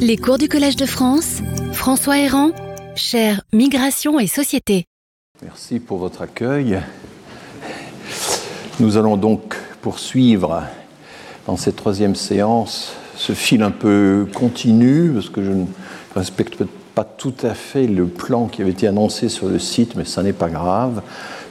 [0.00, 1.40] Les cours du Collège de France,
[1.72, 2.50] François Héran,
[2.94, 4.84] cher Migration et Société.
[5.42, 6.80] Merci pour votre accueil.
[8.80, 10.62] Nous allons donc poursuivre
[11.46, 15.64] dans cette troisième séance ce fil un peu continu, parce que je ne
[16.14, 16.64] respecte
[16.94, 20.22] pas tout à fait le plan qui avait été annoncé sur le site, mais ça
[20.22, 21.02] n'est pas grave.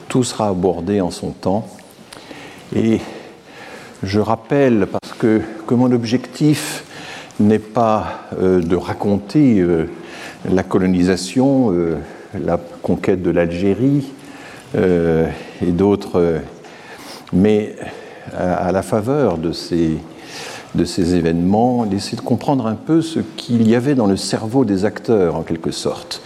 [0.07, 1.68] Tout sera abordé en son temps.
[2.75, 2.99] Et
[4.04, 6.84] je rappelle, parce que, que mon objectif
[7.39, 9.89] n'est pas euh, de raconter euh,
[10.50, 11.97] la colonisation, euh,
[12.39, 14.05] la conquête de l'Algérie
[14.75, 16.42] et d'autres,
[17.31, 17.73] mais
[18.37, 19.97] à, la faveur de ces,
[20.75, 24.65] de ces événements, d'essayer de comprendre un peu ce qu'il y avait dans le cerveau
[24.65, 26.21] des acteurs, en quelque sorte.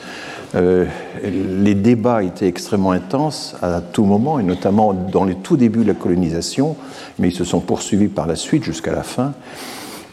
[0.55, 5.89] les débats étaient extrêmement intenses à tout moment, et notamment dans les tout débuts de
[5.89, 6.75] la colonisation,
[7.19, 9.33] mais ils se sont poursuivis par la suite jusqu'à la fin.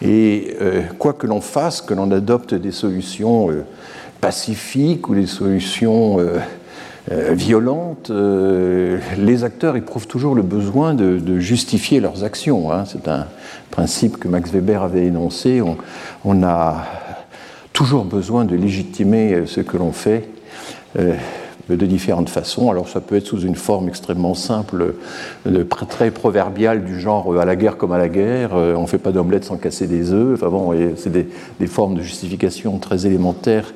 [0.02, 3.64] Et euh, quoi que l'on fasse, que l'on adopte des solutions euh,
[4.20, 6.38] pacifiques ou des solutions euh,
[7.32, 12.70] violentes, les acteurs éprouvent toujours le besoin de, justifier leurs actions.
[12.70, 12.84] Hein.
[12.84, 13.26] C'est un
[13.70, 15.62] principe que Max Weber avait énoncé.
[16.24, 16.84] on a
[17.72, 20.28] toujours besoin de légitimer ce que l'on fait
[21.76, 22.70] de différentes façons.
[22.70, 24.94] Alors ça peut être sous une forme extrêmement simple,
[25.88, 28.86] très proverbiale du genre euh, à la guerre comme à la guerre, euh, on ne
[28.86, 30.34] fait pas d'omelette sans casser des œufs.
[30.34, 33.74] Enfin bon, c'est des, formes de justification très élémentaires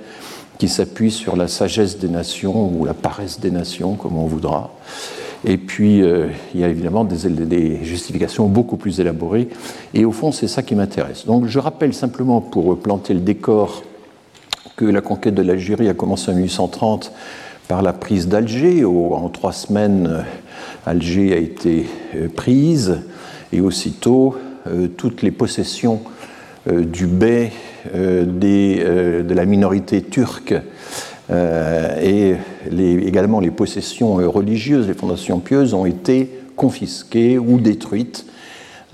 [0.58, 4.70] qui s'appuient sur la sagesse des nations ou la paresse des nations, comme on voudra.
[5.44, 9.48] Et puis, euh, il y a évidemment des, des, justifications beaucoup plus élaborées.
[9.92, 11.26] Et au fond, c'est ça qui m'intéresse.
[11.26, 13.82] Donc, je rappelle simplement, pour planter le décor,
[14.76, 17.12] que la conquête de l'Algérie a commencé en 1830
[17.72, 18.84] par la prise d'Alger.
[18.84, 20.20] En trois semaines, euh,
[20.84, 22.98] Alger a été euh, prise
[23.50, 26.02] et aussitôt euh, toutes les possessions
[26.70, 27.50] du bey
[27.92, 30.54] de la minorité turque
[31.28, 32.34] et
[32.70, 38.26] également les possessions religieuses, les fondations pieuses ont été confisquées ou détruites.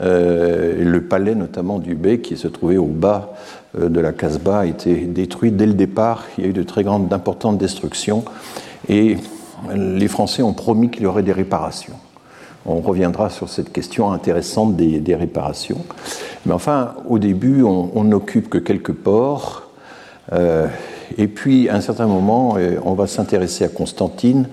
[0.01, 3.35] le palais notamment du bey qui se trouvait au bas
[3.79, 6.25] de la Casbah a été détruit dès le départ.
[6.39, 8.25] Il y a eu de très grandes, d'importantes destructions.
[8.89, 9.17] Et
[9.75, 11.95] les Français ont promis qu'il y aurait des réparations.
[12.67, 15.85] On reviendra sur cette question intéressante des, réparations.
[16.45, 19.69] Mais enfin, au début, on n'occupe que quelques ports.
[20.33, 20.67] Euh,
[21.17, 24.49] et puis, à un certain moment, euh, on va s'intéresser à Constantine.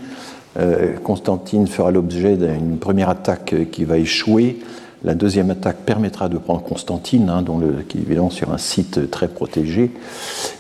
[0.58, 4.60] Euh, Constantine fera l'objet d'une première attaque qui va échouer.
[5.04, 7.44] La deuxième attaque permettra de prendre Constantine, hein,
[7.88, 9.92] qui est évidemment sur un site très protégé.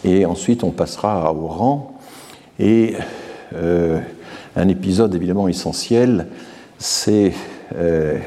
[0.03, 1.93] Et ensuite, on passera à Oran.
[2.59, 2.95] Et
[3.55, 3.99] euh,
[4.55, 6.27] un épisode évidemment essentiel,
[6.77, 7.33] c'est
[7.75, 8.17] euh,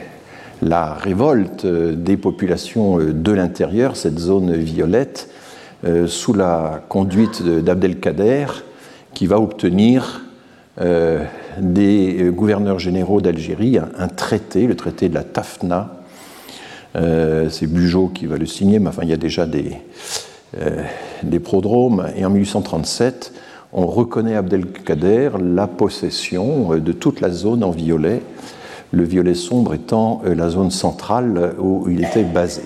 [0.63, 5.31] la révolte des populations de l'intérieur, cette zone violette,
[5.85, 8.47] euh, sous la conduite d'Abdelkader,
[9.15, 10.23] qui va obtenir
[11.61, 16.05] des gouverneurs généraux d'Algérie un, traité, le traité de la Tafna.
[16.95, 19.73] c'est Bugeaud qui va le signer, mais enfin il y a déjà des,
[21.25, 22.07] des prodromes.
[22.15, 23.33] Et en 1837,
[23.73, 28.23] on reconnaît Abdelkader la possession euh, de toute la zone en violet,
[28.93, 32.63] le violet sombre étant euh, la zone centrale où il était basé.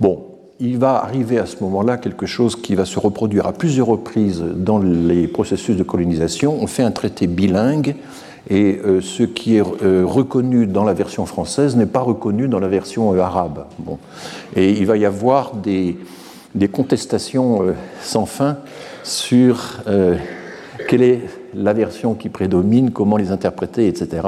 [0.00, 0.24] Bon,
[0.58, 4.42] il va arriver à ce moment-là quelque chose qui va se reproduire à plusieurs reprises
[4.42, 6.56] dans les processus de colonisation.
[6.60, 7.94] On fait un traité bilingue
[8.50, 12.68] et euh, ce qui est reconnu dans la version française n'est pas reconnu dans la
[12.68, 13.66] version arabe.
[13.78, 13.98] Bon.
[14.56, 15.96] Et il va y avoir des
[16.72, 18.58] contestations sans fin
[19.02, 20.16] sur euh,
[20.88, 21.20] quelle est
[21.54, 24.26] la version qui prédomine, comment les interpréter, etc.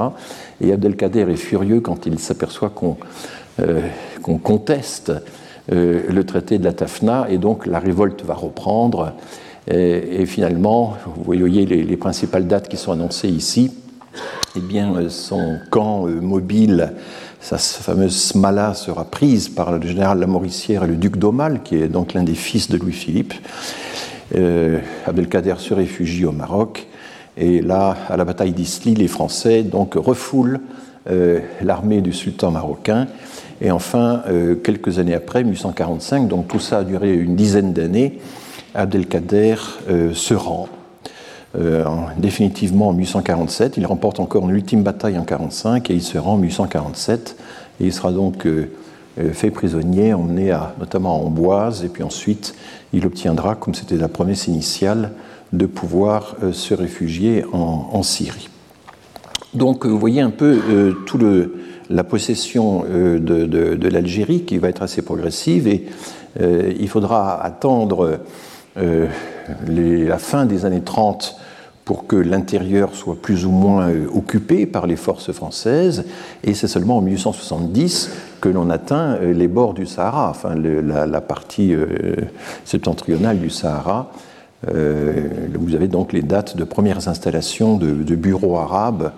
[0.61, 2.97] Et Abdelkader est furieux quand il s'aperçoit qu'on
[3.61, 3.81] euh,
[4.43, 5.13] conteste
[5.73, 9.13] euh, le traité de la Tafna, et donc la révolte va reprendre.
[9.67, 13.73] Et, finalement, vous voyez les, principales dates qui sont annoncées ici.
[14.57, 16.93] Eh bien, son camp mobile,
[17.41, 21.89] sa fameuse Smala, sera prise par le général Lamoricière et le duc d'Aumale, qui est
[21.89, 23.33] donc l'un des fils de Louis-Philippe.
[24.35, 26.87] Euh, Abdelkader se réfugie au Maroc.
[27.37, 30.61] Et là, à la bataille d'Isli, les Français donc refoulent
[31.11, 33.07] euh, l'armée du sultan marocain.
[33.61, 38.19] Et enfin, euh, quelques années après, 1845, donc tout ça a duré une dizaine d'années,
[38.75, 39.57] Abdelkader
[40.15, 40.69] se rend.
[42.17, 46.33] définitivement en 1847, il remporte encore une ultime bataille en 1845 et il se rend
[46.33, 47.37] en 1847
[47.81, 48.49] et il sera donc
[49.33, 52.55] fait prisonnier, emmené notamment à Amboise et puis ensuite
[52.93, 55.13] il obtiendra, comme c'était la promesse initiale,
[55.55, 58.49] de pouvoir euh, se réfugier en, Syrie.
[59.55, 61.55] Donc vous voyez un peu euh, tout le,
[61.91, 65.87] la possession euh, de, l'Algérie qui va être assez progressive et
[66.81, 68.19] il faudra attendre
[68.77, 71.37] la fin des années 30
[71.85, 76.05] pour que l'intérieur soit plus ou moins occupé par les forces françaises,
[76.43, 78.11] et c'est seulement en 1870
[78.41, 81.75] que l'on atteint les bords du Sahara, enfin la, partie
[82.65, 84.11] septentrionale du Sahara,
[84.73, 89.13] euh, vous avez donc les dates de premières installations de, bureaux arabes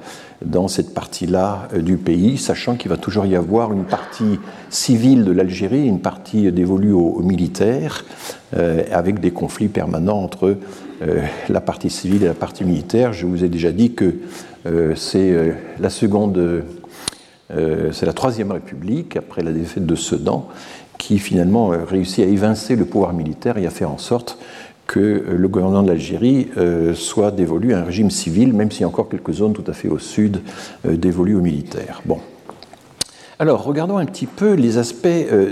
[0.44, 4.38] dans cette partie-là euh, du pays, sachant qu'il va toujours y avoir une partie
[4.70, 8.04] civile de l'Algérie, une partie dévolue aux, militaires,
[8.56, 10.56] euh, avec des conflits permanents entre
[11.48, 13.12] la partie civile et la partie militaire.
[13.12, 14.14] Je vous ai déjà dit que
[14.94, 16.64] c'est la seconde,
[17.92, 20.48] c'est troisième République après la défaite de Sedan,
[20.98, 24.38] qui finalement réussit à évincer le pouvoir militaire et à faire en sorte
[24.86, 28.82] que euh, le gouvernement de l'Algérie euh, soit dévolu à un régime civil, même s'il
[28.82, 30.40] y a encore quelques zones tout à fait au sud
[30.86, 32.02] euh, dévolues aux militaires.
[32.04, 32.20] Bon.
[33.38, 35.08] Alors, regardons un petit peu les aspects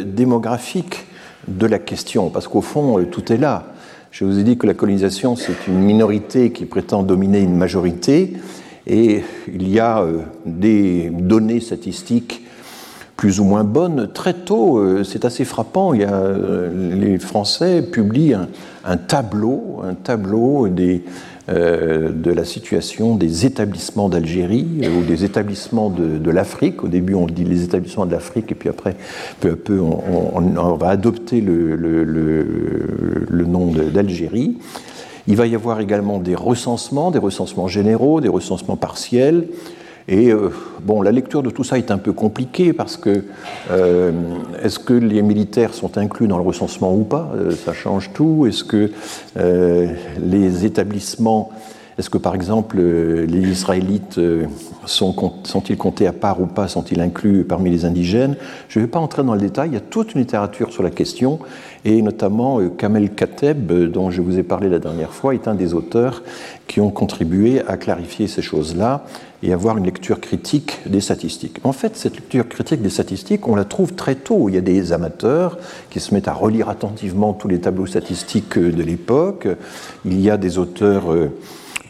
[0.07, 1.05] démographiques
[1.49, 3.74] de la question, parce qu'au fond, tout est là.
[4.15, 8.35] Je vous ai dit que la colonisation, c'est une minorité qui prétend dominer une majorité,
[8.87, 10.07] et il y a
[10.47, 12.47] des données statistiques
[13.17, 14.13] plus ou moins bonnes.
[14.15, 16.29] Très tôt, c'est assez frappant, il y a,
[16.73, 18.47] les Français publient un,
[18.85, 25.25] un tableau, un tableau des, euh, de la situation des établissements d'Algérie euh, ou des
[25.25, 26.83] établissements de, l'Afrique.
[26.83, 28.97] Au début, on dit les établissements de l'Afrique, et puis après,
[29.41, 34.57] peu à peu, on, va adopter le, le nom d'Algérie.
[35.27, 39.47] Il va y avoir également des recensements, des recensements généraux, des recensements partiels.
[40.07, 40.51] Et euh,
[40.83, 43.25] bon, la lecture de tout ça est un peu compliquée parce que
[43.71, 44.13] euh,
[44.63, 47.33] est-ce que les militaires sont inclus dans le recensement ou pas?
[47.37, 48.47] Euh, Ça change tout.
[48.47, 48.91] Est-ce que
[50.21, 51.51] les établissements,
[51.99, 54.21] est-ce que par exemple les Israélites
[54.87, 55.15] sont,
[55.45, 58.37] sont-ils comptés à part ou pas Sont-ils inclus parmi les indigènes?
[58.69, 59.71] Je ne vais pas entrer dans le détail.
[59.71, 61.39] Il y a toute une littérature sur la question
[61.85, 65.75] et notamment Kamel Kateb, dont je vous ai parlé la dernière fois, est un des
[65.75, 66.23] auteurs
[66.67, 69.05] qui ont contribué à clarifier ces choses-là
[69.43, 71.61] et avoir une lecture critique des statistiques.
[71.65, 74.49] En fait, cette lecture critique des statistiques, on la trouve très tôt.
[74.49, 75.59] Il y a des amateurs
[75.91, 79.47] qui se mettent à relire attentivement tous les tableaux statistiques de l'époque.
[80.07, 81.31] Il y a des auteurs euh,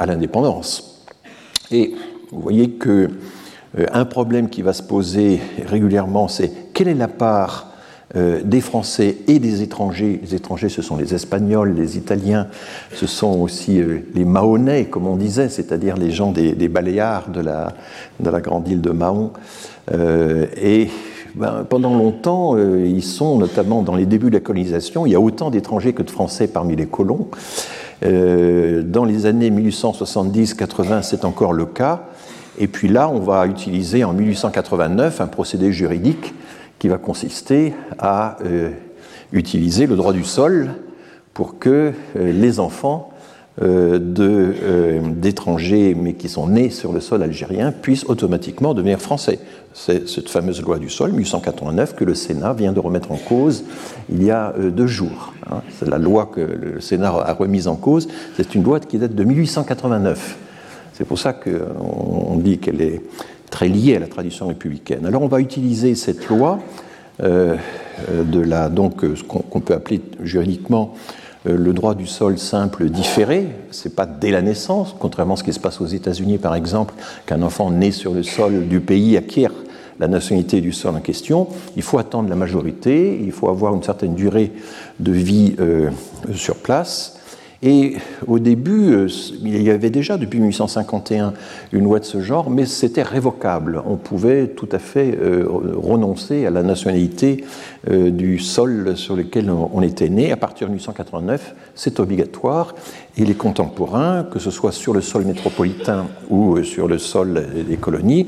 [0.07, 1.05] l'indépendance.
[1.73, 1.97] Et
[2.31, 3.11] vous voyez que
[3.93, 7.75] un problème qui va se poser régulièrement, c'est quelle est la part
[8.17, 12.47] euh, des Français et des étrangers Les étrangers, ce sont les Espagnols, les Italiens,
[12.93, 17.41] ce sont aussi euh, les Mahonnais, comme on disait, c'est-à-dire les gens des, Baléares de
[17.41, 17.73] la,
[18.21, 19.33] de la, grande île de Mahon.
[19.93, 20.91] Euh, et
[21.35, 25.21] ben, pendant longtemps, ils sont notamment dans les débuts de la colonisation, il y a
[25.21, 27.27] autant d'étrangers que de Français parmi les colons.
[28.03, 32.05] dans les années 1870-80, c'est encore le cas.
[32.59, 36.35] Et puis là, on va utiliser en 1889 un procédé juridique
[36.79, 38.71] qui va consister à euh,
[39.33, 40.71] utiliser le droit du sol
[41.33, 43.11] pour que euh, les enfants
[43.63, 43.99] euh,
[44.99, 49.39] d'étrangers, mais qui sont nés sur le sol algérien, puissent automatiquement devenir français.
[49.73, 53.65] C'est cette fameuse loi du sol, 1889, que le Sénat vient de remettre en cause
[54.11, 55.33] il y a deux jours.
[55.51, 55.63] Hein.
[55.79, 58.09] C'est la loi que le Sénat a remise en cause.
[58.37, 60.39] C'est une loi qui date de 1889.
[60.95, 63.03] C'est pour ça qu'on dit qu'elle est
[63.51, 65.07] très liée à la tradition républicaine.
[65.07, 66.61] Alors on va utiliser cette loi
[67.23, 67.57] euh,
[68.25, 70.95] de la, donc euh, ce qu'on peut appeler juridiquement
[71.47, 75.45] euh, le droit du sol simple différé, c'est pas dès la naissance, contrairement à ce
[75.45, 76.95] qui se passe aux États-Unis par exemple,
[77.27, 79.53] qu'un enfant né sur le sol du pays acquiert
[80.01, 81.47] la nationalité du sol en question.
[81.77, 84.51] Il faut attendre la majorité, il faut avoir une certaine durée
[84.99, 85.55] de vie
[86.35, 87.21] sur place.
[87.67, 89.09] Et au début, euh,
[89.43, 91.33] il y avait déjà depuis 1851
[91.73, 93.83] une loi de ce genre, mais c'était révocable.
[93.87, 97.43] On pouvait tout à fait euh, renoncer à la nationalité
[97.91, 100.31] euh, du sol sur lequel on était né.
[100.31, 102.75] À partir de 1889, c'est obligatoire.
[103.17, 107.77] Et les contemporains, que ce soit sur le sol métropolitain ou sur le sol des
[107.77, 108.27] colonies,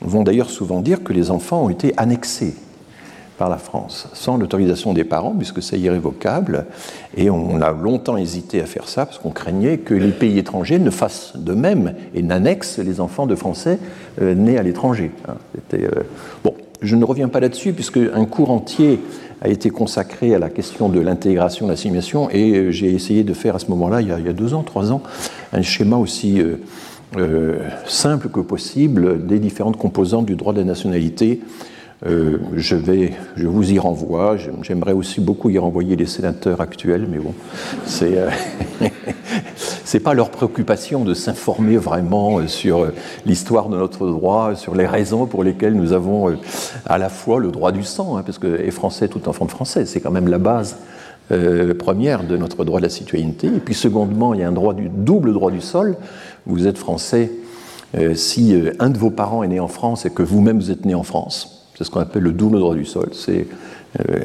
[0.00, 2.54] vont d'ailleurs souvent dire que les enfants ont été annexés
[3.40, 6.66] par la France, sans l'autorisation des parents, puisque c'est irrévocable.
[7.16, 10.78] Et on a longtemps hésité à faire ça, parce qu'on craignait que les pays étrangers
[10.78, 13.78] ne fassent de même et n'annexent les enfants de Français
[14.20, 15.10] euh, nés à l'étranger.
[15.26, 15.36] Hein.
[15.72, 15.88] Euh,
[16.44, 16.52] bon.
[16.82, 19.00] je ne reviens pas là-dessus puisque un cours entier
[19.40, 23.32] a été consacré à la question de l'intégration, de l'assimilation, et euh, j'ai essayé de
[23.32, 25.00] faire à ce moment-là, il, y a deux ans, trois ans,
[25.54, 26.42] un schéma aussi
[27.86, 31.40] simple que possible des différentes composantes du droit de la nationalité
[32.06, 34.36] euh, je, vais, je vous y renvoie.
[34.62, 37.34] J'aimerais aussi beaucoup y renvoyer les sénateurs actuels, mais bon,
[37.84, 38.16] c'est
[39.94, 42.94] n'est pas leur préoccupation de s'informer vraiment euh, sur euh,
[43.26, 46.38] l'histoire de notre droit, sur les raisons pour lesquelles nous avons
[46.86, 49.50] à la fois le droit du sang, hein, parce que est français tout enfant de
[49.50, 50.76] français, c'est quand même la base
[51.78, 53.46] première de notre droit de la citoyenneté.
[53.46, 55.96] Et puis secondement, il y a un droit du double droit du sol.
[56.44, 57.30] Vous êtes français
[58.14, 60.96] si un de vos parents est né en France et que vous-même vous êtes né
[60.96, 61.59] en France.
[61.80, 63.08] C'est ce qu'on appelle le double droit du sol.
[63.14, 63.46] C'est
[63.98, 64.20] euh,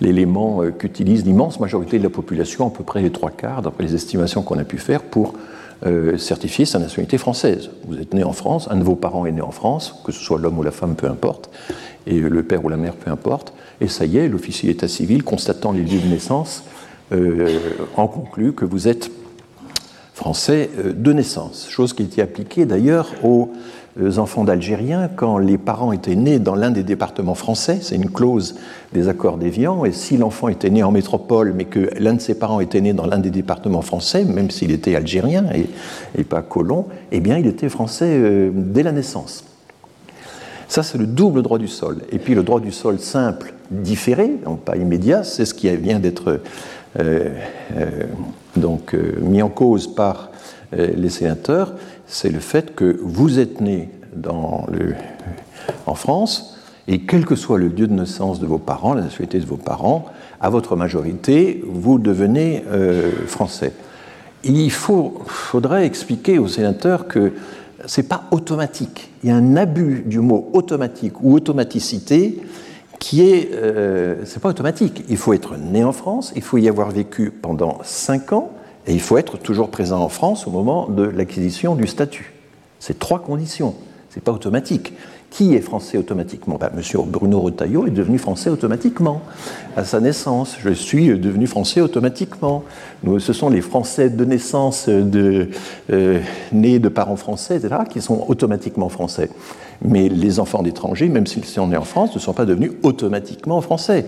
[0.00, 3.82] l'élément euh, qu'utilise l'immense majorité de la population, à peu près les trois quarts, d'après
[3.82, 5.34] les estimations qu'on a pu faire, pour
[5.84, 7.70] euh, certifier sa nationalité française.
[7.88, 10.20] Vous êtes né en France, un de vos parents est né en France, que ce
[10.20, 11.50] soit l'homme ou la femme, peu importe,
[12.06, 15.24] et le père ou la mère, peu importe, et ça y est, l'officier d'état civil,
[15.24, 16.62] constatant les lieux de naissance,
[17.96, 19.10] en conclut que vous êtes
[20.14, 23.52] français de naissance, chose qui était appliquée d'ailleurs aux
[24.18, 28.56] enfants d'Algériens quand les parents étaient nés dans l'un des départements français, c'est une clause
[28.92, 32.34] des accords d'Évian, et si l'enfant était né en métropole mais que l'un de ses
[32.34, 35.46] parents était né dans l'un des départements français, même s'il était algérien
[36.16, 39.44] et, pas colon, eh bien il était français euh, dès la naissance.
[40.68, 41.98] Ça, c'est le double droit du sol.
[42.10, 46.00] Et puis le droit du sol simple, différé, donc pas immédiat, c'est ce qui vient
[46.00, 46.40] d'être
[46.98, 47.28] euh,
[47.76, 48.02] euh,
[48.56, 50.30] donc mis en cause par
[50.76, 51.74] les sénateurs
[52.06, 53.90] c'est le fait que vous êtes né
[55.86, 56.56] en France,
[56.88, 59.56] et quel que soit le lieu de naissance de vos parents, la nationalité de vos
[59.56, 60.06] parents,
[60.40, 63.72] à votre majorité, vous devenez euh, français.
[64.44, 67.32] Il faudrait expliquer aux sénateurs que
[67.86, 69.10] ce n'est pas automatique.
[69.22, 72.40] Il y a un abus du mot automatique ou automaticité
[73.00, 73.50] qui est.
[73.52, 75.04] Euh, c'est pas automatique.
[75.08, 78.52] Il faut être né en France, il faut y avoir vécu pendant cinq ans,
[78.86, 82.32] et il faut être toujours présent en France au moment de l'acquisition du statut.
[82.78, 83.74] C'est trois conditions.
[84.10, 84.92] Ce n'est pas automatique.
[85.28, 86.56] Qui est français automatiquement?
[86.58, 89.22] Ben, Monsieur Bruno Retailleau est devenu français automatiquement
[89.76, 90.56] à sa naissance.
[90.60, 92.62] Je suis devenu français automatiquement.
[93.18, 96.20] Ce sont les Français de naissance euh,
[96.52, 99.28] nés de parents français, etc., qui sont automatiquement français.
[99.82, 103.60] Mais les enfants d'étrangers, même s'ils sont nés en France, ne sont pas devenus automatiquement
[103.60, 104.06] français.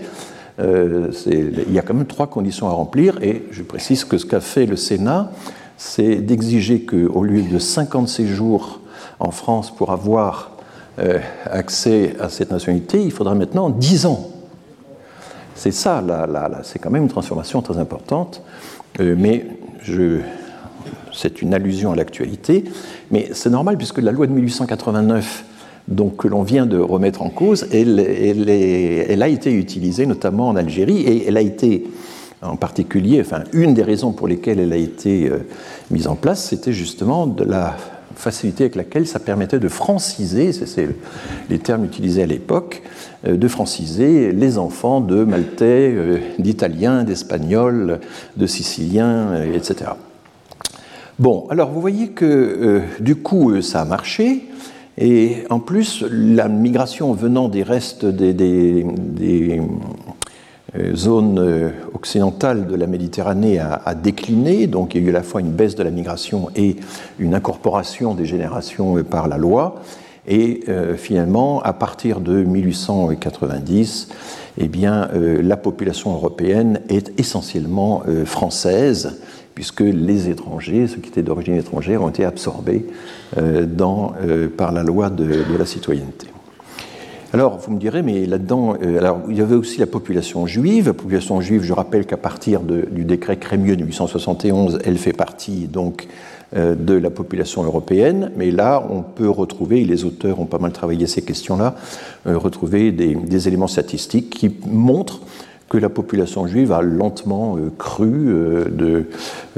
[0.59, 4.25] Euh, il y a quand même trois conditions à remplir, et je précise que ce
[4.25, 5.31] qu'a fait le Sénat,
[5.77, 8.81] c'est d'exiger qu'au lieu de 50 séjours
[9.19, 10.51] en France pour avoir
[10.99, 14.29] euh, accès à cette nationalité, il faudra maintenant 10 ans.
[15.55, 16.03] C'est ça,
[16.63, 18.41] c'est quand même une transformation très importante,
[18.99, 19.45] euh, mais
[21.13, 22.65] c'est une allusion à l'actualité,
[23.11, 25.45] mais c'est normal puisque la loi de 1889
[25.87, 27.99] donc, que l'on vient de remettre en cause, elle,
[29.21, 31.85] a été utilisée notamment en Algérie et elle a été
[32.41, 35.39] en particulier, enfin, une des raisons pour lesquelles elle a été euh,
[35.91, 37.75] mise en place, c'était justement de la
[38.15, 40.89] facilité avec laquelle ça permettait de franciser, c'est
[41.49, 42.81] les termes utilisés à l'époque,
[43.27, 47.99] euh, de franciser les enfants de Maltais, euh, d'Italiens, d'Espagnols,
[48.37, 49.91] de Siciliens, etc.
[51.17, 54.48] Bon, alors vous voyez que du coup ça a marché,
[55.01, 58.85] et en plus, la migration venant des restes des,
[60.75, 65.13] euh, zones euh, occidentales de la Méditerranée a, décliné, donc il y a eu à
[65.13, 66.75] la fois une baisse de la migration et
[67.17, 69.81] une incorporation des générations euh, par la loi.
[70.27, 70.65] Et
[70.97, 74.09] finalement, à partir de 1890,
[74.59, 79.21] eh bien, la population européenne est essentiellement française
[79.59, 82.85] puisque les étrangers, ceux qui étaient d'origine étrangère, ont été absorbés
[83.37, 86.27] euh, euh, par la loi de, la citoyenneté.
[87.33, 90.87] Alors, vous me direz, mais là-dedans, euh, alors, il y avait aussi la population juive.
[90.87, 95.67] La population juive, je rappelle qu'à partir du décret Crémieux de 1871, elle fait partie
[95.67, 96.07] donc
[96.55, 98.31] de la population européenne.
[98.37, 101.75] Mais là, on peut retrouver, et les auteurs ont pas mal travaillé ces questions-là,
[102.25, 105.19] retrouver des, éléments statistiques qui montrent
[105.69, 109.05] que la population juive a lentement euh, cru euh, de,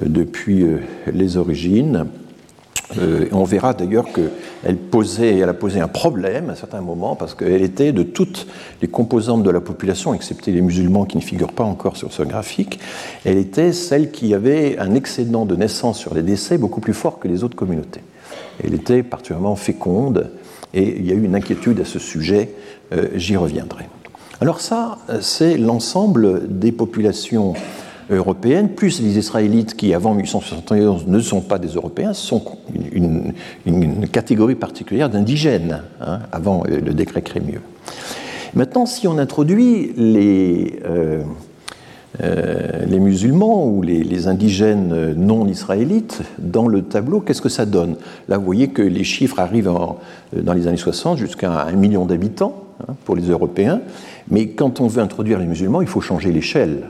[0.01, 0.79] depuis euh,
[1.11, 2.05] les origines.
[3.31, 4.29] on verra d'ailleurs qu'elle
[4.65, 8.47] elle a posé un problème à certains moments parce qu'elle était de toutes
[8.81, 12.23] les composantes de la population, excepté les musulmans qui ne figurent pas encore sur ce
[12.23, 12.79] graphique,
[13.23, 17.19] elle était celle qui avait un excédent de naissance sur les décès beaucoup plus fort
[17.19, 18.01] que les autres communautés.
[18.61, 20.29] Elle était particulièrement féconde
[20.73, 22.49] et il y a eu une inquiétude à ce sujet,
[23.15, 23.85] j'y reviendrai.
[24.41, 27.53] Alors ça, c'est l'ensemble des populations
[28.09, 32.41] européennes, plus les Israélites qui, avant 1871, ne sont pas des Européens, sont
[32.91, 33.33] une,
[34.11, 37.61] catégorie particulière d'indigènes, hein, avant le décret Crémieux.
[38.55, 41.21] Maintenant, si on introduit les, euh,
[42.23, 47.95] euh, musulmans ou les, indigènes non israélites dans le tableau, qu'est-ce que ça donne?
[48.27, 49.71] Là, vous voyez que les chiffres arrivent
[50.33, 53.81] dans les années 60 jusqu'à un million d'habitants hein, pour les Européens,
[54.29, 56.89] mais quand on veut introduire les musulmans, il faut changer l'échelle.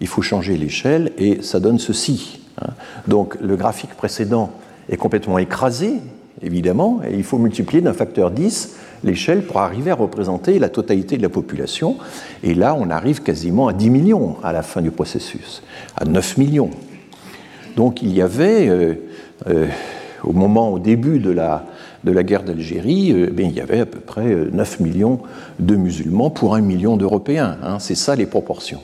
[0.00, 2.40] Il faut changer l'échelle et ça donne ceci.
[2.60, 2.70] Hein.
[3.06, 4.50] Donc le graphique précédent
[4.88, 5.94] est complètement écrasé,
[6.42, 11.16] évidemment, et il faut multiplier d'un facteur 10 l'échelle pour arriver à représenter la totalité
[11.16, 11.96] de la population.
[12.42, 15.62] Et là, on arrive quasiment à 10 millions à la fin du processus,
[15.96, 16.70] à 9 millions.
[17.76, 18.94] Donc il y avait, euh,
[19.48, 19.66] euh,
[20.22, 21.64] au moment, au début de la,
[22.04, 25.20] de la guerre d'Algérie, euh, il y avait à peu près 9 millions
[25.58, 27.56] de musulmans pour un million d'Européens.
[27.62, 27.78] Hein.
[27.78, 28.80] C'est ça les proportions.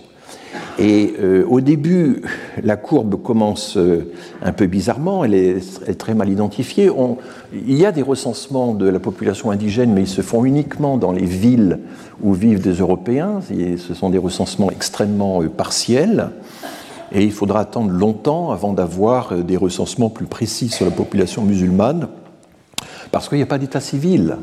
[0.78, 2.22] Et euh, au début,
[2.62, 6.90] la courbe commence euh, un peu bizarrement, elle est, très mal identifiée.
[7.54, 11.12] il y a des recensements de la population indigène, mais ils se font uniquement dans
[11.12, 11.78] les villes
[12.22, 13.40] où vivent des Européens.
[13.40, 16.30] ce sont des recensements extrêmement euh, partiels.
[17.12, 22.08] Et il faudra attendre longtemps avant d'avoir des recensements plus précis sur la population musulmane,
[23.16, 24.36] parce qu'il n'y a pas d'état civil.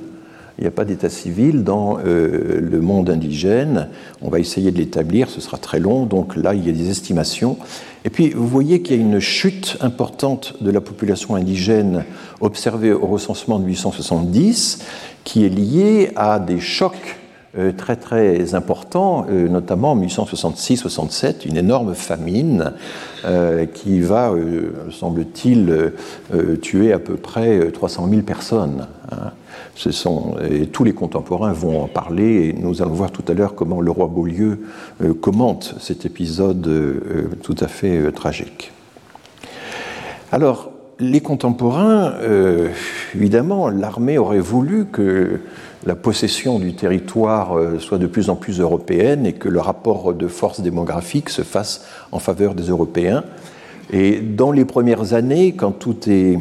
[0.58, 3.90] Il n'y a pas d'état civil dans euh, le monde indigène.
[4.24, 6.08] On va essayer de l'établir, ce sera très long.
[6.08, 7.60] Donc là, il y a des estimations.
[8.04, 12.04] Et puis, vous voyez qu'il y a une chute importante de la population indigène
[12.42, 14.80] observée au recensement de 1870,
[15.24, 17.20] qui est liée à des chocs
[17.78, 22.74] très très importants, euh, notamment en 1866-67, une énorme famine
[23.74, 24.34] qui va,
[24.92, 25.94] semble-t-il,
[26.62, 28.88] tuer à peu près 300 000 personnes.
[29.12, 29.32] Hein.
[30.72, 33.92] Tous les contemporains vont en parler, et nous allons voir tout à l'heure comment le
[33.92, 34.60] roi Beaulieu
[35.02, 38.72] euh, commente cet épisode euh, tout à fait euh, tragique.
[40.32, 42.14] Alors, les contemporains,
[43.16, 45.40] évidemment, l'armée aurait voulu que
[45.86, 50.28] la possession du territoire soit de plus en plus européenne et que le rapport de
[50.28, 53.24] force démographique se fasse en faveur des Européens.
[53.92, 56.40] Et dans les premières années, quand tout est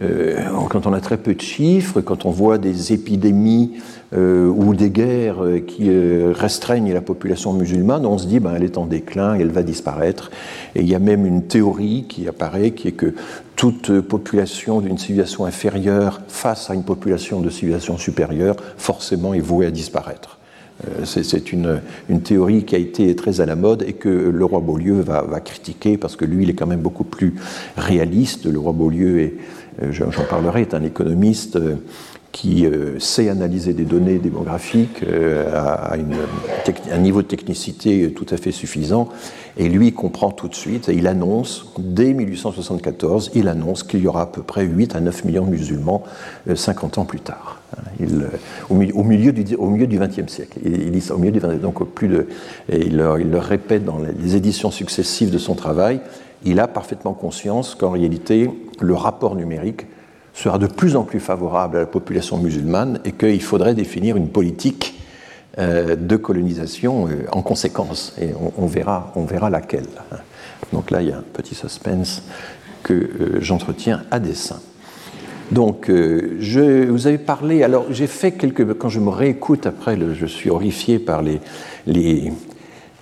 [0.00, 4.74] euh, quand on a très peu de chiffres, quand on voit des épidémies euh, ou
[4.74, 5.90] des guerres euh, qui
[6.32, 10.30] restreignent la population musulmane, on se dit ben, elle est en déclin, elle va disparaître.
[10.74, 13.14] Et il y a même une théorie qui apparaît, qui est que
[13.56, 19.66] toute population d'une civilisation inférieure face à une population de civilisation supérieure, forcément est vouée
[19.66, 20.38] à disparaître.
[21.04, 21.80] C'est une,
[22.24, 25.96] théorie qui a été très à la mode et que le roi Beaulieu va, critiquer
[25.96, 27.34] parce que lui, il est quand même beaucoup plus
[27.76, 28.46] réaliste.
[28.46, 29.32] Le roi Beaulieu
[29.82, 31.76] euh, j'en parlerai, est un économiste euh,
[32.32, 35.04] qui euh, sait analyser des données démographiques
[35.54, 35.94] à
[36.90, 39.08] un niveau de technicité tout à fait suffisant,
[39.56, 44.06] et lui comprend tout de suite, et il annonce, dès 1874, il annonce qu'il y
[44.06, 46.02] aura à peu près 8 à 9 millions de musulmans
[46.52, 47.60] 50 ans plus tard,
[48.00, 48.26] il,
[48.70, 50.58] au, milieu du, au milieu du XXe siècle.
[50.64, 52.28] Il, dit au milieu du donc plus de,
[52.70, 56.00] et il, il le répète dans les éditions successives de son travail,
[56.44, 59.86] il a parfaitement conscience qu'en réalité, le rapport numérique
[60.34, 64.28] sera de plus en plus favorable à la population musulmane et qu'il faudrait définir une
[64.28, 64.98] politique
[65.58, 68.16] euh, de colonisation euh, en conséquence.
[68.20, 69.86] Et on, verra, on verra laquelle.
[70.72, 72.22] Donc là, il y a un petit suspense
[72.82, 74.60] que euh, j'entretiens à dessein.
[75.50, 77.62] Donc, je, vous avez parlé.
[77.62, 78.72] Alors, j'ai fait quelques.
[78.72, 82.32] Quand je me réécoute après, je suis horrifié par les,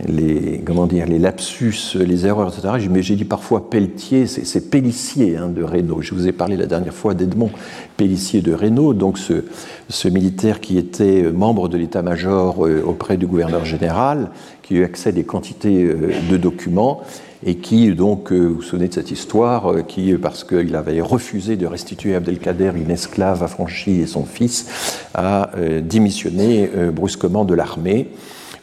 [0.07, 2.89] les, comment dire, les lapsus, les erreurs, etc.
[2.91, 6.03] Mais j'ai dit parfois Pelletier, c'est Pellissier hein, de Reynaud.
[6.03, 7.51] Je vous ai parlé la dernière fois d'Edmond
[7.97, 9.45] Pellissier de Reynaud, donc ce,
[9.89, 14.31] ce, militaire qui était membre de l'état-major euh, auprès du gouverneur général,
[14.63, 17.03] qui a eu accès à des quantités euh, de documents
[17.45, 21.57] et qui, donc, euh, vous vous souvenez de cette histoire, qui, parce qu'il avait refusé
[21.57, 24.67] de restituer Abdelkader une esclave affranchie et son fils,
[25.15, 25.51] a
[25.83, 28.09] démissionné brusquement de l'armée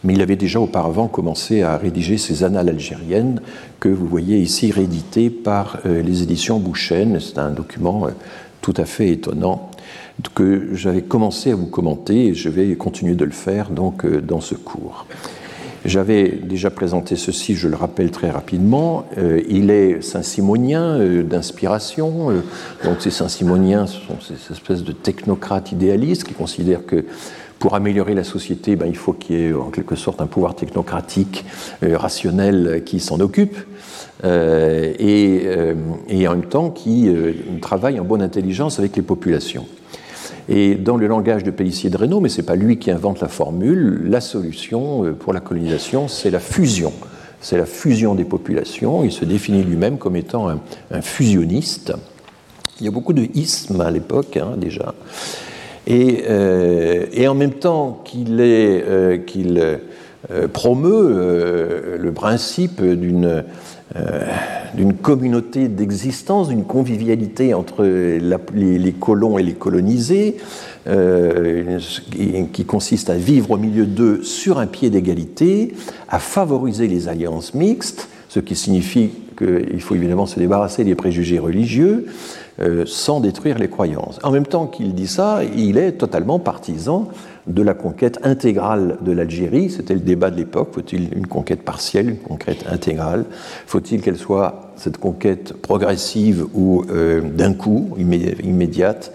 [0.08, 3.42] mais il avait déjà auparavant commencé à rédiger ses annales algériennes
[3.82, 7.20] que vous voyez ici rééditées par euh, les éditions Bouchen.
[7.20, 8.12] C'est un document euh,
[8.62, 9.70] tout à fait étonnant
[10.34, 14.22] que j'avais commencé à vous commenter et je vais continuer de le faire donc euh,
[14.22, 15.06] dans ce cours.
[15.84, 19.06] J'avais déjà présenté ceci, je le rappelle très rapidement.
[19.48, 22.32] il est saint-simonien d'inspiration.
[22.84, 27.06] donc ces saint-simoniens sont ces espèces de technocrates idéalistes qui considèrent que
[27.60, 30.56] pour améliorer la société, ben, il faut qu'il y ait en quelque sorte un pouvoir
[30.56, 31.46] technocratique,
[31.84, 33.58] euh, rationnel qui s'en occupe,
[34.24, 35.74] euh, et, euh,
[36.28, 37.10] en même temps qui
[37.62, 39.66] travaille en bonne intelligence avec les populations.
[40.50, 43.20] Et dans le langage de Pellissier de Reynaud, mais ce n'est pas lui qui invente
[43.20, 46.94] la formule, la solution pour la colonisation, c'est la fusion.
[47.42, 49.04] C'est la fusion des populations.
[49.04, 51.94] Il se définit lui-même comme étant un, fusionniste.
[52.80, 54.96] Il y a beaucoup de ismes à l'époque, hein, déjà.
[55.88, 56.26] Et,
[57.14, 58.44] et en même temps qu'il
[59.26, 59.80] qu'il
[60.52, 63.44] promeut le principe d'une
[65.02, 70.36] communauté d'existence, d'une convivialité entre les, colons et les colonisés,
[70.88, 71.80] euh,
[72.54, 75.74] qui consiste à vivre au milieu d'eux sur un pied d'égalité,
[76.08, 81.40] à favoriser les alliances mixtes, ce qui signifie qu'il faut évidemment se débarrasser des préjugés
[81.40, 82.06] religieux
[82.60, 84.20] euh, sans détruire les croyances.
[84.24, 87.08] En même temps qu'il dit ça, il est totalement partisan
[87.46, 89.70] de la conquête intégrale de l'Algérie.
[89.70, 90.70] C'était le débat de l'époque.
[90.72, 93.26] Faut-il une conquête partielle, une conquête intégrale?
[93.68, 99.14] Faut-il qu'elle soit cette conquête progressive ou euh, d'un coup, immédiate?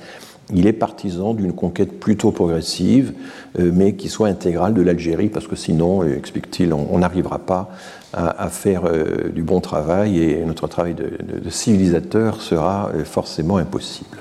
[0.54, 3.12] Il est partisan d'une conquête plutôt progressive,
[3.58, 7.70] euh, mais qui soit intégrale de l'Algérie, parce que sinon, explique-t-il, on n'arrivera pas
[8.12, 14.18] à, faire euh, du bon travail et notre travail de, civilisateur sera forcément impossible.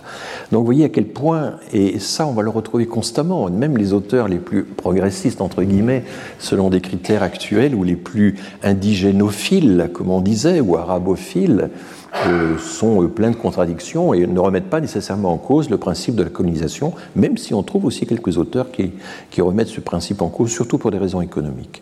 [0.52, 3.94] Donc vous voyez à quel point, et ça on va le retrouver constamment, même les
[3.94, 6.04] auteurs les plus progressistes, entre guillemets,
[6.40, 11.70] selon des critères actuels, ou les plus indigénophiles, comme on disait, ou arabophiles,
[12.28, 16.16] euh, sont euh, pleins de contradictions et ne remettent pas nécessairement en cause le principe
[16.16, 18.92] de la colonisation, même si on trouve aussi quelques auteurs qui,
[19.42, 21.82] remettent ce principe en cause, surtout pour des raisons économiques.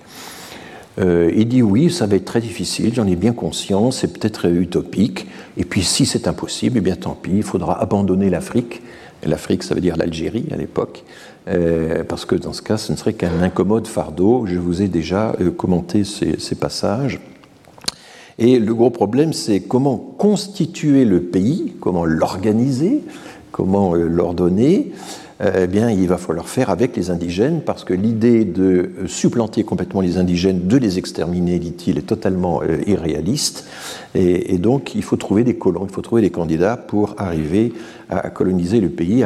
[1.00, 4.50] Euh, il dit oui, ça va être très difficile, j'en ai bien conscience, c'est peut-être
[4.50, 8.82] utopique, et puis si c'est impossible, eh bien tant pis, il faudra abandonner l'Afrique.
[9.24, 11.04] L'Afrique, ça veut dire l'Algérie à l'époque,
[12.08, 14.46] parce que dans ce cas, ce ne serait qu'un incommode fardeau.
[14.46, 17.20] Je vous ai déjà commenté ces passages.
[18.40, 23.04] Et le gros problème, c'est comment constituer le pays, comment l'organiser,
[23.52, 24.94] comment euh, l'ordonner.
[25.42, 30.02] Eh bien, il va falloir faire avec les indigènes, parce que l'idée de supplanter complètement
[30.02, 33.66] les indigènes, de les exterminer, dit-il, est totalement euh, irréaliste.
[34.16, 37.72] Et, donc, il faut trouver des colons, il faut trouver des candidats pour arriver
[38.10, 39.24] à, coloniser le pays.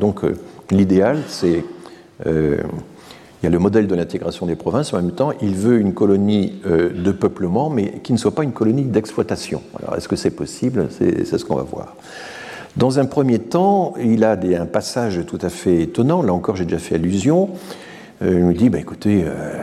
[0.00, 0.36] donc, euh,
[0.70, 1.64] l'idéal, c'est
[3.42, 5.94] il y a le modèle de l'intégration des provinces, en même temps, il veut une
[5.94, 9.62] colonie euh, de peuplement, mais qui ne soit pas une colonie d'exploitation.
[9.80, 10.86] Alors, est-ce que c'est possible?
[10.96, 11.96] C'est ce qu'on va voir.
[12.76, 16.22] Dans un premier temps, il a un passage tout à fait étonnant.
[16.22, 17.50] Là encore, j'ai déjà fait allusion.
[18.22, 19.58] Euh, il nous dit bah, écoutez, euh,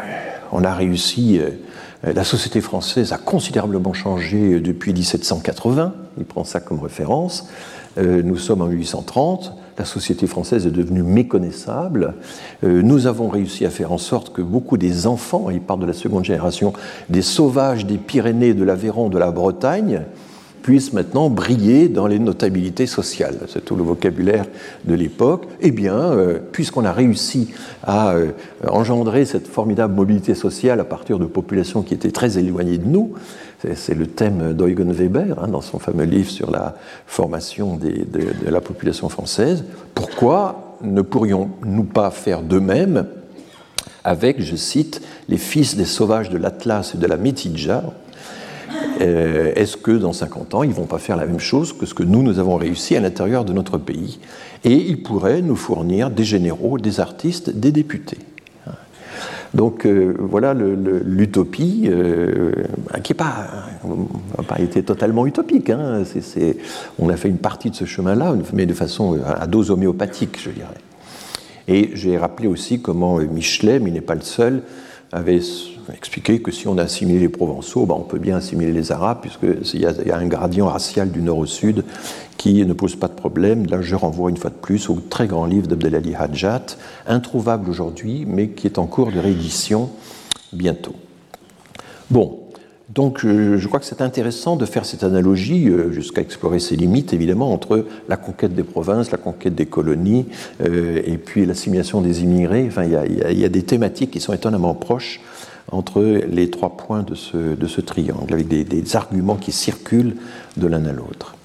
[0.52, 1.40] on a réussi.
[2.04, 5.94] la société française a considérablement changé depuis 1780.
[6.18, 7.50] Il prend ça comme référence.
[7.98, 12.16] nous sommes en 1830 la société française est devenue méconnaissable.
[12.66, 15.86] Euh, nous avons réussi à faire en sorte que beaucoup des enfants, il parle de
[15.86, 16.74] la seconde génération,
[17.08, 20.02] des sauvages des Pyrénées, de l'Aveyron, de la Bretagne,
[20.62, 23.38] puissent maintenant briller dans les notabilités sociales.
[23.48, 24.46] C'est tout le vocabulaire
[24.86, 25.48] de l'époque.
[25.62, 27.50] Eh bien, euh, puisqu'on a réussi
[27.84, 28.32] à euh,
[28.68, 33.14] engendrer cette formidable mobilité sociale à partir de populations qui étaient très éloignées de nous,
[33.76, 38.62] c'est le thème d'Eugen Weber hein, dans son fameux livre sur la formation de, la
[38.62, 39.66] population française.
[39.96, 43.06] Pourquoi ne pourrions-nous pas faire de même
[44.06, 47.84] avec, je cite, les fils des sauvages de l'Atlas et de la Métidja
[49.02, 51.86] euh, Est-ce que dans 50 ans, ils ne vont pas faire la même chose que
[51.86, 54.20] ce que nous, nous avons réussi à l'intérieur de notre pays?
[54.64, 58.18] Et ils pourraient nous fournir des généraux, des artistes, des députés.
[59.54, 62.52] Donc euh, voilà l'utopie, euh,
[63.04, 63.48] qui n'a pas,
[64.48, 65.72] pas, été totalement utopique.
[65.72, 66.04] Hein.
[67.00, 70.52] on a fait une partie de ce chemin-là, mais de façon à dose homéopathique, je
[70.52, 70.68] dirais.
[71.68, 74.64] Et j'ai rappelé aussi comment Michelet, mais il n'est pas le seul,
[75.12, 75.40] avait
[75.94, 79.80] expliqué que si on assimilait les Provençaux, ben on peut bien assimiler les Arabes, puisqu'il
[79.80, 81.84] y, y, a un gradient racial du nord au sud
[82.38, 83.66] qui ne pose pas de problème.
[83.68, 86.66] Là, je renvoie une fois de plus au très grand livre d'Abdelali Hadjat,
[87.08, 89.90] introuvable aujourd'hui, mais qui est en cours de réédition
[90.54, 90.96] bientôt.
[92.10, 92.40] Bon,
[92.90, 97.14] donc je crois que c'est intéressant de faire cette analogie, euh, jusqu'à explorer ses limites,
[97.14, 100.26] évidemment, entre la conquête des provinces, la conquête des colonies,
[100.62, 102.66] euh, et puis l'assimilation des immigrés.
[102.68, 105.22] Enfin, il y, a, des thématiques qui sont étonnamment proches
[105.72, 110.16] entre les trois points de ce, triangle, avec des arguments qui circulent
[110.58, 111.36] de l'un à l'autre.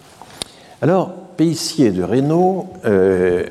[0.82, 3.44] Alors, Peissier de Reynaud euh,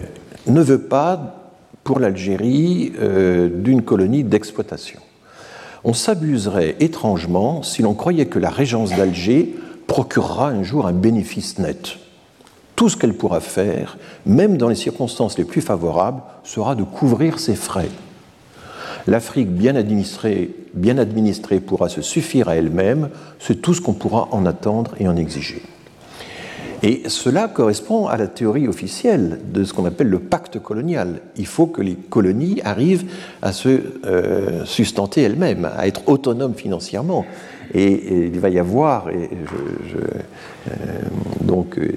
[0.48, 1.52] ne veut pas,
[1.84, 5.00] pour l'Algérie, euh, d'une colonie d'exploitation.
[5.84, 9.56] On s'abuserait étrangement si l'on croyait que la régence d'Alger
[9.88, 11.98] procurera un jour un bénéfice net.
[12.76, 17.40] Tout ce qu'elle pourra faire, même dans les circonstances les plus favorables, sera de couvrir
[17.40, 17.90] ses frais.
[19.08, 20.50] L'Afrique bien administrée,
[21.60, 25.62] pourra se suffire à elle-même, c'est tout ce qu'on pourra en attendre et en exiger.
[26.84, 31.22] Et cela correspond à la théorie officielle de ce qu'on appelle le pacte colonial.
[31.38, 33.10] Il faut que les colonies arrivent
[33.42, 37.26] à se euh, sustenter elles-mêmes, à être autonomes financièrement.
[37.74, 40.74] Et, il va y avoir, et euh,
[41.42, 41.90] donc euh,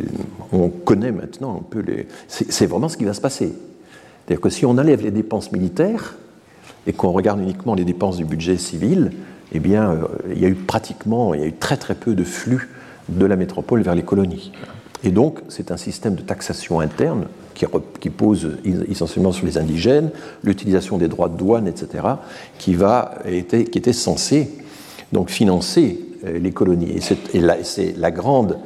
[0.52, 2.06] on connaît maintenant un peu les.
[2.28, 3.52] C'est vraiment ce qui va se passer.
[4.24, 6.14] C'est-à-dire que si on enlève les dépenses militaires
[6.86, 9.12] et qu'on regarde uniquement les dépenses du budget civil,
[9.52, 12.14] eh bien, euh, il y a eu pratiquement, il y a eu très très peu
[12.14, 12.68] de flux
[13.08, 14.52] de la métropole vers les colonies.
[15.04, 17.26] Et donc, c'est un système de taxation interne
[18.00, 18.58] qui, pose
[18.90, 20.10] essentiellement sur les indigènes,
[20.42, 22.04] l'utilisation des droits de douane, etc.,
[22.58, 24.50] qui, va, était, qui était censé
[25.12, 26.92] donc, financer euh, les colonies.
[26.92, 28.58] Et c'est la, grande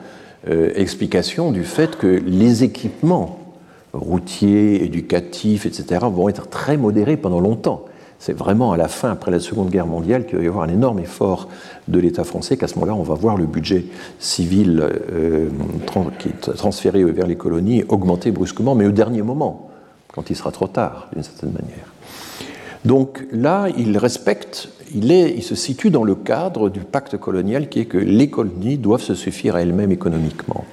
[0.49, 3.39] euh, explication du fait que les équipements
[3.93, 7.85] routiers, éducatifs, etc., vont être très modérés pendant longtemps.
[8.21, 10.73] C'est vraiment à la fin, après la Seconde Guerre mondiale, qu'il va y avoir un
[10.73, 11.49] énorme effort
[11.89, 13.87] de l'État français, qu'à ce moment-là, on va voir le budget
[14.19, 15.49] civil euh,
[16.19, 19.71] qui est transféré vers les colonies augmenter brusquement, mais au dernier moment,
[20.13, 21.87] quand il sera trop tard, d'une certaine manière.
[22.85, 27.71] Donc là, il respecte, il, est, il se situe dans le cadre du pacte colonial
[27.71, 30.67] qui est que les colonies doivent se suffire à elles-mêmes économiquement.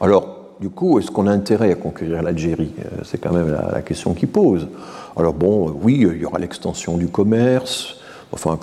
[0.00, 2.72] Alors, du coup, est-ce qu'on a intérêt à conquérir l'Algérie?
[2.78, 4.68] Euh, C'est quand même la, question qui pose.
[5.16, 7.96] Alors bon, euh, oui, il y aura l'extension du commerce,
[8.32, 8.58] enfin,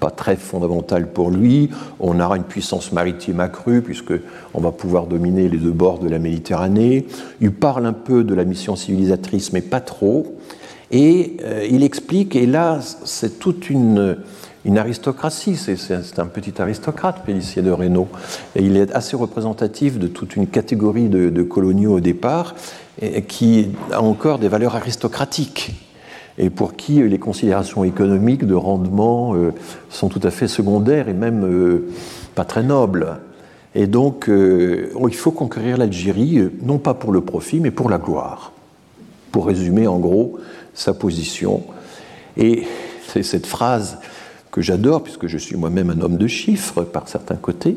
[0.00, 1.68] pas très fondamental pour lui.
[2.00, 6.18] On aura une puissance maritime accrue, puisqu'on va pouvoir dominer les deux bords de la
[6.18, 7.06] Méditerranée.
[7.42, 10.36] Il parle un peu de la mission civilisatrice, mais pas trop.
[10.90, 14.16] Et euh, il explique, et là, c'est toute une
[14.66, 15.56] une aristocratie.
[15.56, 18.08] C'est un petit aristocrate, Pélicier de Reynaud.
[18.56, 22.54] Et il est assez représentatif de toute une catégorie de, coloniaux au départ
[23.00, 25.72] et, qui a encore des valeurs aristocratiques
[26.38, 29.52] et pour qui les considérations économiques de rendement euh,
[29.88, 31.88] sont tout à fait secondaires et même euh,
[32.34, 33.20] pas très nobles.
[33.74, 37.96] Et donc, euh, il faut conquérir l'Algérie, non pas pour le profit, mais pour la
[37.96, 38.52] gloire.
[39.32, 40.38] Pour résumer en gros
[40.74, 41.62] sa position.
[42.36, 42.64] Et
[43.08, 43.98] c'est cette phrase
[44.56, 47.76] que j'adore, puisque je suis moi-même un homme de chiffres par certains côtés,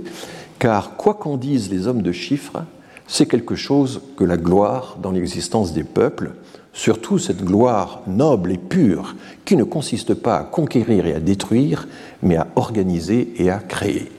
[0.60, 2.64] car quoi qu'en disent les hommes de chiffres,
[3.06, 6.32] c'est quelque chose que la gloire dans l'existence des peuples,
[6.72, 11.86] surtout cette gloire noble et pure, qui ne consiste pas à conquérir et à détruire,
[12.24, 14.10] mais à organiser et à créer.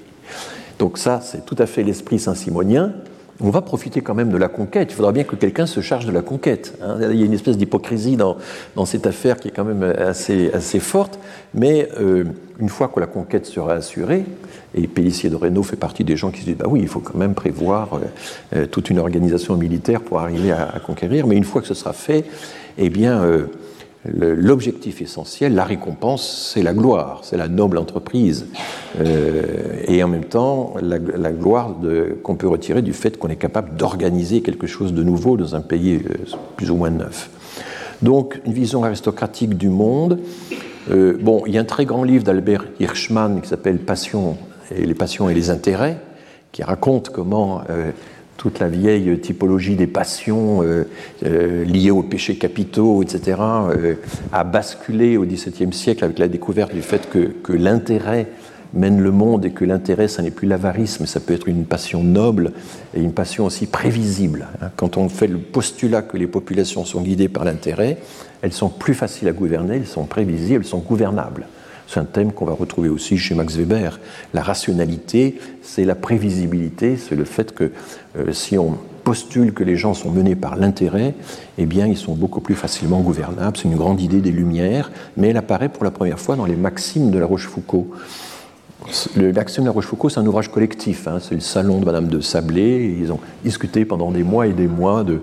[0.79, 2.93] Donc ça, c'est tout à fait l'esprit saint-simonien,
[3.41, 4.89] on va profiter quand même de la conquête.
[4.91, 6.79] Il faudra bien que quelqu'un se charge de la conquête.
[6.83, 6.99] Hein.
[7.11, 8.37] Il y a une espèce d'hypocrisie dans,
[8.85, 10.51] cette affaire qui est quand même assez,
[10.81, 11.19] forte,
[11.55, 12.25] mais euh,
[12.59, 14.25] une fois que la conquête sera assurée,
[14.75, 17.01] et Pélissier de Reynaud fait partie des gens qui se disent bah oui, il faut
[17.01, 17.99] quand même prévoir euh,
[18.57, 21.93] euh, toute une organisation militaire pour arriver à, conquérir, mais une fois que ce sera
[21.93, 22.25] fait,
[22.79, 23.23] eh bien,
[24.07, 28.47] l'objectif essentiel, la récompense, c'est la gloire, c'est la noble entreprise.
[28.99, 30.99] Euh, et en même temps, la,
[31.33, 31.77] gloire
[32.23, 35.61] qu'on peut retirer du fait qu'on est capable d'organiser quelque chose de nouveau dans un
[35.61, 36.15] pays euh,
[36.57, 37.31] plus ou moins neuf.
[38.01, 40.19] Donc, une vision aristocratique du monde.
[40.91, 44.39] Euh, bon, il y a un très grand livre d'Albert Hirschman qui s'appelle Passion
[44.75, 45.99] et les passions et les intérêts,
[46.53, 47.63] qui raconte comment
[48.41, 50.85] toute la vieille typologie des passions euh,
[51.27, 53.97] euh, liées aux péchés capitaux, etc., euh,
[54.33, 58.29] a basculé au XVIIe siècle avec la découverte du fait que, l'intérêt
[58.73, 61.67] mène le monde et que l'intérêt, ça n'est plus l'avarice, mais ça peut être une
[61.67, 62.53] passion noble
[62.95, 64.47] et une passion aussi prévisible.
[64.63, 64.71] Hein.
[64.75, 67.99] Quand on fait le postulat que les populations sont guidées par l'intérêt,
[68.41, 71.47] elles sont plus faciles à gouverner, elles sont prévisibles, elles sont gouvernables.
[71.93, 73.99] C'est un thème qu'on va retrouver aussi chez Max Weber.
[74.33, 77.73] La rationalité, c'est la prévisibilité, c'est le fait que
[78.17, 81.15] euh, si on postule que les gens sont menés par l'intérêt,
[81.59, 83.57] eh bien, ils sont beaucoup plus facilement gouvernables.
[83.57, 86.55] C'est une grande idée des Lumières, mais elle apparaît pour la première fois dans les
[86.55, 87.87] Maximes de la Rochefoucauld.
[89.17, 91.07] L'Action de la Rochefoucauld, c'est un ouvrage collectif.
[91.07, 91.19] Hein.
[91.21, 92.97] c'est le salon de Madame de Sablé.
[93.01, 95.21] Ils ont discuté pendant des mois et des mois de,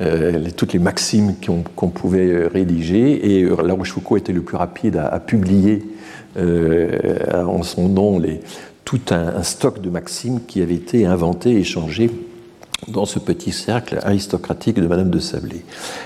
[0.00, 1.34] euh, toutes les maximes
[1.76, 3.36] qu'on pouvait euh, rédiger.
[3.38, 5.84] Et euh, la Rochefoucauld était le plus rapide à, publier
[6.36, 8.22] en son nom
[8.84, 12.10] tout un, stock de maximes qui avait été inventé et échangé
[12.86, 15.64] dans ce petit cercle aristocratique de Madame de Sablé.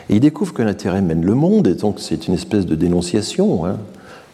[0.09, 3.67] Et il découvre que l'intérêt mène le monde, et donc c'est une espèce de dénonciation.
[3.67, 3.79] Hein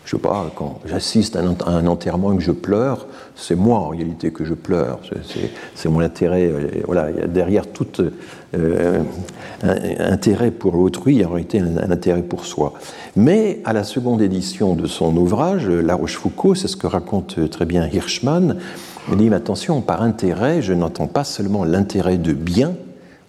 [0.08, 3.88] je sais pas, quand j'assiste à un enterrement et que je pleure, c'est moi en
[3.88, 5.00] réalité que je pleure.
[5.74, 6.46] C'est mon intérêt.
[6.46, 7.88] Euh, voilà, derrière tout
[8.56, 9.02] euh,
[9.62, 12.72] intérêt pour l'autrui, il y a en réalité un, intérêt pour soi.
[13.16, 17.66] Mais à la seconde édition de son ouvrage, La Rochefoucauld, c'est ce que raconte très
[17.66, 18.56] bien Hirschman,
[19.12, 22.72] il dit, attention, par intérêt, je n'entends pas seulement l'intérêt de bien,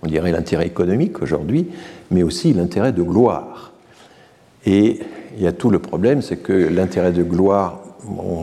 [0.01, 1.67] on dirait l'intérêt économique aujourd'hui,
[2.09, 3.73] mais aussi l'intérêt de gloire.
[4.65, 5.01] Et
[5.35, 7.81] il y a tout le problème, c'est que l'intérêt de gloire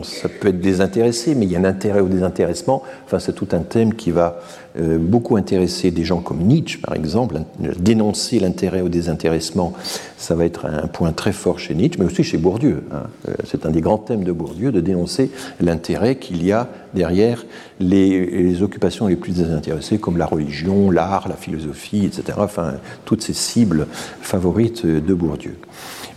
[0.03, 2.83] ça peut être désintéressé, mais il y a un intérêt au désintéressement.
[3.05, 4.39] Enfin, c'est tout un thème qui va
[4.79, 7.39] euh, beaucoup intéresser des gens comme Nietzsche, par exemple.
[7.79, 9.73] Dénoncer l'intérêt au désintéressement,
[10.17, 12.83] ça va être un point très fort chez Nietzsche, mais aussi chez Bourdieu.
[12.91, 13.03] Hein.
[13.27, 17.45] Euh, c'est un des grands thèmes de Bourdieu, de dénoncer l'intérêt qu'il y a derrière
[17.79, 22.37] les, occupations les plus désintéressées, comme la religion, l'art, la philosophie, etc.
[22.41, 22.73] Enfin,
[23.05, 23.87] toutes ces cibles
[24.21, 25.57] favorites de Bourdieu.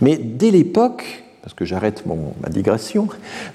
[0.01, 3.07] Mais dès l'époque, parce que j'arrête ma digression,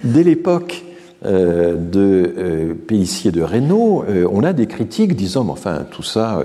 [0.03, 0.85] dès l'époque
[1.25, 6.43] euh, de euh, de Reynaud, euh, on a des critiques disant, enfin, tout ça,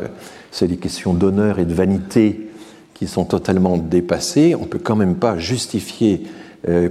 [0.49, 2.49] c'est des questions d'honneur et de vanité
[2.93, 4.55] qui sont totalement dépassées.
[4.55, 6.23] On ne peut quand même pas justifier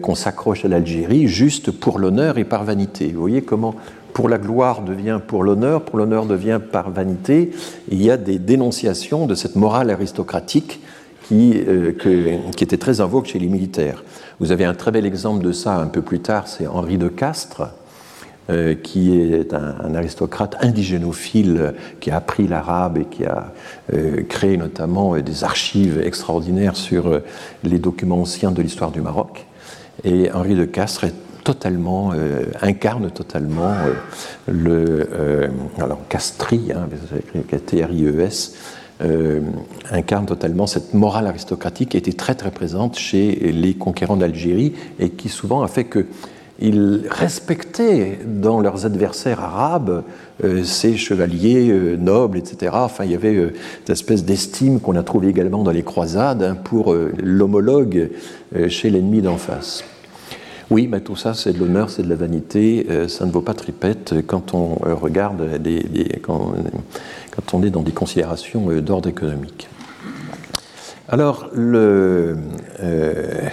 [0.02, 3.12] qu'on s'accroche à l'Algérie juste pour l'honneur et par vanité.
[3.12, 3.76] Vous voyez comment
[4.12, 7.52] pour la gloire devient pour l'honneur, pour l'honneur devient par vanité.
[7.88, 10.80] Il y a des dénonciations de cette morale aristocratique
[11.28, 11.52] qui,
[12.60, 14.02] était très invoque chez les militaires.
[14.40, 17.08] Vous avez un très bel exemple de ça un peu plus tard, c'est Henri de
[17.08, 17.68] Castres,
[18.48, 23.52] euh, qui est un, aristocrate indigénophile qui a appris l'arabe et qui a
[23.92, 27.20] euh, créé notamment euh, des archives extraordinaires sur
[27.64, 29.46] les documents anciens de l'histoire du Maroc.
[30.04, 31.04] Et Henri de Castres
[32.62, 33.74] incarne totalement
[34.46, 35.50] le.
[35.78, 36.88] alors, Castri, hein,
[37.66, 38.54] T-R-I-E-S,
[39.02, 39.40] euh,
[39.90, 45.08] incarne totalement cette morale aristocratique qui était très très présente chez les conquérants d'Algérie et
[45.08, 46.06] qui souvent a fait que
[46.62, 50.04] ils respectaient dans leurs adversaires arabes
[50.44, 52.72] euh, ces chevaliers euh, nobles, etc.
[52.74, 56.54] Enfin, il y avait cette espèce d'estime qu'on a trouvée également dans les croisades hein,
[56.54, 58.10] pour l'homologue
[58.68, 59.82] chez l'ennemi d'en face.
[60.70, 63.54] Oui, mais tout ça, c'est de l'honneur, c'est de la vanité, ça ne vaut pas
[63.54, 65.82] tripette quand on regarde des,
[67.30, 69.68] quand on est dans des considérations euh, d'ordre économique.
[71.08, 72.36] Alors, le,
[72.80, 73.48] euh,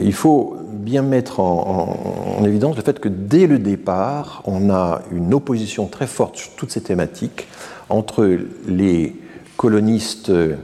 [0.00, 5.34] il faut bien mettre en, évidence le fait que dès le départ, on a une
[5.34, 7.48] opposition très forte sur toutes ces thématiques
[7.88, 9.16] entre les
[9.56, 10.56] colonistes euh,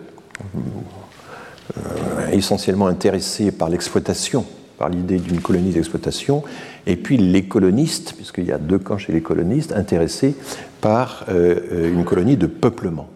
[2.32, 4.44] essentiellement intéressés par l'exploitation,
[4.78, 6.42] par l'idée d'une colonie d'exploitation,
[6.86, 10.34] et puis les colonistes, puisqu'il y a deux camps chez les colonistes, intéressés
[10.80, 13.08] par euh, une colonie de peuplement.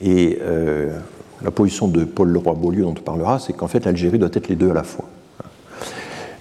[0.00, 0.98] Et euh,
[1.42, 4.56] la position de Paul Leroy-Beaulieu dont on parlera, c'est qu'en fait l'Algérie doit être les
[4.56, 5.08] deux à la fois.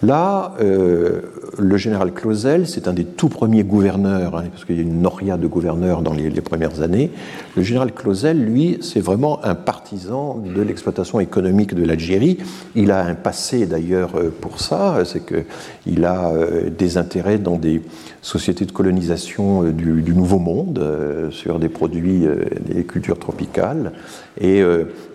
[0.04, 1.22] Là, euh,
[1.58, 5.02] le général Clausel, c'est un des tout premiers gouverneurs, hein, parce qu'il y a une
[5.02, 7.10] noria de gouverneurs dans les, premières années.
[7.56, 12.39] Le général Clausel, lui, c'est vraiment un partisan de l'exploitation économique de l'Algérie.
[12.76, 17.56] Il a un passé d'ailleurs euh, pour ça, c'est qu'il a euh, des intérêts dans
[17.56, 17.82] des
[18.22, 20.86] sociétés de colonisation du Nouveau Monde,
[21.32, 22.26] sur des produits,
[22.66, 23.92] des cultures tropicales,
[24.39, 24.62] et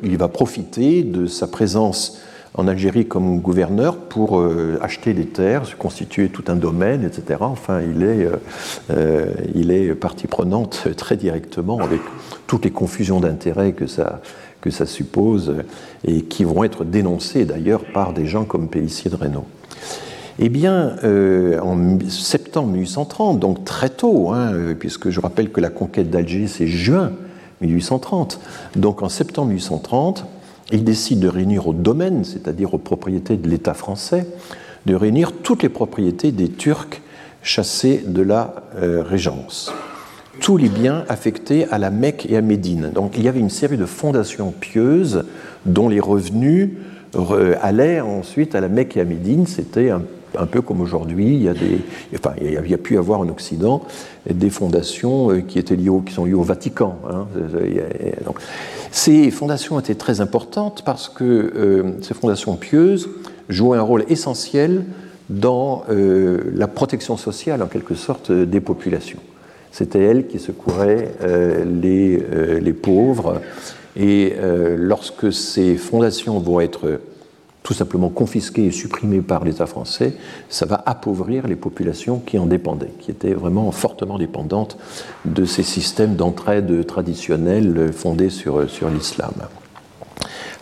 [0.02, 2.20] il va profiter de sa présence
[2.58, 7.38] en Algérie comme gouverneur pour euh, acheter des terres, se constituer tout un domaine, etc.
[7.40, 8.32] Enfin, il est, euh,
[8.90, 12.00] euh, il est partie prenante très directement avec
[12.48, 14.20] toutes les confusions d'intérêts que ça,
[14.60, 15.54] que ça suppose
[16.04, 19.44] et qui vont être dénoncées d'ailleurs par des gens comme Pélissier de Reynaud.
[20.40, 20.94] Eh bien,
[21.60, 26.68] en septembre 1830, donc très tôt, hein, puisque je rappelle que la conquête d'Alger c'est
[26.68, 27.10] juin
[27.60, 28.38] 1830,
[28.76, 30.26] donc en septembre 1830,
[30.72, 34.26] il décide de réunir au domaine, c'est-à-dire aux propriétés de l'État français,
[34.86, 37.02] de réunir toutes les propriétés des Turcs
[37.42, 39.72] chassés de la euh, Régence.
[40.40, 42.90] Tous les biens affectés à la Mecque et à Médine.
[42.94, 45.24] Donc il y avait une série de fondations pieuses
[45.66, 46.70] dont les revenus
[47.60, 49.46] allaient ensuite à la Mecque et à Médine.
[49.46, 50.02] C'était un,
[50.46, 51.54] peu comme aujourd'hui, il y a
[52.40, 53.82] il y pu avoir en Occident
[54.28, 56.98] des fondations euh, qui étaient liées qui sont liées au Vatican.
[57.10, 57.26] Hein.
[58.90, 63.08] Ces fondations étaient très importantes parce que euh, ces fondations pieuses
[63.48, 64.84] jouaient un rôle essentiel
[65.28, 69.20] dans euh, la protection sociale, en quelque sorte, des populations.
[69.72, 71.64] C'était elles qui secouraient euh,
[72.60, 73.40] les, pauvres.
[73.96, 74.34] Et
[74.76, 77.00] lorsque ces fondations vont être
[77.68, 80.14] tout simplement confisquées et supprimées par l'État français,
[80.48, 84.78] ça va appauvrir les populations qui en dépendaient, qui étaient vraiment fortement dépendantes
[85.26, 89.34] de ces systèmes d'entraide traditionnels fondés sur, sur l'islam.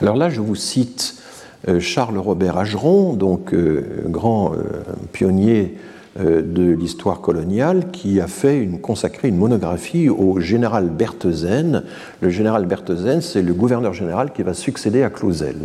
[0.03, 1.23] Alors là, je vous cite
[1.69, 5.77] euh, Charles Robert Ageron, donc euh, grand euh, pionnier
[6.19, 11.85] de l'histoire coloniale, qui a fait une, consacré une monographie au général Berthazen.
[12.21, 15.57] Le général Berthazen, c'est le gouverneur général qui va succéder à Clausel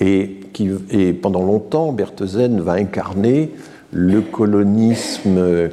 [0.00, 3.50] et, et pendant longtemps, Berthazen va incarner
[3.92, 5.68] le colonisme euh,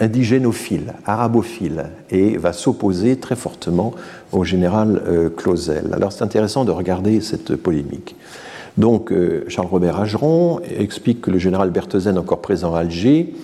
[0.00, 3.94] indigénophile, arabophile, et va s'opposer très fortement
[4.32, 5.90] au général euh, Clausel.
[5.92, 8.16] Alors c'est intéressant de regarder cette polémique.
[8.76, 9.12] Donc
[9.48, 13.34] Charles-Robert Ageron explique que le général Berthesen, encore présent à Alger,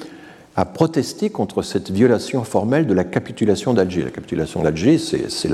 [0.56, 4.04] a protesté contre cette violation formelle de la capitulation d'Alger.
[4.04, 5.48] La capitulation d'Alger, c'est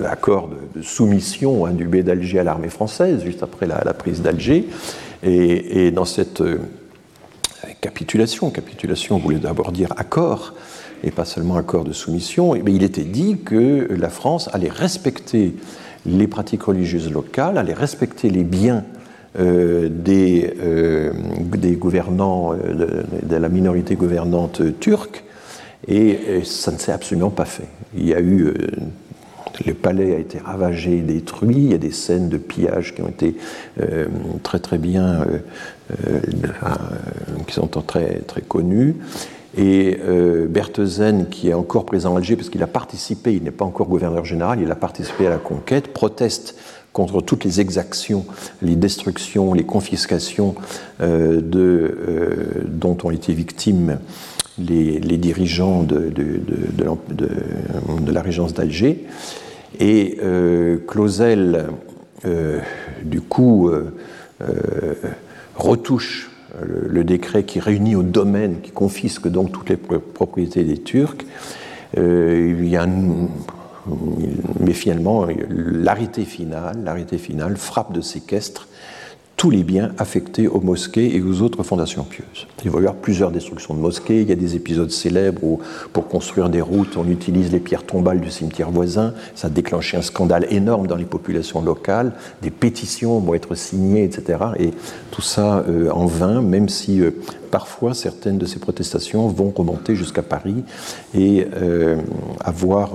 [0.00, 4.68] l'accord de, soumission hein, du baie d'Alger à l'armée française, juste après la, prise d'Alger.
[5.22, 6.58] Et, dans cette euh,
[7.80, 10.54] capitulation, capitulation voulait d'abord dire accord,
[11.02, 15.54] et pas seulement accord de soumission, il était dit que la France allait respecter
[16.06, 18.84] les pratiques religieuses locales, allait respecter les biens
[19.38, 21.12] euh, des, euh,
[21.56, 25.24] des, gouvernants, de, la minorité gouvernante turque,
[25.88, 27.68] et, ça ne s'est absolument pas fait.
[27.96, 28.54] Il y a eu.
[29.64, 33.08] Le palais a été ravagé, détruit, il y a des scènes de pillage qui ont
[33.08, 33.36] été
[34.42, 35.26] très très bien,
[37.46, 38.96] qui sont très, très connues.
[39.56, 40.48] Et euh,
[41.30, 44.24] qui est encore présent à Alger, parce qu'il a participé, il n'est pas encore gouverneur
[44.24, 46.56] général, il a participé à la conquête, proteste
[46.92, 48.24] contre toutes les exactions,
[48.62, 50.54] les destructions, les confiscations
[51.00, 53.98] euh, euh, dont ont été victimes
[54.58, 56.12] les, dirigeants de,
[58.12, 59.04] la régence d'Alger.
[59.80, 61.66] Et euh, Clausel,
[63.02, 63.70] du coup,
[65.56, 66.30] retouche
[66.62, 71.26] le, décret qui réunit au domaine, qui confisque donc toutes les propriétés des Turcs.
[71.94, 72.54] mais
[74.72, 78.68] finalement, l'arrêté final, l'arrêté final frappe de séquestre
[79.44, 82.46] tous les biens affectés aux mosquées et aux autres fondations pieuses.
[82.64, 84.22] Il va y avoir plusieurs destructions de mosquées.
[84.22, 85.60] Il y a des épisodes célèbres où,
[85.92, 89.12] pour construire des routes, on utilise les pierres tombales du cimetière voisin.
[89.34, 92.12] Ça a déclenché un scandale énorme dans les populations locales.
[92.40, 94.38] Des pétitions vont être signées, etc.
[94.58, 94.70] Et
[95.10, 97.10] tout ça euh, en vain, même si euh,
[97.50, 100.64] parfois certaines de ces protestations vont remonter jusqu'à Paris
[101.12, 101.98] et euh,
[102.40, 102.92] avoir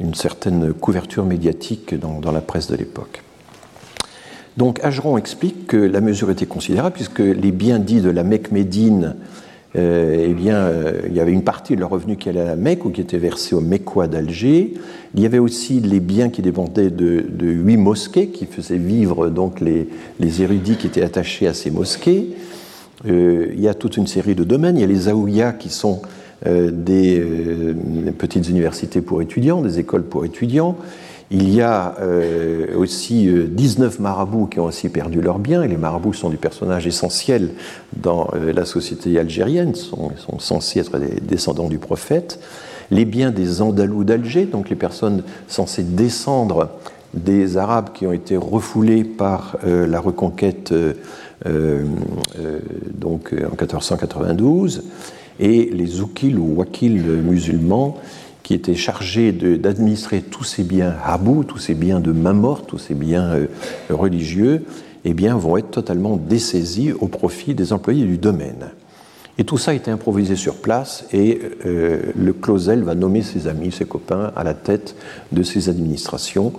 [0.00, 3.22] une certaine couverture médiatique dans la presse de l'époque.
[4.56, 9.14] Donc Ageron explique que la mesure était considérable puisque les biens dits de la Mecque-Médine,
[9.76, 12.46] euh, eh bien, euh, il y avait une partie de leur revenu qui allait à
[12.46, 14.72] la Mecque ou qui était versée aux Mécois d'Alger.
[15.14, 19.60] Il y avait aussi les biens qui dépendaient de, huit mosquées qui faisaient vivre donc
[19.60, 19.88] les,
[20.40, 22.28] érudits qui étaient attachés à ces mosquées.
[23.06, 24.78] Euh, il y a toute une série de domaines.
[24.78, 26.00] Il y a les Zaouïas qui sont
[26.44, 27.24] des
[28.18, 30.76] petites universités pour étudiants, des écoles pour étudiants.
[31.30, 35.76] Il y a euh, aussi 19 euh, marabouts qui ont aussi perdu leurs biens, les
[35.76, 37.50] marabouts sont des personnages essentiels
[37.96, 42.38] dans euh, la société algérienne, ils sont, censés être des descendants du prophète.
[42.92, 46.70] Les biens des Andalous d'Alger, donc les personnes censées descendre
[47.12, 50.72] des Arabes qui ont été refoulés par la reconquête
[51.44, 54.84] donc, en 1492,
[55.40, 57.96] et les Zoukil ou Wakil musulmans
[58.46, 62.78] qui était chargé d'administrer tous ces biens habou, tous ces biens de main morte, tous
[62.78, 63.46] ces biens euh,
[63.90, 64.62] religieux,
[65.04, 68.68] eh bien, vont être totalement dessaisis au profit des employés du domaine.
[69.36, 73.48] Et tout ça a été improvisé sur place et euh, le Clausel va nommer ses
[73.48, 74.94] amis, ses copains à la tête
[75.32, 76.52] de ces administrations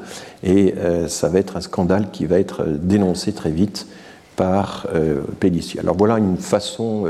[0.44, 3.88] et euh, ça va être un scandale qui va être dénoncé très vite
[4.36, 5.22] par euh,
[5.80, 7.06] Alors voilà une façon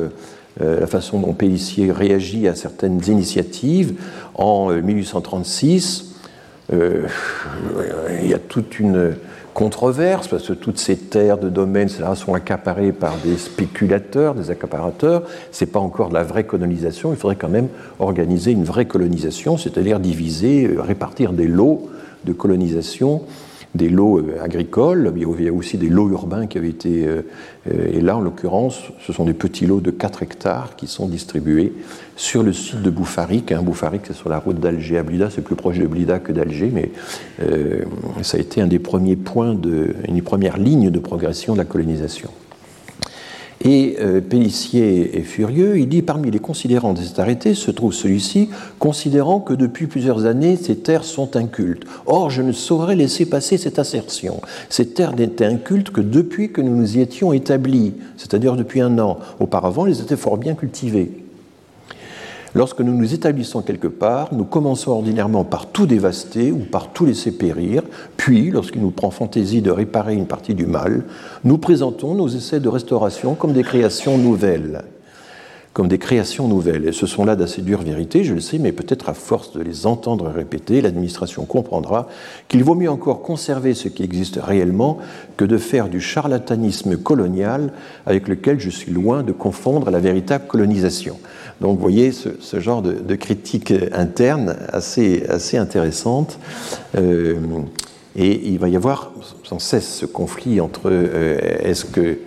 [0.59, 3.93] la façon dont Pellissier réagit à certaines initiatives.
[4.33, 6.07] En 1836,
[6.73, 7.07] euh,
[7.77, 9.15] euh, il y a toute une
[9.53, 15.23] controverse parce que toutes ces terres de domaines sont accaparées par des spéculateurs, des accaparateurs.
[15.51, 17.11] Ce n'est pas encore de la vraie colonisation.
[17.11, 21.89] Il faudrait quand même organiser une vraie colonisation, c'est-à-dire diviser, répartir des lots
[22.25, 23.23] de colonisation
[23.75, 27.05] des lots euh, agricoles, il y a aussi des lots urbains qui avaient été.
[27.05, 27.21] Euh,
[27.71, 31.07] euh, et là, en l'occurrence, ce sont des petits lots de 4 hectares qui sont
[31.07, 31.73] distribués
[32.15, 33.51] sur le site de Boufarik.
[33.51, 36.31] Hein, Boufarik, c'est sur la route d'Alger à Blida, c'est plus proche de Blida que
[36.31, 36.91] d'Alger, mais
[38.23, 41.59] ça a été un des premiers points, de, une des premières lignes de progression de
[41.59, 42.29] la colonisation.
[43.61, 48.49] Et euh, est furieux, il dit Parmi les considérants de cet arrêté se trouve celui-ci,
[48.77, 51.83] considérant que depuis plusieurs années, ces terres sont incultes.
[52.05, 54.41] Or, je ne saurais laisser passer cette assertion.
[54.69, 58.99] Ces terres n'étaient incultes que depuis que nous nous y étions établis, c'est-à-dire depuis un
[58.99, 59.17] an.
[59.39, 61.11] Auparavant, elles étaient fort bien cultivées.
[62.57, 67.05] Lorsque nous nous établissons quelque part, nous commençons ordinairement par tout dévaster ou par tout
[67.05, 67.83] laisser périr,
[68.27, 71.05] puis, lorsqu'il nous prend fantaisie de réparer une partie du mal,
[71.45, 74.83] nous présentons nos essais de restauration comme des créations nouvelles
[75.71, 76.87] comme des créations nouvelles.
[76.87, 79.61] Et ce sont là d'assez dures vérités, je le sais, mais peut-être à force de
[79.61, 82.07] les entendre répéter, l'administration comprendra
[82.47, 84.97] qu'il vaut mieux encore conserver ce qui existe réellement
[85.37, 87.71] que de faire du charlatanisme colonial
[88.07, 91.19] avec lequel je suis loin de confondre la véritable colonisation.
[91.61, 96.39] Donc vous voyez ce, genre de, critique interne assez, assez intéressante.
[96.97, 97.35] Euh,
[98.17, 99.11] Et il va y avoir
[99.43, 102.17] sans cesse ce conflit entre est-ce que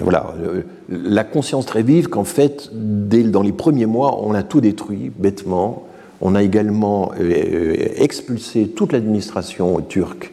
[0.00, 0.34] voilà,
[0.88, 5.12] la conscience très vive qu'en fait, dès, dans les premiers mois, on a tout détruit
[5.14, 5.84] bêtement.
[6.22, 10.32] On a également expulsé toute l'administration turque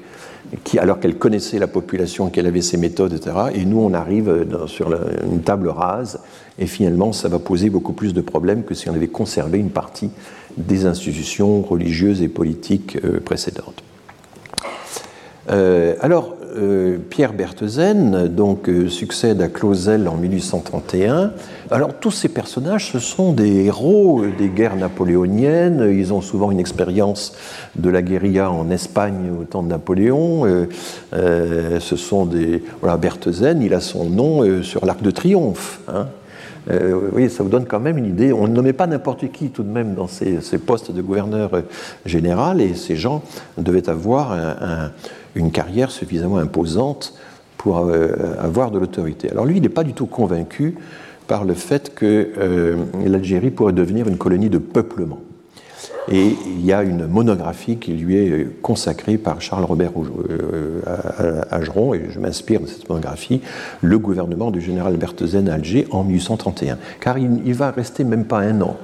[0.64, 3.36] qui, alors qu'elle connaissait la population, qu'elle avait ses méthodes, etc.
[3.54, 4.96] Et nous, on arrive sur
[5.30, 6.20] une table rase,
[6.60, 9.72] et finalement, ça va poser beaucoup plus de problèmes que si on avait conservé une
[9.72, 10.10] partie
[10.58, 13.84] des institutions religieuses et politiques euh, précédentes.
[15.50, 21.34] Euh, alors, euh, Pierre Berthesen donc, succède à Clausel en 1831.
[21.72, 25.90] Alors tous ces personnages, ce sont des héros des guerres napoléoniennes.
[25.92, 27.34] Ils ont souvent une expérience
[27.76, 30.68] de la guérilla en Espagne au temps de Napoléon.
[31.12, 35.80] Ce sont des voilà Berthesen, il a son nom sur l'Arc de Triomphe.
[35.88, 36.08] Hein.
[37.12, 38.32] Oui, ça vous donne quand même une idée.
[38.32, 41.52] On ne nommait pas n'importe qui tout de même dans ces, postes de gouverneur
[42.06, 43.22] général, et ces gens
[43.58, 44.92] devaient avoir un
[45.36, 47.14] une carrière suffisamment imposante
[47.58, 49.30] pour euh, avoir de l'autorité.
[49.32, 50.76] Alors lui, il n'est pas du tout convaincu
[51.28, 55.20] par le fait que euh, l'Algérie pourrait devenir une colonie de peuplement.
[56.12, 59.92] Et il y a une monographie qui lui est consacrée par Charles-Robert
[60.30, 63.42] euh, Ageron, et je m'inspire de cette monographie,
[63.82, 66.78] Le gouvernement du général Berthazen à Alger en 1831.
[67.00, 68.78] Car il, il va rester même pas un an.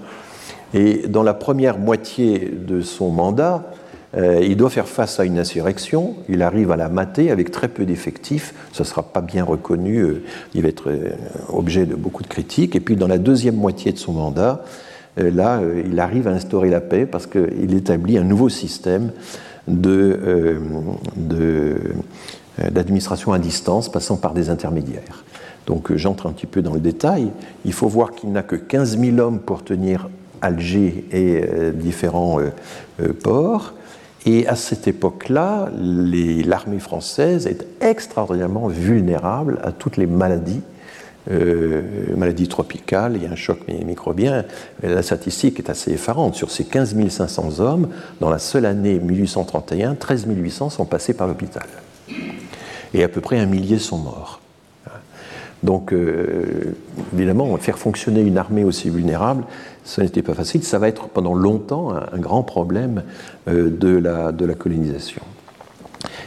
[0.73, 3.63] Et dans la première moitié de son mandat,
[4.17, 7.67] euh, il doit faire face à une insurrection, il arrive à la mater avec très
[7.67, 10.23] peu d'effectifs, ce ne sera pas bien reconnu, euh,
[10.55, 11.11] il va être euh,
[11.49, 12.75] objet de beaucoup de critiques.
[12.75, 14.63] Et puis dans la deuxième moitié de son mandat,
[15.19, 19.11] là, il arrive à instaurer la paix parce qu'il établit un nouveau système
[22.71, 25.23] d'administration à distance passant par des intermédiaires.
[25.67, 27.31] Donc j'entre un petit peu dans le détail.
[27.65, 30.09] Il faut voir qu'il n'a que 15 000 hommes pour tenir
[30.41, 31.43] Alger et
[31.73, 32.39] différents
[33.21, 33.73] ports.
[34.25, 40.61] Et à cette époque-là, l'armée française est extraordinairement vulnérable à toutes les maladies,
[41.29, 41.81] euh,
[42.15, 44.45] maladies tropicales, il y a un choc microbien.
[44.81, 46.35] La statistique est assez effarante.
[46.35, 47.89] Sur ces 15 500 hommes,
[48.19, 51.67] dans la seule année 1831, 13 800 sont passés par l'hôpital.
[52.93, 54.39] Et à peu près un millier sont morts.
[55.61, 56.75] Donc, euh,
[57.13, 59.43] évidemment, faire fonctionner une armée aussi vulnérable,
[59.83, 60.63] ce n'était pas facile.
[60.63, 63.03] Ça va être pendant longtemps un, grand problème
[63.49, 65.21] euh, de, la, colonisation.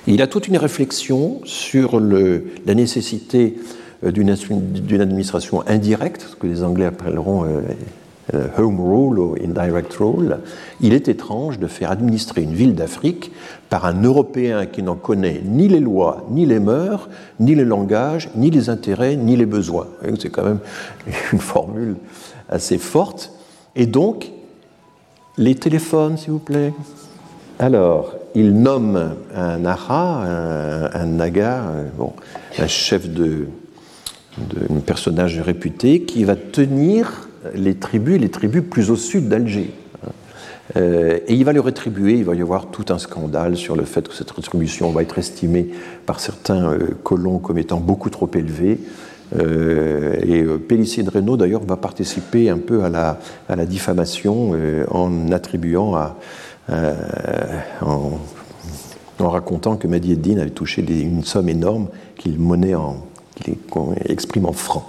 [0.06, 3.56] il a toute une réflexion sur la nécessité
[4.02, 7.46] d'une administration indirecte, ce que les Anglais appelleront
[8.34, 10.38] euh, home rule ou indirect rule,
[10.80, 13.32] il est étrange de faire administrer une ville d'Afrique
[13.68, 17.08] par un Européen qui n'en connaît ni les lois, ni les mœurs,
[17.40, 19.88] ni les langages, ni les intérêts, ni les besoins.
[20.20, 20.60] C'est quand même
[21.32, 21.96] une formule
[22.48, 23.32] assez forte.
[23.74, 24.30] Et donc,
[25.36, 26.72] les téléphones, s'il vous plaît.
[27.58, 30.22] Alors, il nomme un ara,
[30.94, 31.64] un, naga,
[31.98, 32.12] bon,
[32.58, 33.48] un chef de,
[34.38, 39.70] de, un personnage réputé qui va tenir les tribus, les tribus plus au sud d'Alger.
[40.76, 43.84] Euh, et il va le rétribuer, il va y avoir tout un scandale sur le
[43.84, 45.68] fait que cette rétribution va être estimée
[46.06, 48.80] par certains euh, colons comme étant beaucoup trop élevée.
[49.38, 54.54] Euh, et Pélissier de Renault, d'ailleurs, va participer un peu à la, diffamation
[54.90, 56.16] en attribuant à.
[57.80, 58.18] En,
[59.18, 63.06] racontant que Mehdi Eddin avait touché une somme énorme qu'il monnaie en,
[64.08, 64.84] exprime en francs.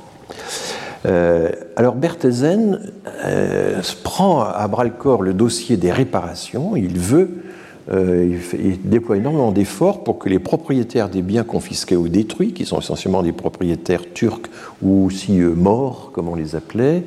[1.06, 2.80] Euh, alors Berthezen
[3.26, 6.76] euh, prend à bras le corps le dossier des réparations.
[6.76, 7.44] Il veut,
[7.92, 12.66] euh, il, déploie énormément d'efforts pour que les propriétaires des biens confisqués ou détruits, qui
[12.66, 14.50] sont essentiellement des propriétaires turcs
[14.82, 17.04] ou aussi morts, comme on les appelait,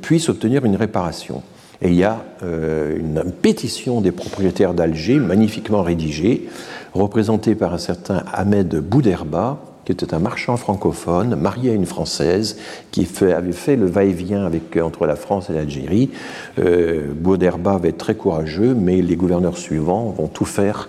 [0.00, 1.42] puissent obtenir une réparation.
[1.82, 6.48] Et il y a une pétition des propriétaires d'Alger, magnifiquement rédigée,
[6.94, 12.56] représentée par un certain Ahmed Bouderba, qui était un marchand francophone, marié à une Française,
[12.90, 16.10] qui avait fait le va-et-vient avec, entre la France et l'Algérie.
[16.58, 20.88] Euh, va être très courageux, mais les gouverneurs suivants vont tout faire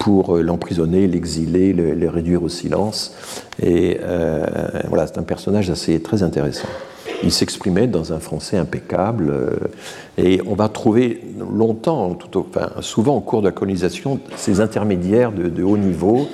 [0.00, 3.14] pour euh, l'emprisonner, l'exiler, le, réduire au silence.
[3.62, 4.44] Et euh,
[4.88, 6.68] voilà, c'est un personnage assez très intéressant.
[7.22, 9.50] Il s'exprimait dans un français impeccable, euh,
[10.16, 11.20] et on va trouver
[11.54, 12.18] longtemps,
[12.80, 16.26] souvent au cours de la colonisation, ces intermédiaires de haut niveau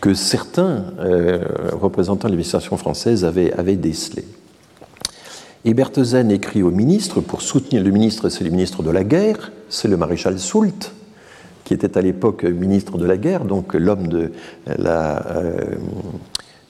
[0.00, 1.40] que certains euh,
[1.72, 4.24] représentants de l'administration française avaient, décelé.
[5.64, 9.50] Et Berthazen écrit au ministre pour soutenir le ministre, c'est le ministre de la guerre,
[9.68, 10.92] c'est le maréchal Soult,
[11.64, 14.32] qui était à l'époque ministre de la guerre, donc l'homme de
[14.68, 15.74] euh,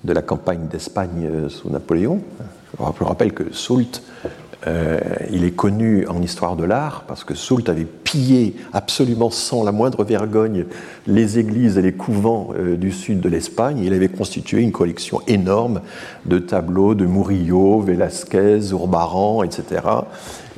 [0.05, 2.21] de la campagne d'Espagne sous Napoléon.
[2.79, 4.03] Je rappelle que Soult
[4.67, 4.99] euh,
[5.31, 9.71] il est connu en histoire de l'art parce que Soult avait pillé absolument sans la
[9.71, 10.65] moindre vergogne
[11.07, 13.79] les églises et les couvents euh, du sud de l'Espagne.
[13.79, 15.81] Il avait constitué une collection énorme
[16.27, 19.83] de tableaux de Murillo, Velázquez, Urbaran, etc.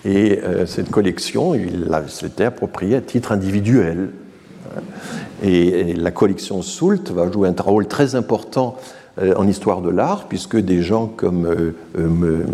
[0.06, 4.10] Et euh, cette collection, il s'était appropriée à titre individuel.
[5.42, 8.76] Et, la collection Soult va jouer un rôle très important
[9.36, 12.44] en histoire de l'art, puisque des gens comme euh, euh,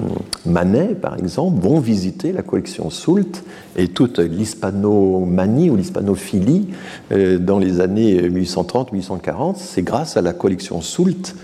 [0.44, 3.44] Manet, par exemple, vont visiter la collection Soult
[3.76, 6.68] et toute l'hispanomanie ou l'hispanophilie
[7.10, 9.56] dans les années 1830-1840.
[9.56, 11.34] C'est grâce à la collection Soult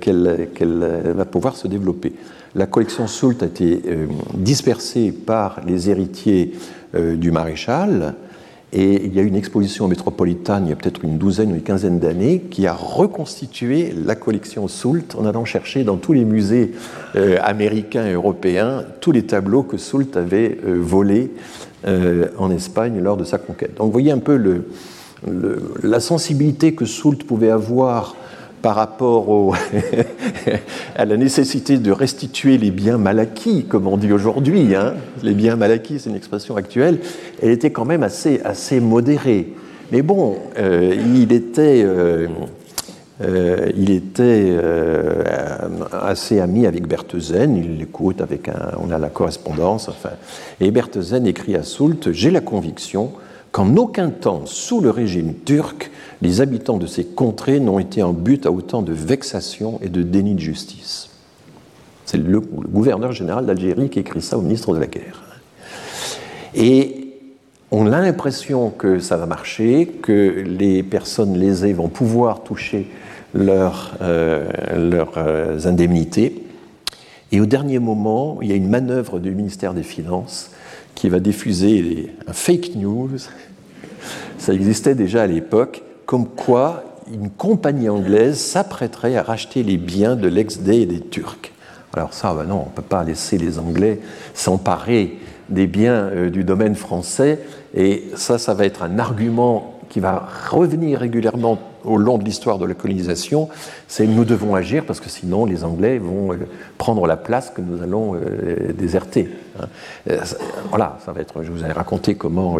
[0.00, 2.12] qu'elle va pouvoir se développer.
[2.54, 3.82] La collection Soult a été
[4.34, 6.52] dispersée par les héritiers
[6.94, 8.14] du maréchal
[8.72, 11.62] et il y a une exposition métropolitaine il y a peut-être une douzaine ou une
[11.62, 16.72] quinzaine d'années qui a reconstitué la collection Soult en allant chercher dans tous les musées
[17.16, 21.32] euh, américains et européens tous les tableaux que Soult avait euh, volés
[21.86, 23.76] euh, en Espagne lors de sa conquête.
[23.76, 24.62] Donc vous voyez un peu
[25.82, 28.16] la sensibilité que Soult pouvait avoir
[28.62, 29.56] par rapport
[30.96, 34.74] à la nécessité de restituer les biens mal acquis, comme on dit aujourd'hui.
[34.74, 34.94] Hein.
[35.22, 36.98] Les biens mal acquis, c'est une expression actuelle.
[37.42, 38.40] Elle était quand même assez,
[38.80, 39.54] modérée.
[39.92, 42.28] Mais bon, euh, il était, euh,
[43.20, 45.24] euh,
[45.92, 47.56] assez ami avec Berthesen.
[47.56, 48.50] Il l'écoute avec
[48.82, 49.88] on a la correspondance.
[49.88, 50.10] Enfin,
[50.60, 53.12] et Berthesen écrit à Soult J'ai la conviction
[53.52, 55.90] qu'en aucun temps, sous le régime turc,
[56.22, 60.02] les habitants de ces contrées n'ont été en but à autant de vexation et de
[60.02, 61.10] déni de justice.
[62.04, 65.22] C'est le, gouverneur général d'Algérie qui écrit ça au ministre de la Guerre.
[66.54, 67.08] Et
[67.70, 72.88] on a l'impression que ça va marcher, que les personnes lésées vont pouvoir toucher
[73.34, 76.42] leurs euh, indemnités.
[77.30, 80.50] Et au dernier moment, il y a une manœuvre du ministère des Finances
[80.98, 83.08] qui va diffuser un fake news.
[84.36, 86.82] Ça existait déjà à l'époque, comme quoi
[87.12, 91.52] une compagnie anglaise s'apprêterait à racheter les biens de l'ex-Dey et des Turcs.
[91.94, 94.00] Alors ça, ben non, on ne peut pas laisser les Anglais
[94.34, 95.18] s'emparer
[95.48, 97.38] des biens euh, du domaine français,
[97.76, 102.58] et ça, ça va être un argument qui va revenir régulièrement au long de l'histoire
[102.58, 103.48] de la colonisation,
[103.86, 106.36] c'est nous devons agir parce que sinon les Anglais vont euh,
[106.76, 109.28] prendre la place que nous allons euh, déserter.
[109.60, 109.66] Hein.
[110.10, 110.18] Euh,
[110.70, 111.42] voilà, ça va être.
[111.42, 112.58] Je vous ai raconté comment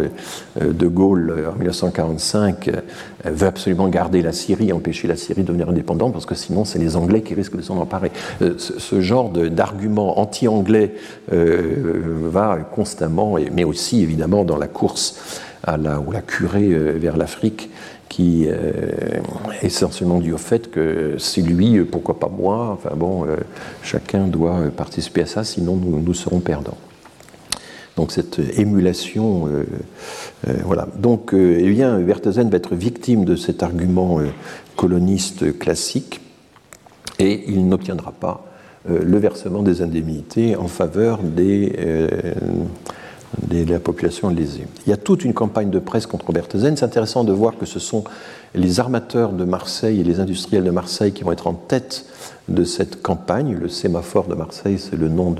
[0.59, 2.69] De Gaulle en 1945
[3.25, 6.79] veut absolument garder la Syrie, empêcher la Syrie de devenir indépendante parce que sinon c'est
[6.79, 8.11] les Anglais qui risquent de s'en emparer.
[8.57, 10.95] Ce genre d'argument anti-anglais
[11.29, 17.69] va constamment, mais aussi évidemment dans la course à la, ou la curée vers l'Afrique
[18.09, 19.21] qui est euh,
[19.61, 23.37] essentiellement dû au fait que c'est lui, euh, pourquoi pas moi, enfin bon, euh,
[23.83, 26.77] chacun doit participer à ça, sinon nous, serons perdants.
[27.95, 29.49] Donc cette émulation,
[30.63, 30.87] voilà.
[30.97, 34.19] Donc, eh bien, Werthausen va être victime de cet argument
[34.77, 36.21] coloniste classique
[37.19, 38.45] et il n'obtiendra pas
[38.87, 41.73] le versement des indemnités en faveur des
[43.37, 44.65] de la population lésée.
[44.85, 46.75] Il y a toute une campagne de presse contre Berthézen.
[46.77, 48.03] C'est intéressant de voir que ce sont
[48.55, 52.05] les armateurs de Marseille et les industriels de Marseille qui vont être en tête
[52.47, 53.55] de cette campagne.
[53.55, 55.35] Le sémaphore de Marseille, c'est le nom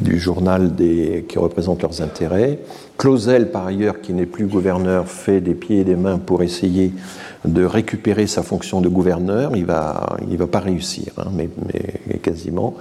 [0.00, 2.58] du journal qui représente leurs intérêts.
[2.98, 6.92] Clausel, par ailleurs, qui n'est plus gouverneur, fait des pieds et des mains pour essayer
[7.46, 9.52] de récupérer sa fonction de gouverneur.
[9.54, 9.66] Il ne
[10.36, 12.74] va, pas réussir, hein, mais quasiment.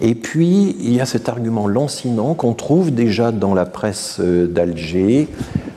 [0.00, 4.46] Et puis, il y a cet argument lancinant qu'on trouve déjà dans la presse euh,
[4.46, 5.28] d'Alger.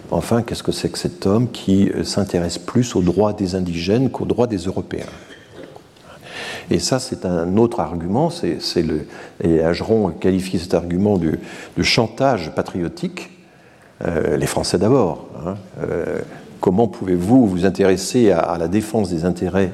[0.09, 4.09] Enfin, qu'est-ce que c'est que cet homme qui euh, s'intéresse plus aux droits des indigènes
[4.09, 5.05] qu'aux droits des Européens?
[6.69, 8.29] Et ça, c'est un autre argument.
[8.29, 9.05] C'est, le,
[9.41, 11.37] et Ageron qualifie cet argument de,
[11.81, 13.29] chantage patriotique.
[14.05, 15.27] Euh, les Français d'abord.
[15.45, 15.55] Hein.
[16.59, 19.71] comment pouvez-vous vous intéresser à, la défense des intérêts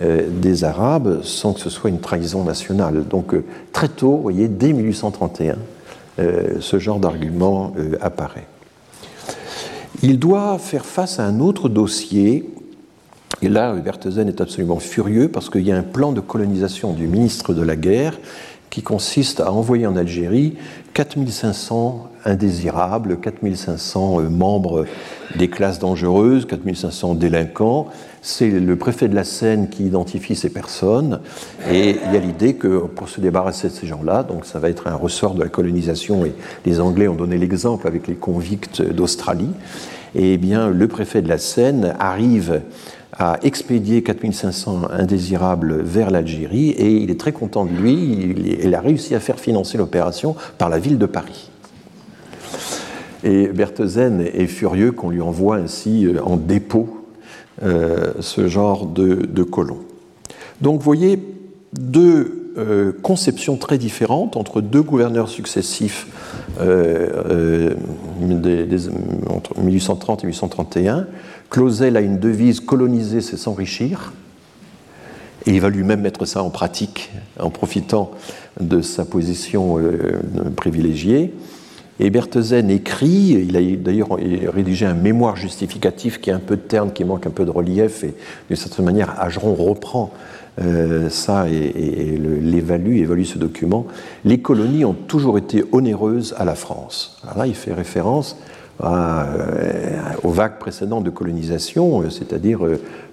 [0.00, 3.04] des Arabes sans que ce soit une trahison nationale.
[3.08, 5.56] Donc euh, très tôt, vous voyez, dès 1831,
[6.18, 8.46] euh, ce genre d'argument apparaît.
[10.02, 12.52] Il doit faire face à un autre dossier,
[13.42, 17.06] et là, Berthesen est absolument furieux parce qu'il y a un plan de colonisation du
[17.06, 18.18] ministre de la Guerre
[18.70, 20.54] qui consiste à envoyer en Algérie
[20.94, 24.84] 4500 indésirables, 4500 membres
[25.36, 27.88] des classes dangereuses, 4500 délinquants,
[28.26, 31.20] c'est le préfet de la Seine qui identifie ces personnes,
[31.70, 34.68] et il y a l'idée que pour se débarrasser de ces gens-là, donc ça va
[34.68, 38.82] être un ressort de la colonisation, et les Anglais ont donné l'exemple avec les convicts
[38.82, 39.50] d'Australie,
[40.16, 42.62] et eh bien le préfet de la Seine arrive
[43.12, 48.34] a expédié 4500 indésirables vers l'Algérie et il est très content de lui.
[48.62, 51.50] Il, a réussi à faire financer l'opération par la ville de Paris.
[53.24, 53.98] Et Berthez
[54.34, 57.05] est furieux qu'on lui envoie ainsi euh, en dépôt
[57.62, 59.80] euh, ce genre de, colons.
[60.60, 61.22] Donc vous voyez
[61.72, 66.06] deux euh, conceptions très différentes entre deux gouverneurs successifs
[69.28, 71.06] entre 1830 et 1831
[71.50, 74.12] Clausel a une devise coloniser, c'est s'enrichir.
[75.46, 78.10] Et il va lui-même mettre ça en pratique en profitant
[78.60, 80.20] de sa position euh,
[80.56, 81.32] privilégiée.
[81.98, 84.18] Et Berthez écrit, il a d'ailleurs
[84.52, 88.04] rédigé un mémoire justificatif qui est un peu terne, qui manque un peu de relief,
[88.04, 88.14] et
[88.48, 90.12] d'une certaine manière, Ageron reprend
[90.58, 93.86] euh, ça et, l'évalue, évalue ce document.
[94.24, 97.18] Les colonies ont toujours été onéreuses à la France.
[97.24, 98.38] Alors là, il fait référence
[98.82, 102.60] euh, aux vagues précédentes de colonisation, euh, c'est-à-dire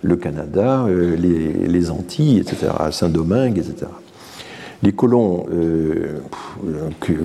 [0.02, 3.88] le Canada, les, Antilles, etc., Saint-Domingue, etc.
[4.84, 5.46] Les colons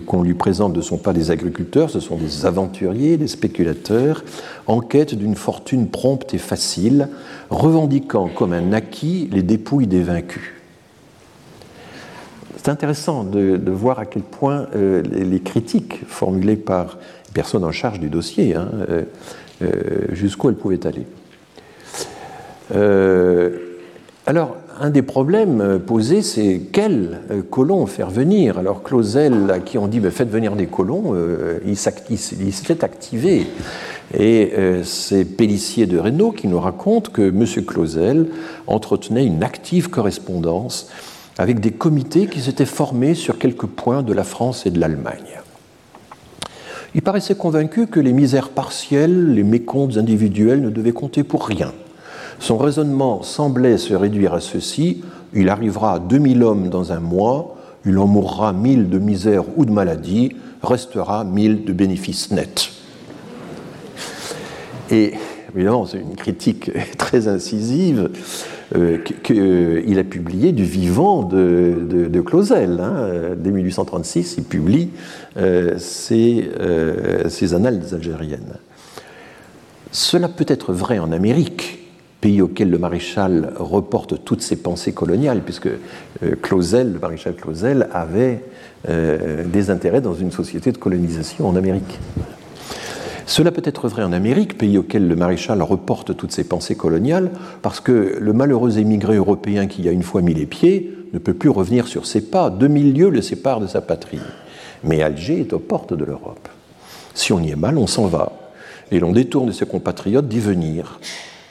[0.07, 4.25] qu'on lui présente ne sont pas des agriculteurs, ce sont des aventuriers, des spéculateurs,
[4.67, 7.09] en quête d'une fortune prompte et facile,
[7.51, 10.53] revendiquant comme un acquis les dépouilles des vaincus.
[12.57, 16.99] C'est intéressant de, voir à quel point les, critiques formulées par
[17.35, 19.03] personne en charge du dossier, hein, euh,
[19.63, 19.69] euh,
[20.11, 21.07] jusqu'où elle pouvait aller.
[22.75, 23.59] Euh,
[24.27, 27.21] alors, un des problèmes posés, c'est quels
[27.51, 31.15] colons faire venir Alors, Clausel, à qui on dit faites venir des colons,
[31.67, 33.47] il s'est activé.
[34.17, 34.53] Et
[34.85, 37.45] c'est Pellissier de Reynaud qui nous raconte que M.
[37.65, 38.27] Clausel
[38.67, 40.89] entretenait une active correspondance
[41.39, 45.41] avec des comités qui s'étaient formés sur quelques points de la France et de l'Allemagne.
[46.95, 51.73] Il paraissait convaincu que les misères partielles, les mécomptes individuels ne devaient compter pour rien.
[52.41, 55.03] Son raisonnement semblait se réduire à ceci
[55.35, 59.65] il arrivera à 2000 hommes dans un mois, il en mourra 1000 de misère ou
[59.65, 62.71] de maladie, restera 1000 de bénéfices nets.
[64.91, 65.13] Et
[65.55, 68.11] évidemment, c'est une critique très incisive
[68.75, 72.81] euh, qu'il a publié du vivant de, Clausel.
[72.81, 73.35] Hein.
[73.37, 74.91] Dès 1836, il publie
[75.37, 78.57] euh, ses, euh, ses, annales algériennes.
[79.93, 81.78] Cela peut être vrai en Amérique,
[82.21, 85.69] pays auquel le maréchal reporte toutes ses pensées coloniales, puisque
[86.43, 88.43] Clausel, le maréchal Clausel, avait
[88.89, 91.99] des intérêts dans une société de colonisation en Amérique.
[93.27, 97.31] Cela peut être vrai en Amérique, pays auquel le maréchal reporte toutes ses pensées coloniales,
[97.61, 101.35] parce que le malheureux émigré européen qui a une fois mis les pieds ne peut
[101.35, 102.49] plus revenir sur ses pas.
[102.49, 104.21] 2000 lieues le séparent de sa patrie.
[104.83, 106.49] Mais Alger est aux portes de l'Europe.
[107.13, 108.33] Si on y est mal, on s'en va.
[108.91, 110.99] Et l'on détourne ses compatriotes d'y venir.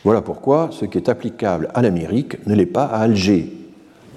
[0.08, 3.52] Voilà pourquoi ce qui est applicable à l'Amérique ne l'est pas à Alger.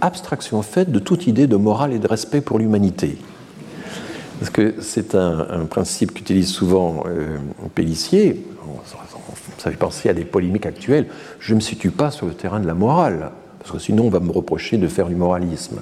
[0.01, 3.19] Abstraction faite de toute idée de morale et de respect pour l'humanité.
[4.39, 7.39] Parce que c'est un, principe qu'utilise souvent euh,
[7.75, 8.47] Pellissier.
[9.59, 11.09] Ça fait penser à des polémiques actuelles.
[11.41, 14.11] Je ne me situe pas sur le terrain de la morale, parce que sinon on
[14.11, 15.81] va me reprocher de faire du moralisme.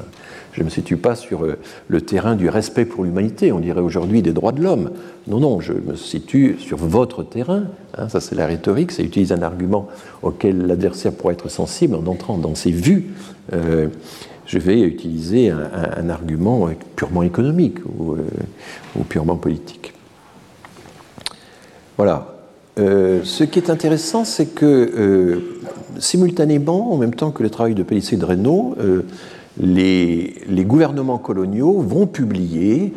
[0.59, 1.57] Je ne me situe pas sur euh,
[1.87, 4.91] le terrain du respect pour l'humanité, on dirait aujourd'hui des droits de l'homme.
[5.29, 7.63] Non, non, je me situe sur votre terrain.
[7.97, 9.87] Hein, ça, c'est la rhétorique, ça utilise un argument
[10.21, 13.11] auquel l'adversaire pourrait être sensible en entrant dans ses vues.
[13.53, 13.87] Euh,
[14.47, 18.25] je vais utiliser un, argument purement économique ou, euh,
[19.09, 19.93] purement politique.
[21.97, 22.35] Voilà.
[22.81, 25.61] Euh, ce qui est intéressant, c'est que euh,
[26.01, 28.77] simultanément, en même temps que le travail de Pellissier de Reynaud,
[29.61, 32.93] les, gouvernements coloniaux vont publier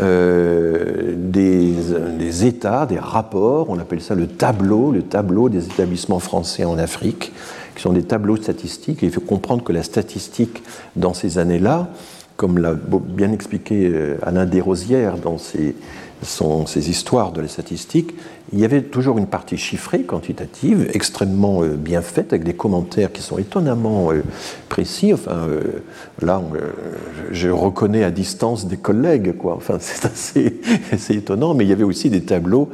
[0.00, 1.74] des,
[2.18, 6.78] des, états, des rapports, on appelle ça le tableau, le tableau des établissements français en
[6.78, 7.32] Afrique,
[7.74, 9.00] qui sont des tableaux statistiques.
[9.02, 10.62] Il faut comprendre que la statistique,
[10.96, 11.88] dans ces années-là,
[12.36, 15.74] comme l'a bien expliqué euh, Alain Desrosières dans ses
[16.90, 18.14] histoires de la statistique,
[18.52, 23.12] il y avait toujours une partie chiffrée, quantitative, extrêmement euh, bien faite, avec des commentaires
[23.12, 24.22] qui sont étonnamment euh,
[24.68, 25.12] précis.
[25.12, 25.48] Enfin,
[26.22, 26.42] là,
[27.30, 29.54] je reconnais à distance des collègues, quoi.
[29.54, 30.06] Enfin, c'est
[30.92, 32.70] assez, étonnant, mais il y avait aussi des tableaux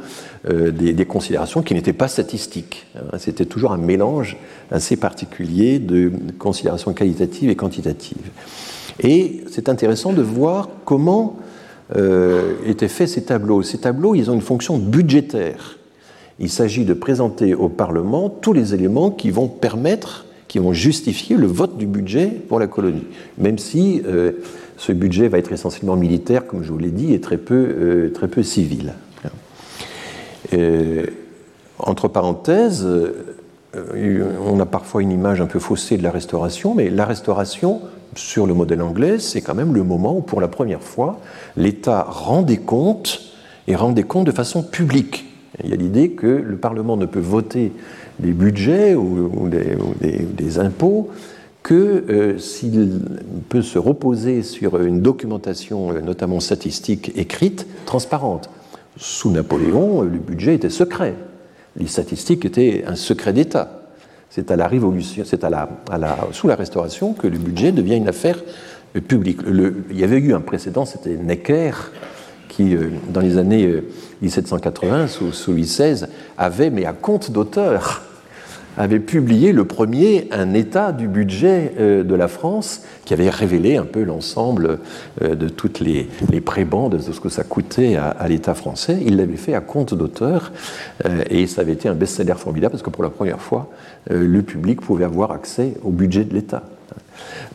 [0.49, 2.85] euh, des, considérations qui n'étaient pas statistiques.
[2.95, 3.17] Hein.
[3.17, 4.37] C'était toujours un mélange
[4.69, 8.29] assez particulier de considérations qualitatives et quantitatives.
[8.99, 11.44] Et c'est intéressant de voir comment euh,
[12.65, 13.61] étaient faits ces tableaux.
[13.61, 15.77] Ces tableaux, ils ont une fonction budgétaire.
[16.39, 21.37] Il s'agit de présenter au Parlement tous les éléments qui vont permettre, qui vont justifier
[21.37, 23.05] le vote du budget pour la colonie,
[23.37, 24.31] même si euh,
[24.77, 28.27] ce budget va être essentiellement militaire, comme je vous l'ai dit, et très peu, très
[28.27, 28.93] peu civil.
[30.53, 31.05] Euh,
[31.79, 32.87] entre parenthèses,
[34.45, 37.81] on a parfois une image un peu faussée de la restauration, mais la restauration,
[38.15, 41.19] sur le modèle anglais, c'est quand même le moment où, pour la première fois,
[41.57, 43.21] l'État rend des comptes
[43.67, 45.25] et rend des comptes de façon publique.
[45.63, 47.71] Il y a l'idée que le Parlement ne peut voter
[48.19, 51.09] des budgets ou, des, impôts
[51.63, 53.01] que euh, s'il
[53.49, 58.49] peut se reposer sur une documentation, euh, notamment statistique, écrite, transparente.
[58.97, 61.15] Sous Napoléon, le budget était secret.
[61.77, 63.84] Les statistiques étaient un secret d'État.
[64.29, 65.69] C'est à la Révolution, c'est à la,
[66.31, 68.37] sous la Restauration que le budget devient une affaire
[69.07, 69.39] publique.
[69.47, 71.71] il y avait eu un précédent, c'était Necker,
[72.47, 73.83] qui, euh, dans les années
[74.21, 76.05] 1780, sous, sous Louis XVI,
[76.37, 78.03] avait, mais à compte d'auteur,
[78.77, 83.77] avait publié le premier un état du budget euh, de la France qui avait révélé
[83.77, 84.79] un peu l'ensemble
[85.21, 88.99] euh, de toutes les, les prébendes, de ce que ça coûtait à, l'État français.
[89.05, 90.51] Il l'avait fait à compte d'auteur
[91.05, 93.69] euh, et ça avait été un best-seller formidable parce que pour la première fois,
[94.09, 96.63] le public pouvait avoir accès au budget de l'État.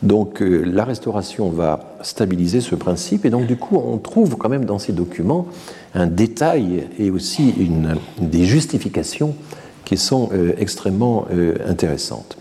[0.03, 4.65] Donc la restauration va stabiliser ce principe et donc du coup on trouve quand même
[4.65, 5.47] dans ces documents
[5.93, 7.53] un détail et aussi
[8.19, 9.35] des justifications
[9.91, 12.37] qui sont euh, extrêmement euh, intéressantes.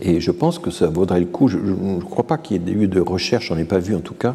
[0.00, 2.74] Et je pense que ça vaudrait le coup, je ne crois pas qu'il y ait
[2.74, 4.34] eu de recherche, j'en ai pas vu en tout cas,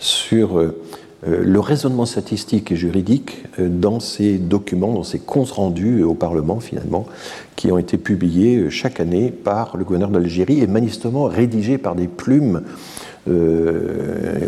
[0.00, 0.74] sur euh,
[1.22, 7.06] le raisonnement statistique et juridique dans ces documents, dans ces comptes rendus au Parlement finalement,
[7.54, 12.08] qui ont été publiés chaque année par le gouverneur d'Algérie et manifestement rédigés par des
[12.08, 12.62] plumes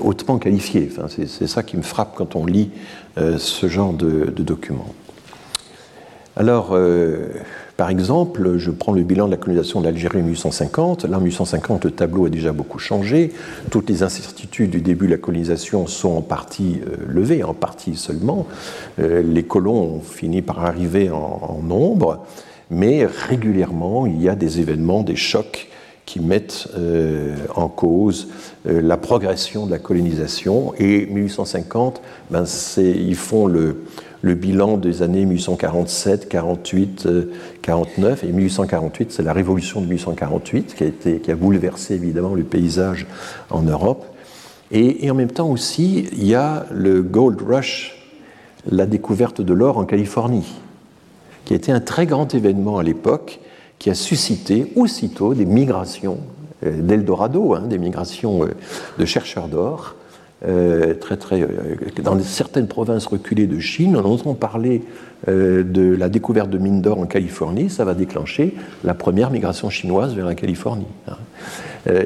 [0.03, 0.91] hautement qualifiées.
[1.09, 2.71] C'est ça qui me frappe quand on lit
[3.17, 4.95] ce genre de documents.
[6.39, 7.31] Alors, euh,
[7.77, 11.05] par exemple, je prends le bilan de la colonisation d'Algérie en 1850.
[11.05, 13.33] Là, en 1850, le tableau a déjà beaucoup changé.
[13.73, 17.97] Toutes les incertitudes du début de la colonisation sont en partie euh, levées, en partie
[17.97, 18.47] seulement.
[19.01, 22.25] Euh, les colons ont fini par arriver en, nombre,
[22.71, 25.67] mais régulièrement, il y a des événements, des chocs
[26.07, 26.69] qui mettent
[27.55, 28.29] en cause
[28.65, 30.73] la progression de la colonisation.
[30.79, 32.45] Et 1850, ben,
[32.79, 33.85] ils font le,
[34.23, 37.09] le bilan des années 1847, 48,
[37.63, 38.25] 49.
[38.25, 43.07] Et 1848, c'est la révolution de 1848 qui a, bouleversé évidemment le paysage
[43.51, 44.05] en Europe.
[44.71, 47.97] Et, en même temps aussi, il y a le Gold Rush,
[48.71, 50.55] la découverte de l'or en Californie,
[51.45, 53.41] qui a été un très grand événement à l'époque,
[53.79, 56.19] qui a suscité aussitôt des migrations
[56.67, 58.49] euh, d'Eldorado, hein, des migrations euh,
[58.99, 59.95] de chercheurs d'or,
[60.47, 61.49] euh, très, très, euh,
[62.05, 64.83] dans certaines provinces reculées de Chine, on entend parler
[65.27, 69.69] euh, de la découverte de mines d'or en Californie, ça va déclencher la première migration
[69.69, 70.87] chinoise vers la Californie.
[71.09, 71.17] Hein.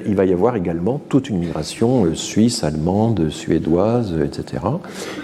[0.06, 4.62] il va y avoir également toute une migration suisse, allemande, suédoise, etc.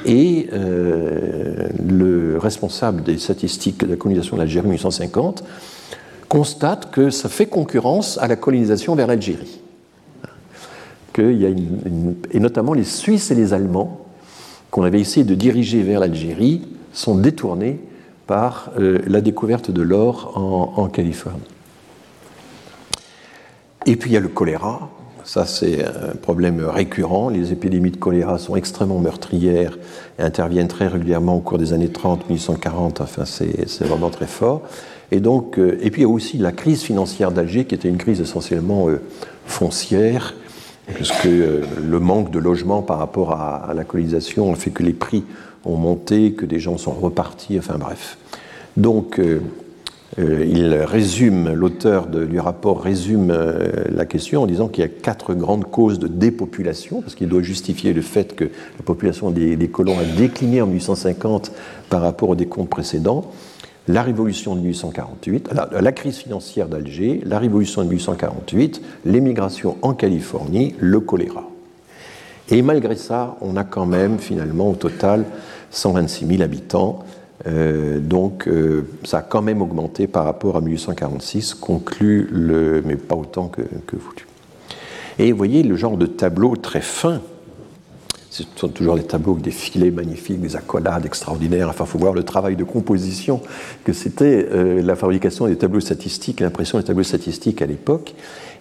[0.04, 5.44] Et le responsable des statistiques de la colonisation de l'Algérie en 1850
[6.28, 9.60] constate que ça fait concurrence à la colonisation vers l'Algérie
[11.18, 14.00] et notamment les Suisses et les Allemands,
[14.70, 16.62] qu'on avait essayé de diriger vers l'Algérie,
[16.92, 17.80] sont détournés
[18.26, 21.40] par euh, la découverte de l'or en, Californie.
[23.86, 24.90] Et puis il y a le choléra.
[25.24, 27.28] Ça, c'est un problème récurrent.
[27.28, 29.78] Les épidémies de choléra sont extrêmement meurtrières
[30.18, 33.00] et interviennent très régulièrement au cours des années 30, 1840.
[33.00, 34.62] Enfin, c'est vraiment très fort.
[35.10, 37.88] Et donc, euh, et puis il y a aussi la crise financière d'Alger, qui était
[37.88, 39.00] une crise essentiellement euh,
[39.46, 40.34] foncière,
[40.94, 44.92] puisque euh, le manque de logement par rapport à, la colonisation a fait que les
[44.92, 45.24] prix
[45.64, 48.18] ont monté, que des gens sont repartis, enfin bref.
[48.76, 49.40] Donc, euh,
[50.18, 53.32] euh, il résume, l'auteur du rapport résume
[53.90, 57.42] la question en disant qu'il y a quatre grandes causes de dépopulation, parce qu'il doit
[57.42, 61.52] justifier le fait que la population des, des colons a décliné en 1850
[61.90, 63.30] par rapport aux décomptes précédents
[63.88, 70.74] la révolution de 1848, la, crise financière d'Alger, la révolution de 1848, l'émigration en Californie,
[70.78, 71.48] le choléra.
[72.50, 75.24] Et malgré ça, on a quand même finalement au total
[75.70, 77.04] 126 000 habitants.
[77.46, 82.96] Euh, donc euh, ça a quand même augmenté par rapport à 1846, conclut le, mais
[82.96, 83.96] pas autant que, que.
[85.18, 87.20] Et vous voyez le genre de tableau très fin
[88.38, 91.68] ce sont toujours des tableaux avec des filets magnifiques, des accolades extraordinaires.
[91.68, 93.40] Enfin, il faut voir le travail de composition
[93.84, 98.14] que c'était euh, la fabrication des tableaux statistiques, l'impression des tableaux statistiques à l'époque.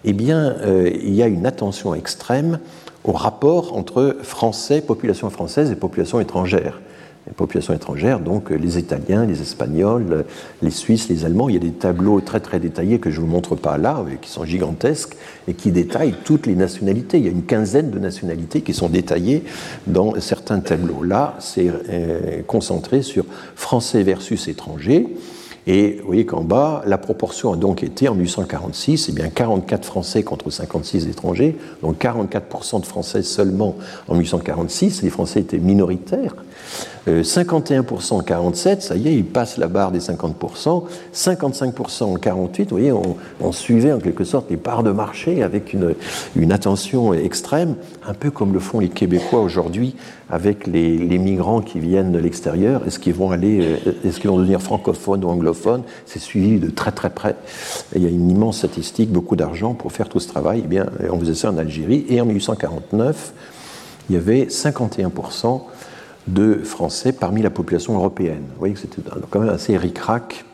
[0.04, 2.58] Eh bien, euh, il y a une attention extrême
[3.04, 6.80] au rapport entre Français, population française et population étrangère
[7.28, 10.24] les populations étrangères, donc les Italiens, les Espagnols,
[10.62, 11.48] les Suisses, les Allemands.
[11.48, 14.02] Il y a des tableaux très très détaillés que je ne vous montre pas là,
[14.06, 15.14] mais qui sont gigantesques
[15.46, 17.18] et qui détaillent toutes les nationalités.
[17.18, 19.44] Il y a une quinzaine de nationalités qui sont détaillées
[19.86, 21.02] dans certains tableaux.
[21.02, 23.24] Là, c'est euh, concentré sur
[23.54, 25.06] Français versus étrangers.
[25.68, 29.84] Et vous voyez qu'en bas, la proportion a donc été en 1846, eh bien 44
[29.84, 33.76] Français contre 56 étrangers, donc 44% de Français seulement
[34.08, 35.02] en 1846.
[35.02, 36.36] Les Français étaient minoritaires.
[37.08, 40.84] 51% en 47, ça y est, ils passent la barre des 50%.
[41.14, 45.72] 55% en 48, vous voyez, on, suivait en quelque sorte les parts de marché avec
[45.72, 49.96] une, attention extrême, un peu comme le font les Québécois aujourd'hui
[50.30, 52.86] avec les, les, migrants qui viennent de l'extérieur.
[52.86, 55.82] Est-ce qu'ils vont aller, euh, est-ce qu'ils vont devenir francophones ou anglophones?
[56.04, 57.34] C'est suivi de très très près.
[57.96, 60.62] il y a une immense statistique, beaucoup d'argent pour faire tout ce travail.
[60.64, 62.04] Eh bien, on faisait ça en Algérie.
[62.08, 63.32] Et en 1849,
[64.10, 65.62] il y avait 51%
[66.28, 68.42] de Français parmi la population européenne.
[68.52, 70.44] Vous voyez que c'était quand même assez ric-rac.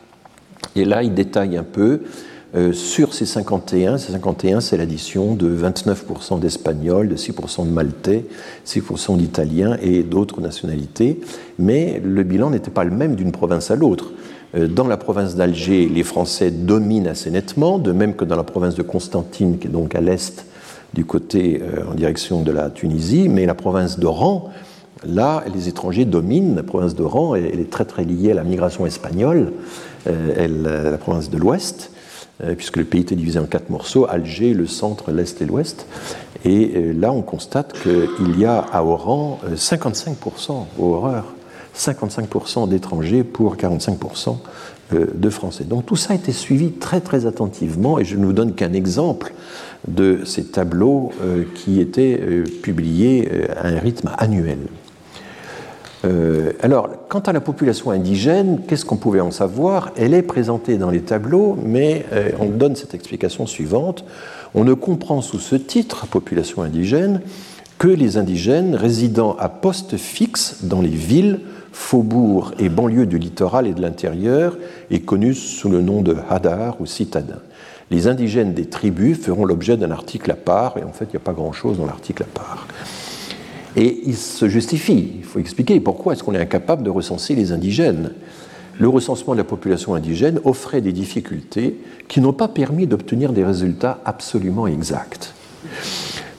[0.76, 2.00] Et là, il détaille un peu
[2.54, 3.98] euh, sur ces 51.
[3.98, 8.24] Ces 51, c'est l'addition de 29% d'Espagnols, de 6% de Maltais,
[8.66, 11.20] 6% d'Italiens et d'autres nationalités.
[11.58, 14.12] Mais le bilan n'était pas le même d'une province à l'autre.
[14.54, 18.44] Euh, dans la province d'Alger, les Français dominent assez nettement, de même que dans la
[18.44, 20.46] province de Constantine, qui est donc à l'est
[20.92, 24.50] du côté euh, en direction de la Tunisie, mais la province d'Oran,
[25.06, 28.86] Là, les étrangers dominent la province d'Oran, elle est très très liée à la migration
[28.86, 29.52] espagnole,
[30.06, 31.90] euh, elle, euh, la province de l'Ouest,
[32.42, 35.86] euh, puisque le pays était divisé en quatre morceaux, Alger, le centre, l'Est et l'Ouest.
[36.44, 41.24] Et là, on constate qu'il y a à Oran 55%, horreur,
[41.74, 44.36] 55% d'étrangers pour 45%
[44.92, 45.64] de Français.
[45.64, 48.74] Donc tout ça a été suivi très très attentivement, et je ne vous donne qu'un
[48.74, 49.32] exemple
[49.88, 51.12] de ces tableaux
[51.54, 52.20] qui étaient
[52.62, 54.58] publiés à un rythme annuel.
[56.04, 59.90] Euh, alors, quant à la population indigène, qu'est-ce qu'on pouvait en savoir?
[59.96, 64.04] Elle est présentée dans les tableaux, mais euh, on donne cette explication suivante.
[64.54, 67.20] On ne comprend sous ce titre, population indigène,
[67.78, 71.40] que les indigènes résidant à poste fixe dans les villes,
[71.72, 74.56] faubourgs et banlieues du littoral et de l'intérieur,
[74.90, 77.40] et connus sous le nom de hadar ou citadins.
[77.90, 81.16] Les indigènes des tribus feront l'objet d'un article à part, et en fait, il n'y
[81.16, 82.66] a pas grand-chose dans l'article à part.
[83.76, 85.12] Et il se justifie.
[85.18, 88.12] Il faut expliquer pourquoi est-ce qu'on est incapable de recenser les indigènes.
[88.78, 91.76] Le recensement de la population indigène offrait des difficultés
[92.08, 95.34] qui n'ont pas permis d'obtenir des résultats absolument exacts.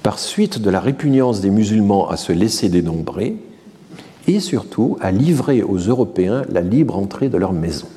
[0.04, 3.38] Par suite de la répugnance des musulmans à se laisser dénombrer
[4.28, 7.88] et surtout à livrer aux Européens la libre entrée de leur maison.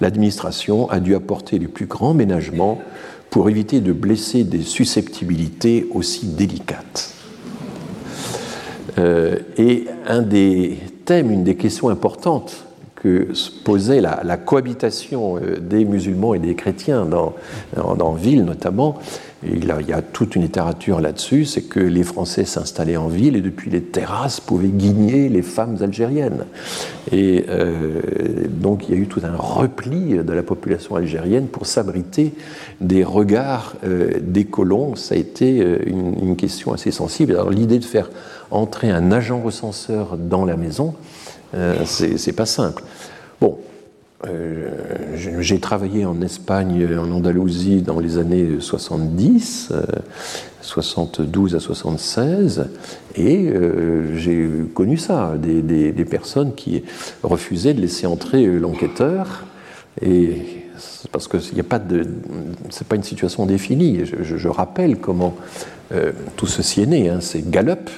[0.00, 2.80] L'administration a dû apporter les plus grands ménagements
[3.30, 7.15] pour éviter de blesser des susceptibilités aussi délicates.
[8.98, 13.28] Euh, et un des thèmes, une des questions importantes que
[13.64, 17.34] posait la, cohabitation euh, des musulmans et des chrétiens dans,
[17.76, 18.98] dans, ville notamment,
[19.44, 23.40] il, y a toute une littérature là-dessus, c'est que les Français s'installaient en ville et
[23.40, 26.46] depuis les terrasses pouvaient guigner les femmes algériennes.
[27.12, 28.00] Et euh,
[28.48, 32.32] donc il y a eu tout un repli de la population algérienne pour s'abriter
[32.80, 33.74] des regards
[34.20, 34.96] des colons.
[34.96, 37.32] Ça a été une, une question assez sensible.
[37.32, 38.10] Alors l'idée de faire
[38.50, 40.94] entrer un agent recenseur dans la maison,
[41.54, 42.82] euh, c'est pas simple.
[43.40, 43.58] Bon,
[44.24, 44.70] euh,
[45.40, 49.72] j'ai travaillé en Espagne, en Andalousie dans les années 70,
[50.62, 52.66] 72 euh, à 76,
[53.16, 53.52] et
[54.14, 56.82] j'ai connu ça, des, personnes qui
[57.22, 59.44] refusaient de laisser entrer l'enquêteur,
[60.00, 60.62] et
[61.12, 64.00] parce que ce n'est pas, pas une situation définie.
[64.04, 65.34] Je, rappelle comment
[66.36, 67.10] tout ceci est né.
[67.10, 67.18] Hein.
[67.20, 67.90] C'est Gallup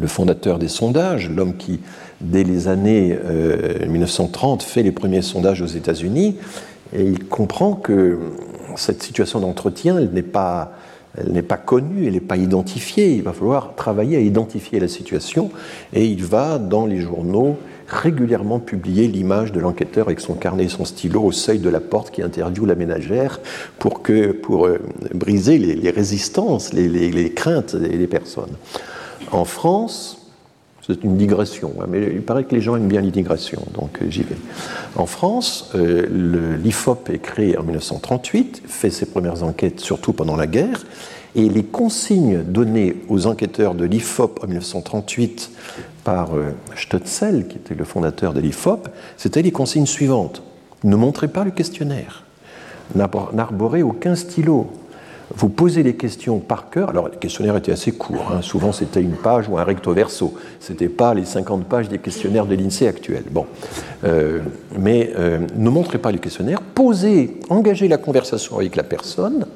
[0.00, 1.80] le fondateur des sondages, l'homme qui,
[2.20, 3.18] dès les années
[3.88, 6.36] 1930, euh, fait les premiers sondages aux États-Unis,
[6.94, 8.18] et il comprend que
[8.76, 10.72] cette situation d'entretien, elle n'est pas,
[11.16, 13.14] elle n'est pas connue, elle n'est pas identifiée.
[13.14, 15.50] Il va falloir travailler à identifier la situation,
[15.92, 17.56] et il va, dans les journaux,
[17.88, 21.80] régulièrement publier l'image de l'enquêteur avec son carnet et son stylo au seuil de la
[21.80, 23.40] porte qui interviewe la ménagère
[23.78, 24.80] pour, que, pour euh,
[25.14, 28.56] briser les, résistances, les, les craintes des personnes.
[29.36, 30.32] En France,
[30.86, 33.98] c'est une digression, hein, mais il paraît que les gens aiment bien les digressions, donc
[34.00, 34.36] euh, j'y vais.
[34.96, 40.46] En France, euh, l'IFOP est créé en 1938, fait ses premières enquêtes surtout pendant la
[40.46, 40.86] guerre,
[41.34, 45.50] et les consignes données aux enquêteurs de l'IFOP en 1938
[46.02, 46.52] par euh,
[47.42, 50.42] qui était le fondateur de l'IFOP, c'était les consignes suivantes.
[50.82, 52.24] Ne montrez pas le questionnaire,
[52.94, 54.70] n'arborez aucun stylo,
[55.36, 56.88] vous posez les questions par cœur.
[56.88, 58.32] Alors, les questionnaires étaient assez courts.
[58.32, 58.40] Hein.
[58.40, 60.34] Souvent, c'était une page ou un recto verso.
[60.60, 63.24] Ce n'était pas les 50 pages des questionnaires de l'INSEE actuels.
[63.30, 63.44] Bon.
[64.04, 64.40] Euh,
[64.78, 66.62] mais euh, ne montrez pas les questionnaires.
[66.62, 69.46] Posez, engagez la conversation avec la personne.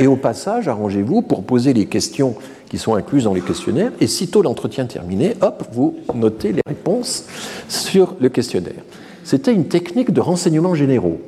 [0.00, 2.34] Et au passage, arrangez-vous pour poser les questions
[2.68, 3.92] qui sont incluses dans les questionnaires.
[4.00, 7.26] Et sitôt l'entretien terminé, hop, vous notez les réponses
[7.68, 8.82] sur le questionnaire.
[9.22, 11.20] c'était une technique de renseignement généraux.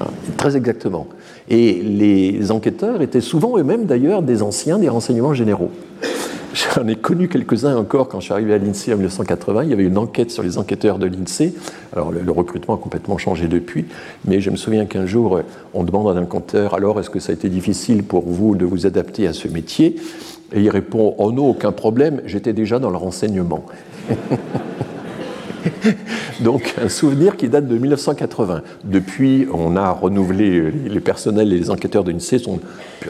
[0.00, 0.06] Hein,
[0.38, 1.06] très exactement.
[1.48, 5.70] Et les enquêteurs étaient souvent eux-mêmes d'ailleurs des anciens des renseignements généraux.
[6.54, 9.64] J'en ai connu quelques-uns encore quand je suis arrivé à l'INSEE en 1980.
[9.64, 11.52] Il y avait une enquête sur les enquêteurs de l'INSEE.
[11.92, 13.86] Alors le, recrutement a complètement changé depuis,
[14.24, 15.40] mais je me souviens qu'un jour,
[15.74, 18.64] on demande à un enquêteur alors est-ce que ça a été difficile pour vous de
[18.64, 19.96] vous adapter à ce métier?
[20.52, 23.66] Et il répond oh non, aucun problème, j'étais déjà dans le renseignement.
[26.40, 28.62] Donc un souvenir qui date de 1980.
[28.84, 32.60] Depuis, on a renouvelé les personnels et les enquêteurs de l'INSEE sont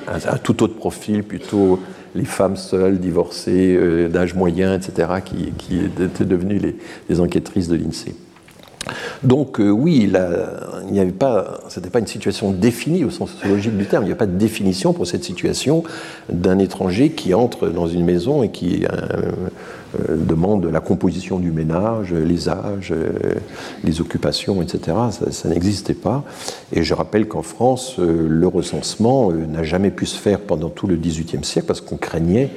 [0.09, 1.80] un, tout autre profil, plutôt
[2.14, 6.61] les femmes seules, divorcées, euh, d'âge moyen, etc., qui, étaient devenues
[7.09, 8.14] les, enquêtrices de l'INSEE.
[9.22, 13.76] Donc euh, oui, il n'y avait pas, c'était pas une situation définie au sens sociologique
[13.76, 14.05] du terme.
[14.05, 15.82] Il n'y a pas de définition pour cette situation
[16.28, 19.32] d'un étranger qui entre dans une maison et qui euh,
[20.16, 23.34] demande la composition du ménage, les âges, euh,
[23.82, 24.97] les occupations, etc.
[25.30, 26.24] Ça, n'existait pas.
[26.72, 30.86] Et je rappelle qu'en France, euh, le recensement n'a jamais pu se faire pendant tout
[30.86, 32.51] le XVIIIe siècle parce qu'on craignait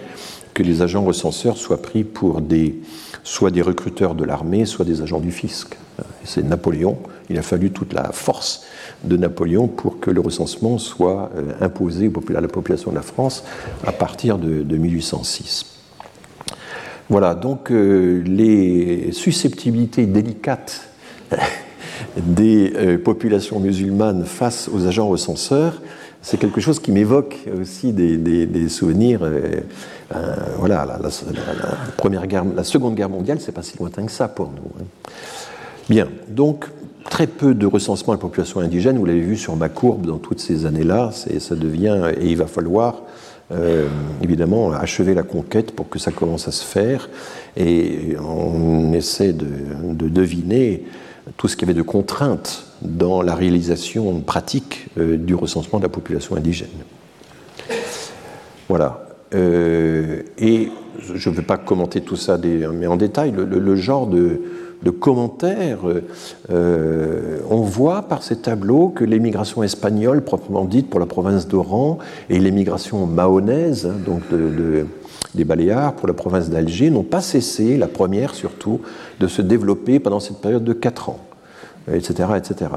[0.53, 2.75] que les agents recenseurs soient pris pour des,
[3.23, 5.77] soit des recruteurs de l'armée, soit des agents du fisc.
[6.23, 6.97] C'est Napoléon.
[7.29, 8.63] Il a fallu toute la force
[9.03, 11.31] de Napoléon pour que le recensement soit
[11.61, 13.43] imposé à la population de la France
[13.85, 15.76] à partir de 1806.
[17.09, 20.89] Voilà, donc euh, les susceptibilités délicates
[22.17, 25.81] des euh, populations musulmanes face aux agents recenseurs,
[26.21, 29.21] c'est quelque chose qui m'évoque aussi des, souvenirs.
[29.23, 29.61] Euh,
[30.57, 31.09] voilà, la,
[31.95, 34.81] première guerre, la Seconde Guerre mondiale, c'est pas si lointain que ça pour nous.
[34.81, 34.85] Hein.
[35.89, 36.65] Bien, donc
[37.09, 38.97] très peu de recensement de la population indigène.
[38.97, 41.11] Vous l'avez vu sur ma courbe dans toutes ces années-là.
[41.11, 43.03] Ça devient et il va falloir
[43.49, 43.87] euh,
[44.21, 47.09] évidemment achever la conquête pour que ça commence à se faire.
[47.55, 49.47] Et on essaie de,
[49.93, 50.83] deviner
[51.37, 55.83] tout ce qu'il y avait de contraintes dans la réalisation pratique euh, du recensement de
[55.83, 56.67] la population indigène.
[58.67, 59.07] Voilà.
[59.33, 60.69] Euh, et
[60.99, 64.41] je ne vais pas commenter tout ça mais en détail, le genre de,
[64.83, 65.79] de commentaires,
[66.49, 71.97] euh, on voit par ces tableaux que l'émigration espagnole, proprement dite pour la province d'Oran,
[72.29, 74.21] et l'émigration mahonaise, hein, donc
[75.33, 78.81] des Baléares pour la province d'Alger, n'ont pas cessé, la première surtout,
[79.19, 81.19] de se développer pendant cette période de 4 ans,
[81.91, 82.29] etc.
[82.37, 82.71] etc.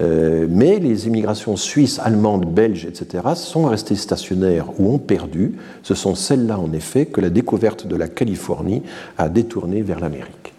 [0.00, 5.54] Euh, mais les immigrations suisses, allemandes, belges, etc., sont restées stationnaires ou ont perdu.
[5.82, 8.82] Ce sont celles-là, en effet, que la découverte de la Californie
[9.16, 10.55] a détourné vers l'Amérique.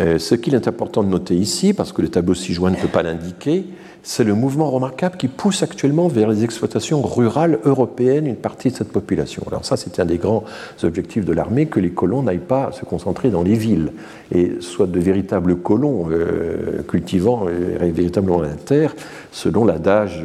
[0.00, 2.88] Euh, ce qu'il est important de noter ici, parce que le tableau ci-joint ne peut
[2.88, 3.64] pas l'indiquer,
[4.02, 8.76] c'est le mouvement remarquable qui pousse actuellement vers les exploitations rurales européennes une partie de
[8.76, 9.42] cette population.
[9.46, 10.44] Alors ça, c'était un des grands
[10.82, 13.92] objectifs de l'armée, que les colons n'aillent pas se concentrer dans les villes,
[14.34, 18.96] et soient de véritables colons euh, cultivant euh, véritablement la terre,
[19.30, 20.24] selon l'adage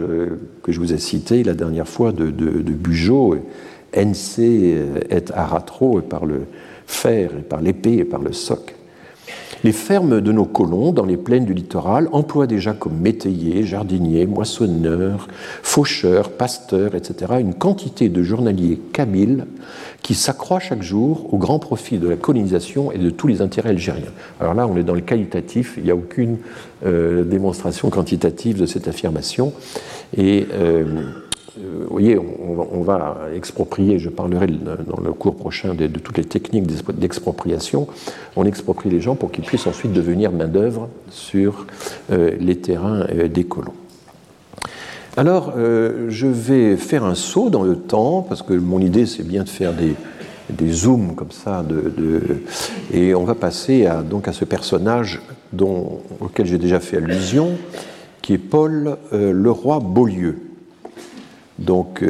[0.64, 2.64] que je vous ai cité la dernière fois de, de,
[3.92, 6.42] NC et aratro par le
[6.86, 8.76] fer, et par l'épée et par le soc.
[9.64, 14.26] Les fermes de nos colons dans les plaines du littoral emploient déjà comme métayers, jardiniers,
[14.26, 15.28] moissonneurs,
[15.64, 17.34] faucheurs, pasteurs, etc.
[17.40, 19.46] une quantité de journaliers kabyles
[20.02, 23.70] qui s'accroît chaque jour au grand profit de la colonisation et de tous les intérêts
[23.70, 24.12] algériens.
[24.40, 26.38] Alors là, on est dans le qualitatif, il n'y a aucune
[26.86, 29.52] euh, démonstration quantitative de cette affirmation.
[30.18, 30.86] Euh,
[31.58, 36.68] vous voyez, on, va exproprier, je parlerai dans le cours prochain de, toutes les techniques
[36.94, 37.88] d'expropriation,
[38.36, 41.66] on exproprie les gens pour qu'ils puissent ensuite devenir main-d'œuvre sur
[42.12, 43.74] euh, les terrains euh, des colons.
[45.18, 49.44] Alors, je vais faire un saut dans le temps, parce que mon idée, c'est bien
[49.44, 51.66] de faire des, zooms comme ça,
[52.94, 55.20] et on va passer à, donc à ce personnage
[55.52, 57.58] dont, auquel j'ai déjà fait allusion,
[58.22, 60.49] qui est Paul Leroy-Beaulieu
[61.60, 62.04] donc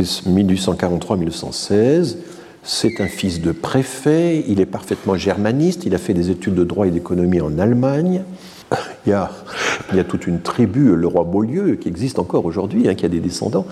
[0.00, 1.72] 1843-1916.
[1.72, 2.04] Euh,
[2.62, 6.64] c'est un fils de préfet, il est parfaitement germaniste, il a fait des études de
[6.64, 8.22] droit et d'économie en Allemagne.
[9.06, 9.30] Il y, a,
[9.90, 13.06] il y a, toute une tribu, le roi Beaulieu, qui existe encore aujourd'hui, hein, qui
[13.06, 13.64] a des descendants.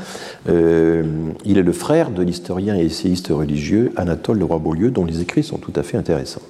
[0.49, 1.03] Euh,
[1.45, 5.20] il est le frère de l'historien et essayiste religieux Anatole le roi Beaulieu, dont les
[5.20, 6.41] écrits sont tout à fait intéressants.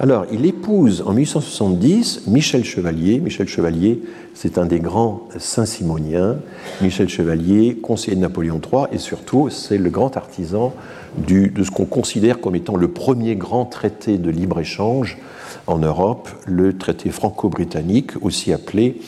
[0.00, 3.18] Alors, il épouse en 1870 Michel Chevalier.
[3.18, 4.00] Michel Chevalier,
[4.32, 6.36] c'est un des grands saint-simoniens.
[6.80, 10.72] Michel Chevalier, conseiller de Napoléon III, et surtout, c'est le grand artisan
[11.26, 15.18] de ce qu'on considère comme étant le premier grand traité de libre-échange
[15.66, 19.00] en Europe, le traité franco-britannique, aussi appelé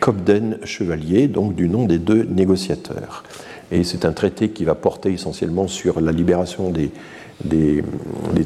[0.00, 3.24] Cobden-Chevalier, donc du nom des deux négociateurs.
[3.72, 6.90] Et c'est un traité qui va porter essentiellement sur la libération des,
[7.42, 7.82] des,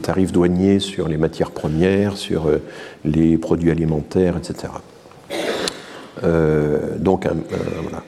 [0.03, 2.63] tarifs douaniers sur les matières premières, sur euh,
[3.05, 4.73] les produits alimentaires, etc.
[6.25, 7.33] Euh, donc, euh,
[7.83, 8.03] voilà.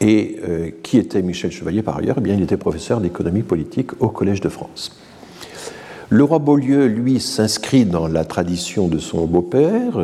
[0.00, 2.16] et qui était Michel Chevalier par ailleurs?
[2.18, 4.96] Eh bien, Il était professeur d'économie politique au Collège de France.
[6.10, 9.98] Le roi Beaulieu, lui, s'inscrit dans la tradition de son beau-père.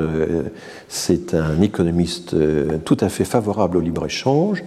[0.89, 2.35] C'est un économiste
[2.85, 4.65] tout à fait favorable au libre-échange.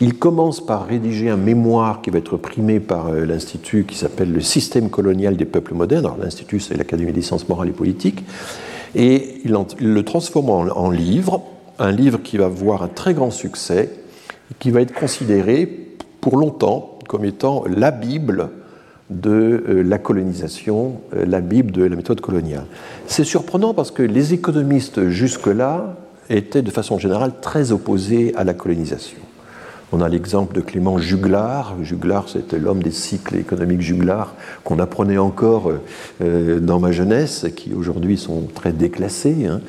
[0.00, 4.32] Il commence par rédiger un mémoire qui va être primé par euh, l'Institut qui s'appelle
[4.32, 6.12] Le système colonial des peuples modernes.
[6.20, 8.24] L'Institut, c'est l'Académie des sciences morales et politiques.
[8.96, 11.42] Et il, le transforme en, livre,
[11.78, 13.90] un livre qui va avoir un très grand succès,
[14.58, 15.88] qui va être considéré
[16.20, 18.50] pour longtemps comme étant la Bible
[19.10, 22.66] de euh, la colonisation, euh, la Bible de la méthode coloniale.
[23.06, 25.96] C'est surprenant parce que les économistes jusque-là
[26.30, 29.18] étaient de façon générale très opposés à la colonisation.
[29.96, 31.76] On a l'exemple de Clément Juglar.
[31.82, 34.34] Juglar, c'était l'homme des cycles économiques Juglar
[34.64, 35.70] qu'on apprenait encore
[36.20, 39.46] euh, dans ma jeunesse, qui aujourd'hui sont très déclassés.
[39.46, 39.60] Hein.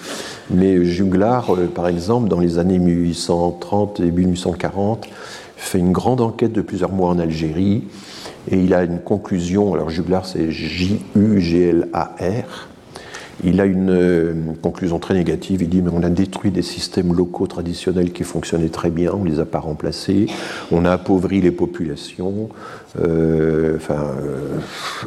[0.49, 5.05] Mais Juglar, euh, par exemple, dans les années 1830 et 1840,
[5.57, 7.83] fait une grande enquête de plusieurs mois en Algérie
[8.49, 9.75] et il a une conclusion.
[9.75, 11.95] Alors Juglar, c'est J-U-G-L-A-R
[13.45, 15.61] il a une euh, conclusion très négative.
[15.61, 19.23] Il dit mais on a détruit des systèmes locaux traditionnels qui fonctionnaient très bien, on
[19.23, 20.25] ne les a pas remplacés,
[20.71, 22.49] on a appauvri les populations.
[22.99, 23.77] Euh,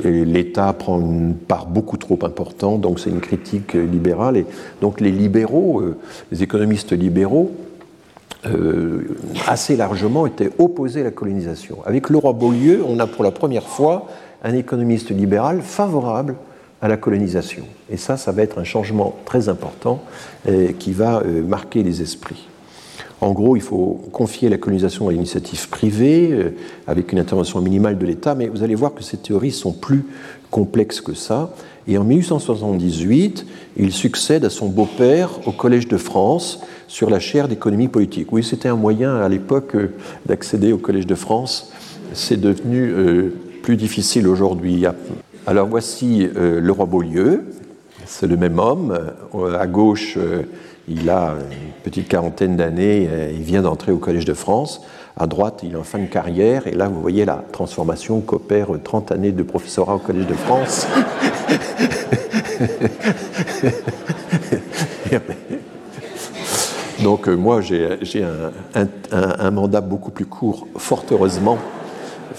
[0.05, 4.37] euh, l'État prend une part beaucoup trop importante, donc c'est une critique libérale.
[4.37, 4.47] Et
[4.81, 5.83] donc les libéraux,
[6.31, 7.53] les économistes libéraux,
[9.47, 11.79] assez largement étaient opposés à la colonisation.
[11.85, 14.07] Avec roi Beaulieu, on a pour la première fois
[14.45, 16.37] un économiste libéral favorable
[16.81, 17.65] à la colonisation.
[17.91, 20.03] Et ça, ça va être un changement très important
[20.49, 22.47] euh, qui va euh, marquer les esprits.
[23.21, 26.51] En gros, il faut confier la colonisation à l'initiative privée, euh,
[26.87, 30.05] avec une intervention minimale de l'État, mais vous allez voir que ces théories sont plus
[30.51, 31.51] complexes que ça.
[31.87, 33.47] Et en 1878,
[33.79, 38.31] il succède à son beau-père au Collège de France sur la chaire d'économie politique.
[38.33, 39.75] Oui, c'était un moyen à l'époque
[40.27, 41.73] d'accéder au Collège de France.
[42.13, 42.93] C'est devenu
[43.63, 44.85] plus difficile aujourd'hui.
[45.47, 47.45] Alors voici le roi Beaulieu,
[48.09, 48.99] c'est le même homme.
[49.35, 50.43] Euh, à gauche, euh,
[50.89, 54.81] il a une petite quarantaine d'années, il vient d'entrer au Collège de France.
[55.19, 58.69] À droite, il est en fin de carrière, et là, vous voyez la transformation qu'opère
[58.83, 60.87] 30 années de professorat au Collège de France.
[67.03, 68.25] Donc moi, j'ai
[69.13, 71.59] un, mandat beaucoup plus court, fort heureusement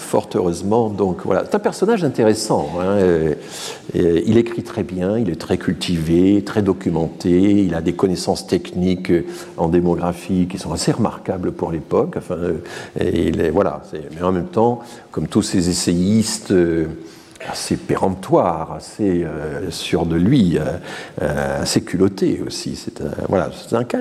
[0.00, 0.88] fort heureusement.
[0.88, 2.70] Donc voilà, c'est un personnage intéressant.
[2.80, 2.98] Hein,
[3.94, 9.12] il écrit très bien, il est très cultivé, très documenté, il a des connaissances techniques
[9.56, 12.14] en démographie qui sont assez remarquables pour l'époque.
[12.16, 12.38] Enfin,
[12.98, 13.82] et il est, voilà,
[14.14, 16.52] mais en même temps, comme tous ces essayistes
[17.48, 20.64] assez péremptoire, assez euh, sûr de lui, euh,
[21.22, 22.76] euh, assez culotté aussi.
[22.76, 23.00] C'est
[23.74, 23.98] un cas.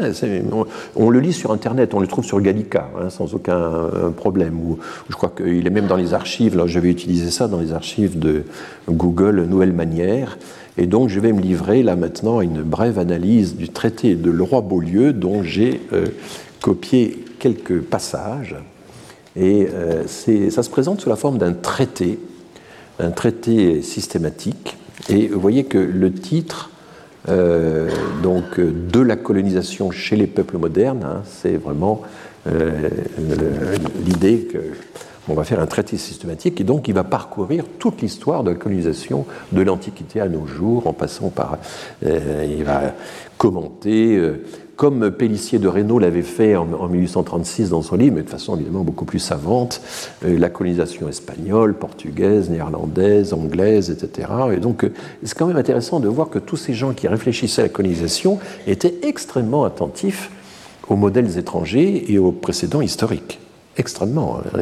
[0.95, 4.60] On, le lit sur Internet, on le trouve sur Gallica, hein, sans aucun problème.
[4.60, 4.80] Ou,
[5.10, 6.57] je crois qu'il est même dans les archives.
[6.57, 8.44] Là, je vais utiliser ça dans les archives de
[8.90, 10.38] Google Nouvelle Manière.
[10.78, 14.32] Et donc, je vais me livrer là maintenant à une brève analyse du traité de
[14.32, 15.82] Leroy-Beaulieu, dont j'ai
[16.61, 18.56] copié quelques passages.
[19.36, 19.68] Et
[20.49, 22.20] ça se présente sous la forme d'un traité
[23.00, 24.78] un traité systématique.
[25.10, 26.70] Et vous voyez que le titre
[27.28, 27.90] euh,
[28.24, 32.02] donc, de la colonisation chez les peuples modernes, hein, c'est vraiment
[32.48, 32.90] euh,
[34.06, 34.48] l'idée
[35.28, 38.56] qu'on va faire un traité systématique et donc il va parcourir toute l'histoire de la
[38.56, 41.58] colonisation de l'Antiquité à nos jours, en passant par.
[42.06, 42.94] Euh, il va
[43.38, 44.20] commenter
[44.80, 48.86] comme Pellissier de Reynaud l'avait fait en, 1836 dans son livre, mais de façon évidemment
[48.86, 49.82] beaucoup plus savante,
[50.24, 54.30] euh, la colonisation espagnole, portugaise, néerlandaise, anglaise, etc.
[54.54, 57.64] Et donc euh, c'est quand même intéressant de voir que tous ces gens qui réfléchissaient
[57.64, 60.32] à la colonisation étaient extrêmement attentifs
[60.88, 63.42] aux modèles étrangers et aux précédents historiques
[63.76, 64.40] extrêmement.
[64.40, 64.60] Hein.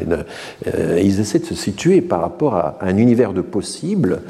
[0.68, 4.22] Euh, ils essaient de se situer par rapport à un univers de possibles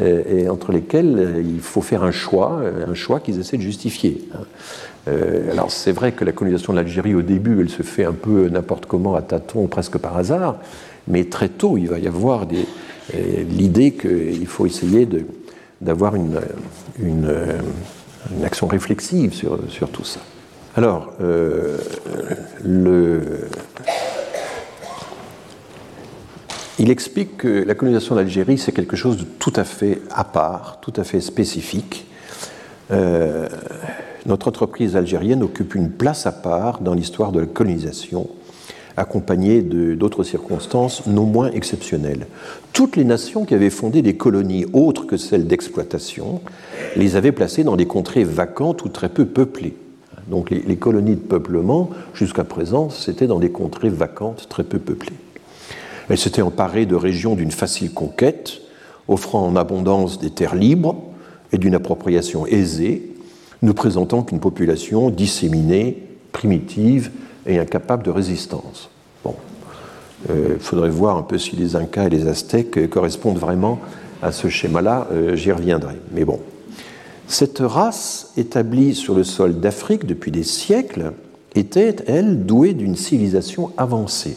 [0.00, 4.26] et entre lesquels il faut faire un choix, un choix qu'ils essaient de justifier.
[5.08, 8.12] Euh, alors c'est vrai que la colonisation de l'Algérie au début, elle se fait un
[8.12, 10.56] peu n'importe comment à tâtons, presque par hasard,
[11.08, 15.08] mais très tôt il va y avoir euh, l'idée qu'il faut essayer
[15.80, 16.40] d'avoir une,
[17.00, 17.28] une,
[18.44, 19.58] action réflexive sur,
[19.90, 20.20] tout ça.
[20.76, 21.76] Alors, euh,
[22.64, 23.48] le,
[26.78, 30.78] il explique que la colonisation d'Algérie, c'est quelque chose de tout à fait à part,
[30.80, 32.06] tout à fait spécifique
[34.26, 38.28] notre entreprise algérienne occupe une place à part dans l'histoire de la colonisation,
[38.96, 42.26] accompagné d'autres circonstances non moins exceptionnelles.
[42.72, 46.40] Toutes les nations qui avaient fondé des colonies autres que celles d'exploitation
[46.96, 49.74] les avaient placées dans des contrées vacantes ou très peu peuplées.
[50.28, 54.78] Donc les, les colonies de peuplement, jusqu'à présent, c'était dans des contrées vacantes très peu
[54.78, 55.16] peuplées.
[56.08, 58.60] Elles s'étaient emparées de régions d'une facile conquête,
[59.08, 61.02] offrant en abondance des terres libres
[61.52, 63.11] et d'une appropriation aisée,
[63.62, 66.02] ne présentant qu'une population disséminée,
[66.32, 67.10] primitive
[67.46, 68.90] et incapable de résistance.
[69.24, 69.34] Bon,
[70.28, 73.80] il euh, faudrait voir un peu si les Incas et les Aztèques correspondent vraiment
[74.22, 75.96] à ce schéma-là, euh, j'y reviendrai.
[76.12, 76.40] Mais bon,
[77.26, 81.12] cette race établie sur le sol d'Afrique depuis des siècles
[81.54, 84.36] était, elle, douée d'une civilisation avancée.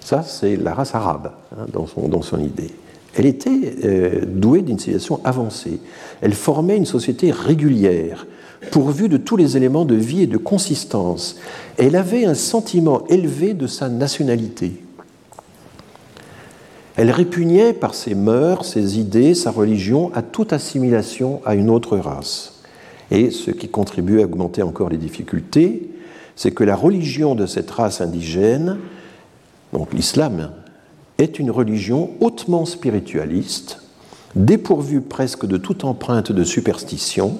[0.00, 2.70] Ça, c'est la race arabe hein, dans, son, dans, son, idée.
[3.16, 5.80] Elle était euh, douée d'une civilisation avancée.
[6.20, 8.26] Elle formait une société régulière,
[8.70, 11.36] pourvue de tous les éléments de vie et de consistance.
[11.78, 14.82] Elle avait un sentiment élevé de sa nationalité.
[16.96, 21.98] Elle répugnait par ses mœurs, ses idées, sa religion à toute assimilation à une autre
[21.98, 22.60] race.
[23.10, 25.90] Et ce qui contribue à augmenter encore les difficultés,
[26.36, 28.78] c'est que la religion de cette race indigène,
[29.72, 30.50] donc l'islam,
[31.18, 33.80] est une religion hautement spiritualiste,
[34.34, 37.38] dépourvue presque de toute empreinte de superstition,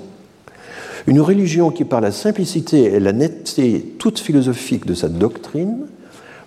[1.07, 5.87] une religion qui, par la simplicité et la netteté toute philosophique de sa doctrine,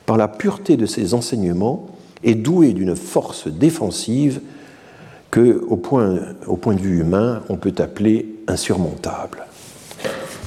[0.06, 1.88] par la pureté de ses enseignements,
[2.24, 4.42] est douée d'une force défensive
[5.32, 9.46] que, au point, au point de vue humain, on peut appeler insurmontable.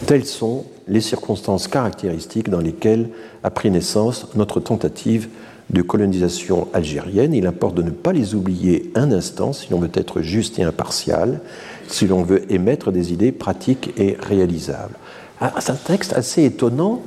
[0.06, 3.08] Telles sont les circonstances caractéristiques dans lesquelles
[3.44, 5.28] a pris naissance notre tentative
[5.72, 7.34] de colonisation algérienne.
[7.34, 10.62] Il importe de ne pas les oublier un instant si l'on veut être juste et
[10.62, 11.40] impartial,
[11.88, 14.94] si l'on veut émettre des idées pratiques et réalisables.
[15.40, 17.02] Ah, c'est un texte assez étonnant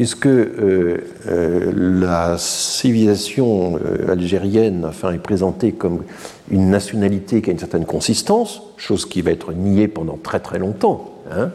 [0.00, 0.96] puisque euh,
[1.28, 6.04] euh, la civilisation euh, algérienne enfin, est présentée comme
[6.50, 10.58] une nationalité qui a une certaine consistance, chose qui va être niée pendant très très
[10.58, 11.16] longtemps.
[11.30, 11.50] Hein.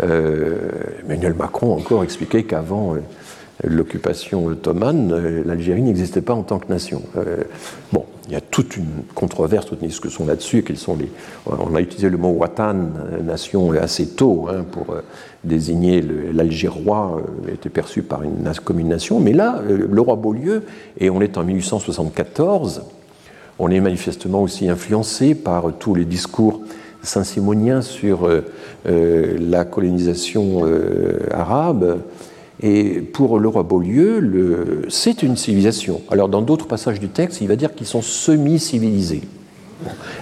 [0.00, 2.94] Emmanuel Macron encore expliqué qu'avant
[3.62, 7.02] l'occupation ottomane, euh, l'Algérie n'existait pas en tant que nation.
[7.16, 7.44] Euh,
[7.92, 10.62] bon, il y a toute une controverse, toute une discussion là-dessus.
[10.62, 11.10] Quels sont les
[11.46, 14.96] On a utilisé le mot Watan, euh, nation, assez tôt hein, pour
[15.44, 16.02] désigner
[16.32, 17.22] l'Algérois,
[17.52, 19.20] était perçu par une, comme une nation.
[19.20, 20.64] Mais là, le roi Beaulieu,
[20.98, 22.82] et on est en 1874,
[23.58, 26.62] on est manifestement aussi influencé par tous les discours
[27.02, 28.26] saint-simoniens sur
[28.86, 30.62] la colonisation
[31.30, 32.00] arabe.
[32.62, 36.02] Et pour le roi Beaulieu, c'est une civilisation.
[36.10, 39.22] Alors dans d'autres passages du texte, il va dire qu'ils sont semi-civilisés.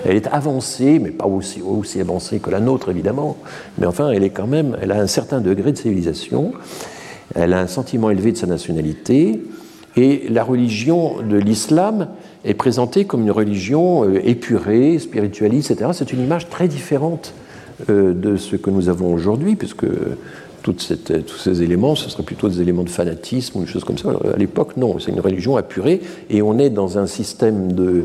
[0.04, 3.36] Elle est avancée, mais pas aussi, avancée que la nôtre, évidemment.
[3.78, 6.52] Mais enfin, elle est quand même, elle a un certain degré de civilisation.
[7.34, 9.40] Elle a un sentiment élevé de sa nationalité.
[9.96, 12.08] Et la religion de l'islam
[12.44, 15.90] est présentée comme une religion euh, épurée, spiritualiste, etc.
[15.92, 17.34] C'est une image très différente
[17.90, 19.86] euh, de ce que nous avons aujourd'hui, puisque
[20.78, 23.98] cette, tous ces éléments, ce seraient plutôt des éléments de fanatisme ou des choses comme
[23.98, 24.10] ça.
[24.10, 28.04] À l'époque, non, c'est une religion apurée et on est dans un système de,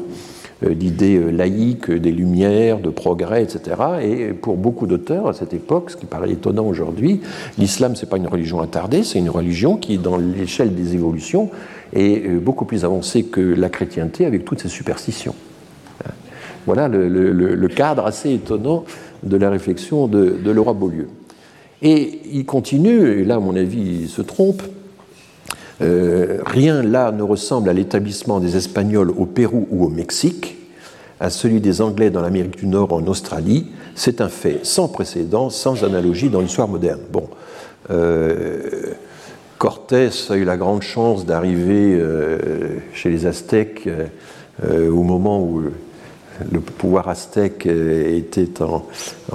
[0.66, 3.76] euh, d'idées euh, laïques, des lumières, de progrès, etc.
[4.02, 7.22] Et pour beaucoup d'auteurs à cette époque, ce qui paraît étonnant aujourd'hui,
[7.60, 11.52] l'islam, c'est pas une religion attardée, c'est une religion qui, dans l'échelle des évolutions,
[11.94, 15.36] est euh, beaucoup plus avancée que la chrétienté avec toutes ses superstitions.
[16.66, 18.84] Voilà le, cadre assez étonnant
[19.24, 21.08] de la réflexion de, de Laura Beaulieu.
[21.82, 24.64] Et il continue, et là, à mon avis, il se trompe.
[25.82, 30.58] Euh, rien là ne ressemble à l'établissement des Espagnols au Pérou ou au Mexique,
[31.20, 33.68] à celui des Anglais dans l'Amérique du Nord, en Australie.
[33.94, 37.02] C'est un fait sans précédent, sans analogie dans l'histoire moderne.
[37.12, 37.30] Bon,
[37.92, 38.94] euh,
[39.60, 43.88] Cortés a eu la grande chance d'arriver euh, chez les Aztèques
[44.64, 45.62] au moment où
[46.52, 48.86] le pouvoir aztèque euh, était en,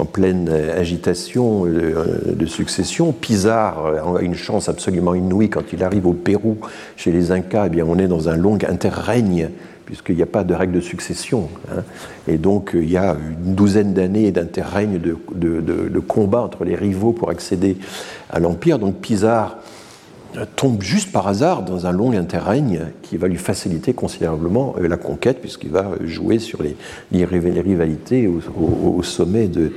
[0.05, 3.11] pleine agitation euh, de succession.
[3.11, 6.57] Pizarre a une chance absolument inouïe quand il arrive au Pérou
[6.95, 7.65] chez les Incas.
[7.67, 9.49] Eh bien, on est dans un long interrègne
[9.85, 11.49] puisqu'il n'y a pas de règle de succession.
[11.69, 11.83] Hein.
[12.27, 13.15] Et donc, il y a
[13.45, 17.77] une douzaine d'années d'interrègne de, de, de, combat entre les rivaux pour accéder
[18.29, 18.79] à l'Empire.
[18.79, 19.57] Donc, Pizarre
[20.55, 24.97] tombe juste par hasard dans un long interrègne qui va lui faciliter considérablement euh, la
[24.97, 26.75] conquête, puisqu'il va jouer sur les,
[27.25, 29.71] rivalités au, sommet de,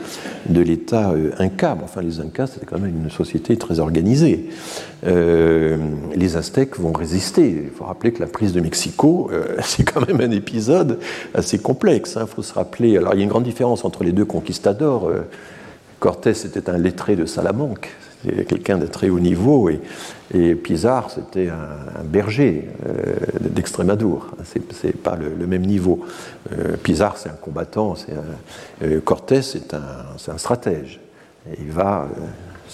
[0.48, 1.76] l'État euh, inca.
[1.82, 4.48] Enfin, les Incas, c'était quand même une société très organisée.
[5.06, 5.76] Euh,
[6.14, 7.64] les Aztèques vont résister.
[7.64, 9.30] Il faut rappeler que la prise de Mexico,
[9.62, 10.98] c'est quand même un épisode
[11.34, 12.14] assez complexe.
[12.16, 12.26] Il hein.
[12.26, 12.96] faut se rappeler.
[12.96, 15.10] Alors, il y a une grande différence entre les deux conquistadors.
[15.98, 17.90] Cortés était un lettré de Salamanque,
[18.26, 19.80] c'était quelqu'un de très haut niveau, et,
[20.34, 24.28] et Pizarre, c'était un, berger euh, d'Extrémadour.
[24.44, 26.04] C'est, pas le, même niveau.
[26.52, 27.94] Euh, Pizarre, c'est un combattant,
[28.82, 31.00] un, Cortés, c'est un, un stratège.
[31.60, 32.08] Il va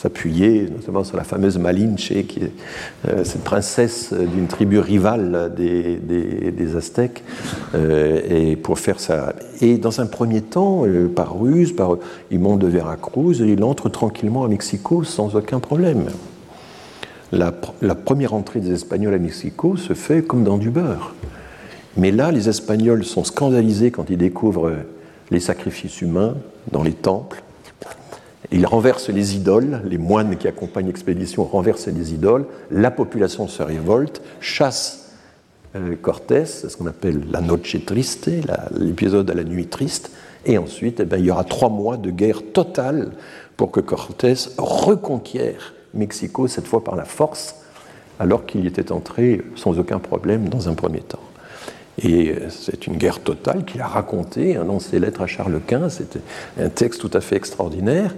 [0.02, 7.22] s'appuyer notamment sur la fameuse Malinche, euh, cette princesse d'une tribu rivale des, des, Aztèques,
[7.74, 9.34] euh, et pour faire ça.
[9.60, 11.98] Et dans un premier temps, euh, par ruse, par,
[12.32, 16.06] il monte de Veracruz, et il entre tranquillement à Mexico sans aucun problème.
[17.30, 21.14] La, la première entrée des Espagnols à Mexico se fait comme dans du beurre.
[21.96, 24.72] Mais là, les Espagnols sont scandalisés quand ils découvrent
[25.30, 26.34] les sacrifices humains
[26.72, 27.42] dans les temples,
[28.52, 33.62] il renverse les idoles, les moines qui accompagnent l'expédition renversent les idoles, la population se
[33.62, 35.10] révolte, chasse
[35.74, 38.30] euh, Cortés, c'est ce qu'on appelle la noche triste,
[38.78, 40.10] l'épisode à la nuit triste,
[40.44, 43.12] et ensuite eh bien, il y aura trois mois de guerre totale
[43.56, 47.56] pour que Cortés reconquiert Mexico, cette fois par la force,
[48.18, 51.20] alors qu'il y était entré sans aucun problème dans un premier temps.
[52.00, 55.88] Et euh, c'est une guerre totale qu'il a racontée dans ses lettres à Charles Quint.
[55.88, 56.20] C'était
[56.60, 58.14] un texte tout à fait extraordinaire.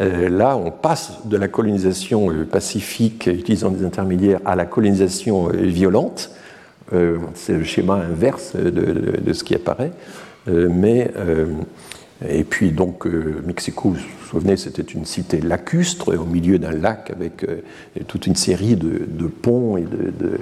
[0.00, 5.48] Euh, là, on passe de la colonisation euh, pacifique utilisant des intermédiaires à la colonisation
[5.48, 6.30] violente.
[7.34, 9.92] c'est le schéma inverse de, ce qui apparaît.
[10.46, 11.10] mais,
[12.28, 17.10] et puis, donc, Mexico, vous vous souvenez, c'était une cité lacustre au milieu d'un lac
[17.10, 17.46] avec
[18.06, 20.38] toute une série de, de ponts et de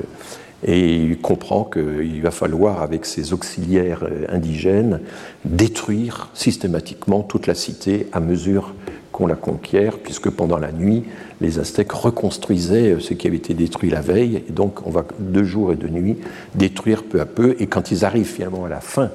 [0.64, 5.01] et il comprend qu'il va falloir, avec ses auxiliaires indigènes,
[5.44, 8.74] détruire systématiquement toute la cité à mesure
[9.10, 11.05] qu'on la conquiert, puisque pendant la nuit,
[11.40, 15.44] les Aztèques reconstruisaient ce qui avait été détruit la veille, et donc on va deux
[15.44, 16.16] jours et deux nuits
[16.55, 19.10] détruire peu à peu, et quand ils arrivent finalement à la fin,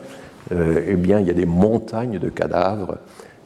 [0.52, 2.98] euh, eh bien, il y a des montagnes de cadavres,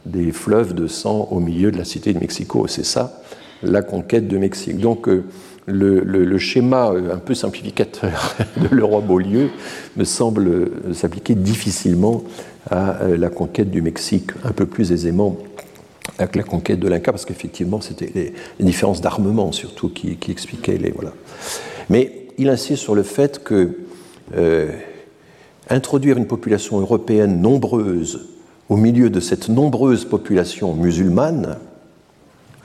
[0.06, 2.68] des fleuves de sang au milieu de la cité de Mexico.
[2.68, 3.22] C'est ça,
[3.64, 4.80] la conquête de Mexique.
[4.80, 5.24] Donc, euh,
[5.72, 9.50] le, schéma euh, un peu simplificateur de le roi Beaulieu
[9.98, 12.24] me semble euh, s'appliquer difficilement
[12.70, 15.38] à euh, la conquête du Mexique, un peu plus aisément
[16.18, 20.92] avec la conquête de l'Inca, parce qu'effectivement, c'était les, différences d'armement surtout qui, expliquaient les.
[20.92, 21.14] Voilà.
[21.90, 23.78] Mais il insiste sur le fait que
[25.70, 28.30] introduire une population européenne nombreuse
[28.70, 31.58] au milieu de cette nombreuse population musulmane,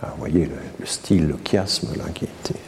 [0.02, 2.60] ah, vous voyez le, style, le chiasme là, qui était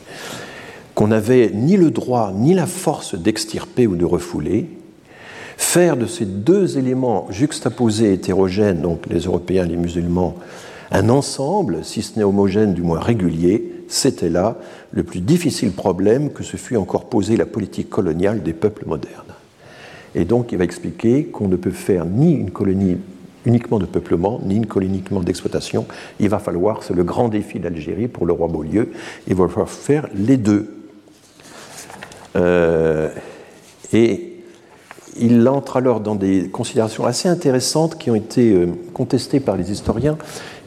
[0.94, 4.68] qu'on n'avait ni le droit ni la force d'extirper ou de refouler,
[5.56, 10.35] faire de ces deux éléments juxtaposés hétérogènes, donc les Européens et les musulmans,
[10.90, 14.56] un ensemble, si ce n'est homogène, du moins régulier, c'était là
[14.90, 19.35] le plus difficile problème que se fût encore posé la politique coloniale des peuples modernes.
[20.14, 22.97] Et donc il va expliquer qu'on ne peut faire ni une colonie
[23.47, 25.86] uniquement de peuplement, ni une colonie uniquement d'exploitation.
[26.20, 28.90] Il va falloir, c'est le grand défi d'Algérie pour le roi Beaulieu,
[29.27, 30.74] il va falloir faire les deux.
[32.36, 33.09] Euh,
[33.93, 34.35] et
[35.19, 39.73] il entre alors dans des considérations assez intéressantes qui ont été euh, contestées par les
[39.73, 40.19] historiens.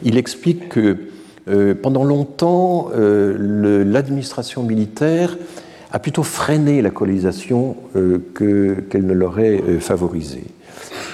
[0.04, 0.98] Il explique que
[1.48, 5.38] euh, pendant longtemps, l'administration militaire
[5.92, 10.46] a plutôt freiné la colonisation qu'elle ne l'aurait favorisée.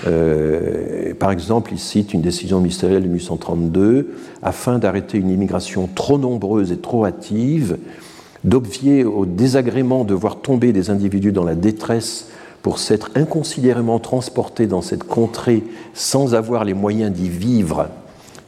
[0.03, 6.71] Par exemple, il cite une décision ministérielle de 1832 afin d'arrêter une immigration trop nombreuse
[6.71, 7.77] et trop hâtive
[8.43, 12.27] d'obvier au désagrément de voir tomber des individus dans la détresse
[12.61, 15.63] pour s'être inconsidérément transportés dans cette contrée
[15.93, 17.89] sans avoir les moyens d'y vivre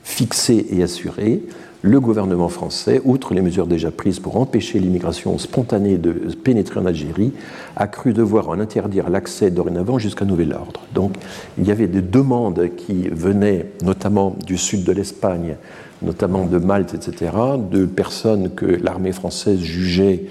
[0.03, 1.43] fixés et assurés,
[1.81, 6.85] le gouvernement français, outre les mesures déjà prises pour empêcher l'immigration spontanée de pénétrer en
[6.85, 7.31] Algérie,
[7.75, 10.81] a cru devoir en interdire l'accès dorénavant jusqu'à nouvel ordre.
[10.93, 11.13] Donc
[11.57, 15.55] il y avait des demandes qui venaient notamment du sud de l'Espagne
[16.01, 17.31] notamment de Malte, etc.,
[17.71, 20.25] de personnes que l'armée française jugeait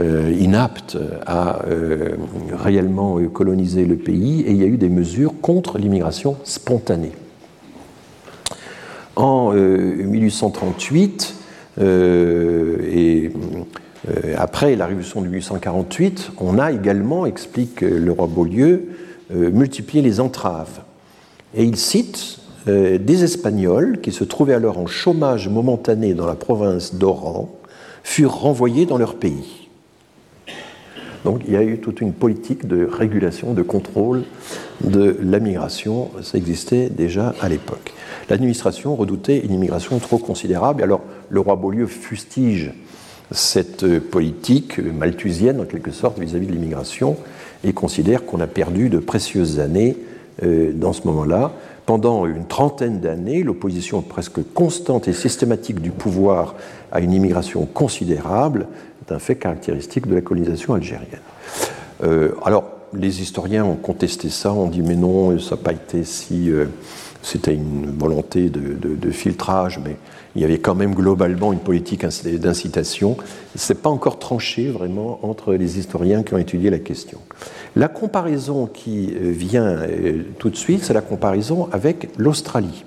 [0.00, 0.96] euh, inaptes
[1.26, 2.16] à euh,
[2.54, 7.12] réellement coloniser le pays, et il y a eu des mesures contre l'immigration spontanée.
[9.16, 11.34] En 1838,
[11.80, 13.30] euh, et
[14.36, 18.88] après la révolution de 1848, on a également, explique le roi Beaulieu,
[19.30, 20.80] multiplié les entraves.
[21.54, 26.36] Et il cite euh, des Espagnols, qui se trouvaient alors en chômage momentané dans la
[26.36, 27.50] province d'Oran,
[28.04, 29.68] furent renvoyés dans leur pays.
[31.24, 34.22] Donc il y a eu toute une politique de régulation, de contrôle
[34.84, 37.92] de la migration, ça existait déjà à l'époque.
[38.28, 42.72] L'administration redoutait une immigration trop considérable, alors le roi Beaulieu fustige
[43.30, 47.16] cette politique malthusienne en quelque sorte vis-à-vis de l'immigration
[47.64, 49.96] et considère qu'on a perdu de précieuses années
[50.42, 51.52] euh, dans ce moment-là
[51.86, 56.54] pendant une trentaine d'années, l'opposition presque constante et systématique du pouvoir
[56.92, 58.66] à une immigration considérable
[59.04, 61.18] est un fait caractéristique de la colonisation algérienne.
[62.04, 66.04] Euh, alors, les historiens ont contesté ça, ont dit mais non, ça n'a pas été
[66.04, 66.50] si...
[66.50, 66.66] Euh,
[67.22, 69.96] c'était une volonté de, filtrage, mais
[70.34, 73.16] il y avait quand même globalement une politique d'incitation.
[73.54, 77.18] Ce n'est pas encore tranché vraiment entre les historiens qui ont étudié la question.
[77.76, 82.84] La comparaison qui euh, vient euh, tout de suite, c'est la comparaison avec l'Australie.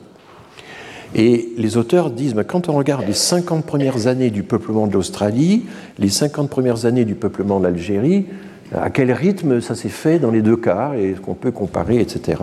[1.16, 4.94] Et les auteurs disent, mais quand on regarde les 50 premières années du peuplement de
[4.94, 5.66] l'Australie,
[5.98, 8.26] les 50 premières années du peuplement de l'Algérie,
[8.74, 12.42] à quel rythme ça s'est fait dans les deux cas, et qu'on peut comparer, etc.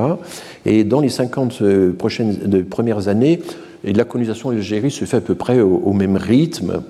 [0.64, 3.40] Et dans les 50 euh, prochaines, premières années,
[3.84, 6.82] la colonisation de l'Algérie se fait à peu près au, même rythme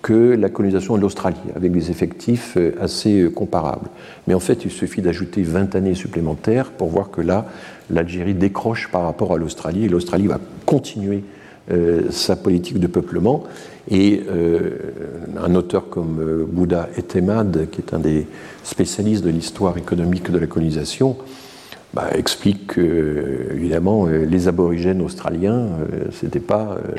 [0.00, 3.88] que la colonisation de l'Australie, avec des effectifs euh, assez euh, comparables.
[4.26, 7.46] Mais en fait, il suffit d'ajouter 20 années supplémentaires pour voir que là,
[7.90, 11.24] l'Algérie décroche par rapport à l'Australie, et l'Australie va continuer
[12.10, 13.44] sa politique de peuplement.
[13.90, 14.22] Et
[15.36, 18.26] un auteur comme Bouddha Etemad, qui est un des
[18.62, 21.16] spécialistes de l'histoire économique de la colonisation,
[21.92, 26.92] bah, explique que, évidemment, euh, les aborigènes australiens euh, pas, euh,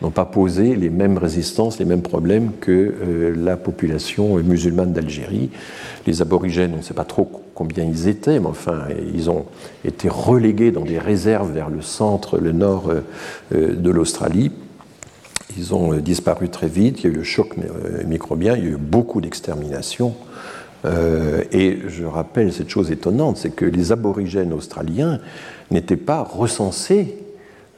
[0.00, 5.50] n'ont pas posé les mêmes résistances, les mêmes problèmes que la population musulmane d'Algérie.
[6.06, 8.84] Les aborigènes, on ne sait pas trop combien ils étaient, mais enfin,
[9.14, 9.44] ils ont
[9.84, 12.90] été relégués dans des réserves vers le centre, le nord
[13.52, 14.52] de l'Australie.
[15.56, 17.56] Ils ont disparu très vite, il y a eu le choc
[18.06, 20.14] microbien, il y a eu beaucoup d'exterminations.
[20.84, 25.20] Euh, et je rappelle cette chose étonnante, c'est que les aborigènes australiens
[25.70, 27.16] n'étaient pas recensés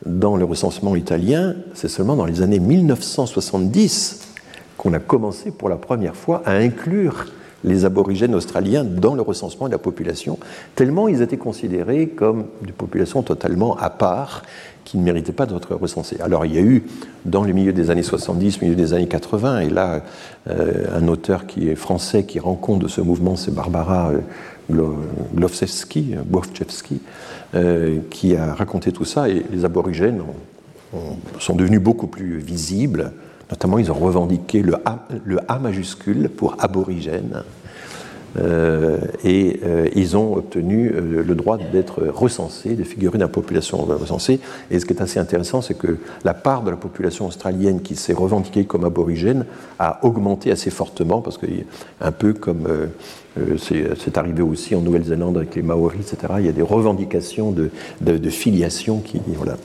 [0.07, 4.29] dans le recensement italien, c'est seulement dans les années 1970
[4.77, 7.27] qu'on a commencé pour la première fois à inclure
[7.65, 10.39] les aborigènes australiens dans le recensement de la population,
[10.75, 14.43] tellement ils étaient considérés comme des populations totalement à part
[14.85, 16.17] qui ne méritaient pas d'être recensés.
[16.21, 16.85] Alors il y a eu,
[17.25, 20.03] dans le milieu des années 70, milieu des années 80, et là,
[20.49, 24.21] euh, un auteur qui est français qui rend compte de ce mouvement, c'est Barbara euh,
[25.35, 26.17] Glowczewski,
[27.55, 30.23] euh, qui a raconté tout ça, et les aborigènes
[31.39, 33.13] sont devenus beaucoup plus visibles,
[33.51, 37.43] notamment ils ont revendiqué le A, le A majuscule pour aborigène,
[38.37, 43.79] et euh, ils ont obtenu euh, le droit d'être recensés, de figurer dans la population
[43.79, 44.41] recensée.
[44.71, 47.95] Et ce qui est assez intéressant, c'est que la part de la population australienne qui
[47.95, 49.45] s'est revendiquée comme aborigène
[49.79, 51.47] a augmenté assez fortement, parce que
[52.01, 52.69] un peu comme
[53.59, 56.35] c'est arrivé aussi en Nouvelle-Zélande avec les Maoris, etc.
[56.39, 57.71] Il y a des revendications de,
[58.31, 59.57] filiation qui voilà.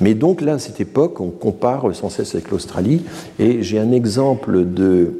[0.00, 3.02] Mais donc là, à cette époque, on compare sans cesse avec l'Australie,
[3.38, 5.12] et j'ai un exemple de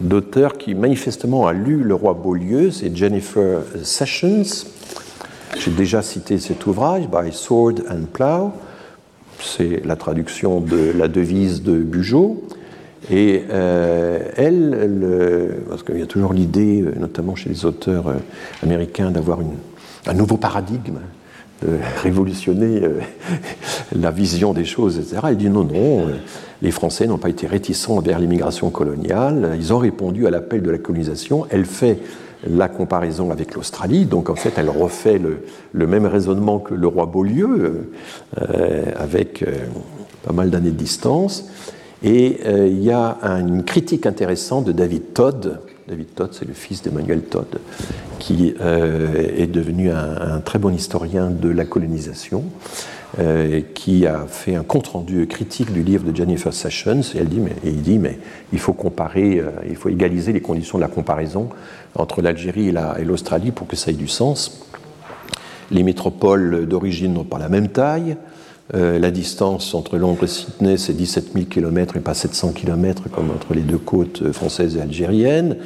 [0.00, 4.66] d'auteur qui manifestement a lu Le Roi Beaulieu, c'est Jennifer Sessions.
[5.58, 8.52] J'ai déjà cité cet ouvrage, By Sword and Plough.
[9.40, 12.42] C'est la traduction de la devise de Bugeaud.
[13.10, 18.14] Et euh, elle, parce qu'il y a toujours l'idée, notamment chez les auteurs euh,
[18.62, 19.38] américains, d'avoir
[20.06, 21.00] un nouveau paradigme,
[21.62, 23.00] de révolutionner euh,
[23.98, 25.18] la vision des choses, etc.
[25.28, 26.08] Elle dit non, non,
[26.64, 30.70] les Français n'ont pas été réticents vers l'immigration coloniale, ils ont répondu à l'appel de
[30.70, 31.46] la colonisation.
[31.50, 31.98] Elle fait
[32.46, 37.04] la comparaison avec l'Australie, donc en fait elle refait le, même raisonnement que le roi
[37.04, 37.90] Beaulieu,
[38.40, 39.66] euh, avec euh,
[40.22, 41.50] pas mal d'années de distance.
[42.02, 45.60] Et euh, il y a une critique intéressante de David Todd.
[45.88, 47.60] David Todd, c'est le fils d'Emmanuel Todd,
[48.18, 52.44] qui est devenu un, très bon historien de la colonisation.
[53.20, 57.38] Euh, qui a fait un compte-rendu critique du livre de Jennifer Sessions, et, elle dit,
[57.38, 61.48] mais, il dit euh, il faut égaliser les conditions de la comparaison
[61.94, 64.66] entre l'Algérie et l'Australie pour que ça ait du sens.
[65.70, 68.16] Les métropoles d'origine n'ont pas la même taille.
[68.72, 73.10] Euh, la distance entre Londres et Sydney, c'est 17 000 km et pas 700 km
[73.10, 75.58] comme entre les deux côtes françaises et algériennes.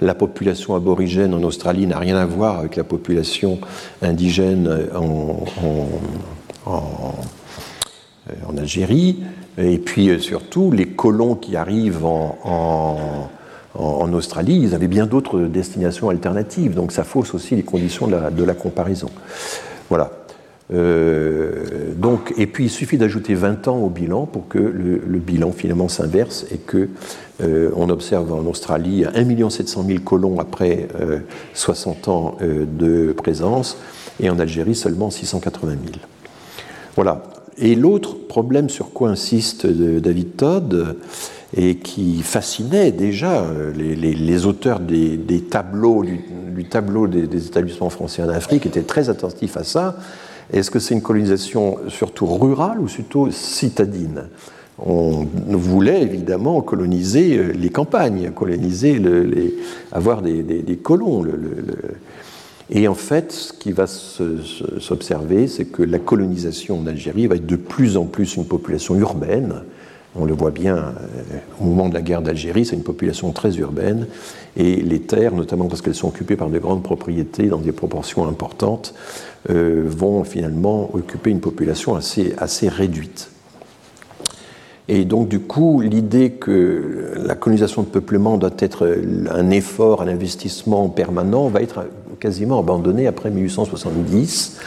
[0.00, 3.58] La population aborigène en Australie n'a rien à voir avec la population
[4.02, 5.44] indigène en,
[8.28, 9.22] euh, en, Algérie,
[9.56, 13.30] et puis euh, surtout les colons qui arrivent en,
[14.12, 18.54] Australie, ils avaient bien d'autres destinations alternatives, donc ça fausse aussi les conditions de la,
[18.54, 19.10] comparaison.
[19.90, 20.25] Voilà.
[20.74, 25.52] Euh, donc, et puis il suffit d'ajouter 20 ans au bilan pour que le, bilan
[25.52, 26.88] finalement s'inverse et que
[27.40, 30.88] on observe en Australie 1 700 000 colons après
[31.52, 33.76] 60 ans de présence
[34.20, 35.82] et en Algérie seulement 680 000.
[36.94, 37.22] Voilà.
[37.58, 40.96] Et l'autre problème sur quoi insiste David Todd,
[41.56, 45.18] et qui fascinait déjà euh, les, auteurs des,
[45.50, 49.96] tableaux, du, tableau des, établissements français en Afrique, étaient très attentifs à ça,
[50.52, 54.24] Est-ce que c'est une colonisation surtout rurale ou surtout citadine?
[54.78, 59.00] On voulait évidemment coloniser euh, les campagnes, coloniser
[59.90, 61.24] avoir des, colons.
[62.68, 67.46] et en fait, ce qui va s'observer, c'est que la colonisation en Algérie va être
[67.46, 69.62] de plus en plus une population urbaine.
[70.18, 73.56] On le voit bien euh, au moment de la guerre d'Algérie, c'est une population très
[73.56, 74.06] urbaine.
[74.56, 78.26] Et les terres, notamment parce qu'elles sont occupées par de grandes propriétés dans des proportions
[78.26, 78.94] importantes,
[79.50, 83.30] euh, vont finalement occuper une population assez, réduite.
[84.88, 88.96] Et donc, du coup, l'idée que la colonisation de peuplement doit être
[89.30, 91.86] un effort, un investissement permanent, va être
[92.20, 94.58] quasiment abandonnée après 1870.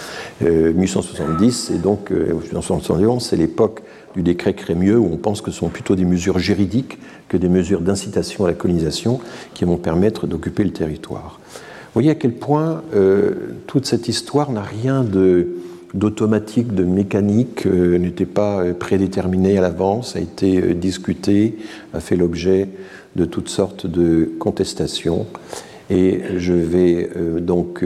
[0.42, 3.82] 1870, et donc euh, 1871, c'est l'époque
[4.16, 7.50] du décret Crémieux, où on pense que ce sont plutôt des mesures juridiques que des
[7.50, 9.20] mesures d'incitation à la colonisation
[9.54, 11.40] qui vont permettre d'occuper le territoire.
[11.90, 15.04] Vous voyez à quel point euh, toute cette histoire n'a rien
[15.94, 21.58] d'automatique, de mécanique euh, n'était pas euh, prédéterminé à l'avance, a été euh, discuté,
[21.94, 22.70] a fait l'objet
[23.16, 25.26] de toutes sortes de contestations.
[25.90, 27.10] Et je vais
[27.42, 27.84] donc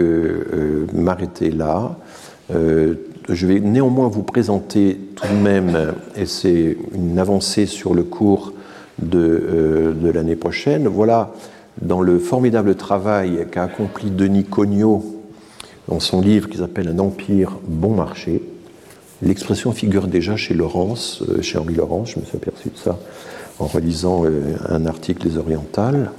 [0.93, 1.97] m'arrêter là.
[3.29, 8.53] Je vais néanmoins vous présenter tout de même, et c'est une avancée sur le cours
[9.01, 11.33] de, de l'année prochaine, voilà
[11.81, 15.03] dans le formidable travail qu'a accompli Denis Cognot
[15.87, 18.43] dans son livre qui s'appelle Un empire bon marché.
[19.21, 22.99] L'expression figure déjà chez Laurence, euh, chez Henri Laurence, je me suis aperçu de ça
[23.59, 26.11] en relisant euh, un article des Orientales.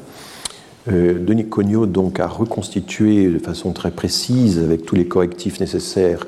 [0.91, 6.27] Euh, Denis Cognot donc a reconstitué de façon très précise, avec tous les correctifs nécessaires,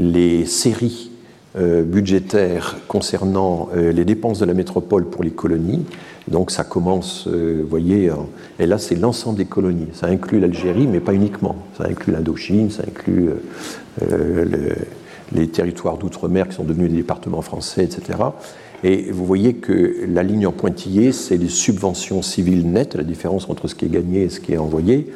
[0.00, 1.10] les séries
[1.58, 5.84] budgétaires concernant les dépenses de la métropole pour les colonies.
[6.28, 8.10] Donc ça commence, vous voyez,
[8.60, 9.88] et là c'est l'ensemble des colonies.
[9.92, 11.56] Ça inclut l'Algérie, mais pas uniquement.
[11.76, 13.30] Ça inclut l'Indochine, ça inclut
[14.02, 14.74] euh,
[15.32, 18.18] les territoires d'outre-mer qui sont devenus des départements français, etc.
[18.82, 23.48] Et vous voyez que la ligne en pointillé, c'est les subventions civiles nettes, la différence
[23.48, 25.12] entre ce qui est gagné et ce qui est envoyé,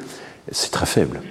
[0.51, 1.21] c'est très faible.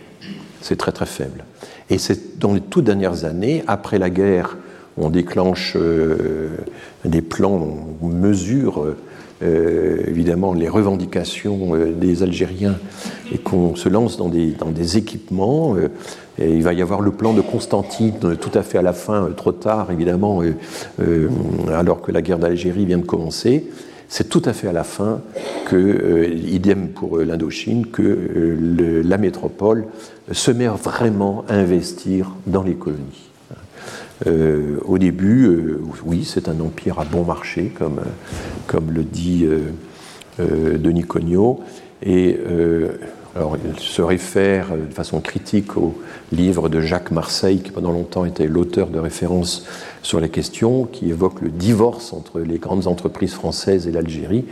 [0.60, 1.44] C'est très très faible.
[1.90, 4.56] Et c'est dans les toutes dernières années, après la guerre,
[4.96, 6.48] on déclenche euh,
[7.04, 7.68] des plans,
[8.00, 8.94] on mesure
[9.42, 12.76] euh, évidemment les revendications euh, des Algériens
[13.32, 15.76] et qu'on se lance dans des, équipements.
[16.38, 19.52] Il va y avoir le plan de Constantine tout à fait à la fin, trop
[19.52, 20.42] tard évidemment,
[21.72, 23.70] alors que la guerre d'Algérie vient de commencer.
[24.08, 25.20] C'est tout à fait à la fin
[25.66, 28.56] que, idem pour l'Indochine, que
[29.04, 29.86] la métropole
[30.30, 33.30] se met vraiment à investir dans les colonies.
[34.26, 38.00] Euh, au début, euh, oui, c'est un empire à bon marché, comme,
[38.66, 39.46] comme le dit
[40.40, 41.60] euh, Denis Cognot.
[42.02, 42.38] Et
[43.36, 46.00] alors, il se réfère de façon critique au
[46.30, 49.66] livre de Jacques Marseille, qui pendant longtemps était l'auteur de référence
[50.02, 54.44] sur la question, qui évoque le divorce entre les grandes entreprises françaises et l'Algérie.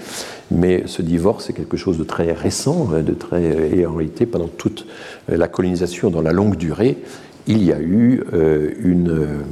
[0.51, 4.49] Mais ce divorce est quelque chose de très récent, de très, et en réalité, pendant
[4.49, 4.85] toute
[5.29, 6.99] la colonisation dans la longue durée,
[7.47, 9.43] il y a eu euh, une, euh,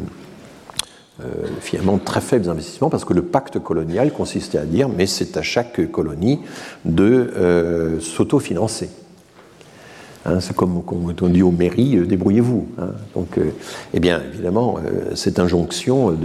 [1.20, 1.24] euh,
[1.61, 5.43] finalement très faibles investissements parce que le pacte colonial consistait à dire mais c'est à
[5.43, 6.40] chaque colonie
[6.85, 8.90] de s'autofinancer.
[10.27, 12.67] Hein, c'est comme on dit aux mairies, débrouillez-vous.
[12.79, 12.89] Hein.
[13.15, 13.39] Donc,
[13.95, 14.77] eh bien, évidemment,
[15.15, 16.17] cette injonction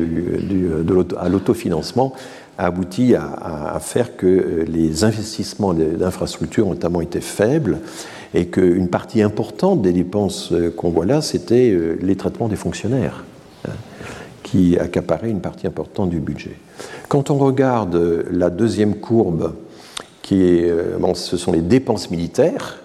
[1.17, 2.13] à l'autofinancement
[2.57, 7.79] a abouti à, faire que les investissements d'infrastructures notamment été faibles
[8.33, 12.57] et qu'une partie importante des dépenses euh, qu'on voit là, c'était euh, les traitements des
[12.57, 13.23] fonctionnaires,
[13.65, 13.71] hein,
[14.43, 16.57] qui accaparaient une partie importante du budget.
[17.07, 19.53] Quand on regarde euh, la deuxième courbe,
[20.21, 20.73] qui est,
[21.13, 22.79] ce sont les dépenses militaires,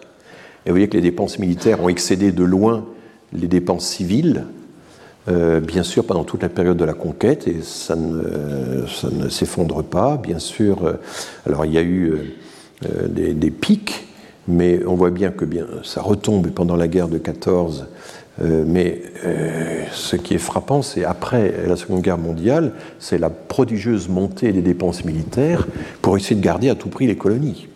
[0.65, 2.85] et vous voyez que les dépenses militaires ont excédé de loin
[3.33, 4.47] les dépenses civiles,
[5.29, 10.41] bien sûr pendant toute la période de la conquête, et ça ne, s'effondre pas, bien
[10.41, 10.97] sûr.
[11.47, 12.35] alors il y a eu
[13.09, 14.09] des, pics,
[14.49, 15.45] mais on voit bien que
[15.85, 17.87] ça retombe pendant la guerre de 14.
[18.43, 23.29] Euh, mais euh, ce qui est frappant, c'est après la Seconde Guerre mondiale, c'est la
[23.29, 25.67] prodigieuse montée des dépenses militaires
[26.01, 27.69] pour essayer de garder à tout prix les colonies.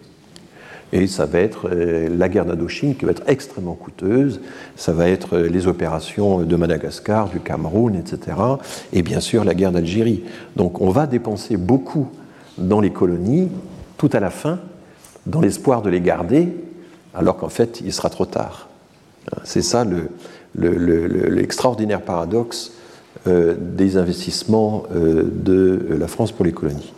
[0.95, 4.41] Et ça va être euh, la guerre d'Indochine qui va être extrêmement coûteuse,
[4.77, 8.39] ça va être les opérations de Madagascar, du Cameroun, etc.
[8.95, 10.23] Et bien sûr la guerre d'Algérie.
[10.57, 12.09] Donc on va dépenser beaucoup
[12.57, 13.51] dans les colonies,
[13.99, 14.61] tout à la fin,
[15.27, 16.49] dans l'espoir de les garder,
[17.15, 18.69] alors qu'en fait, il sera trop tard.
[19.45, 19.85] C'est ça
[20.55, 22.73] l'extraordinaire paradoxe
[23.27, 26.93] euh, des investissements euh, de la France pour les colonies.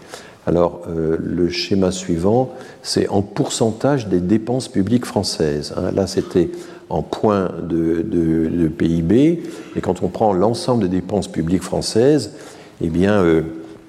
[0.46, 5.74] Alors, euh, le schéma suivant, c'est en pourcentage des dépenses publiques françaises.
[5.76, 5.90] Hein.
[5.92, 6.50] Là, c'était
[6.88, 9.42] en points de, PIB.
[9.74, 12.32] Et quand on prend l'ensemble des dépenses publiques françaises,
[12.80, 13.42] eh bien, euh,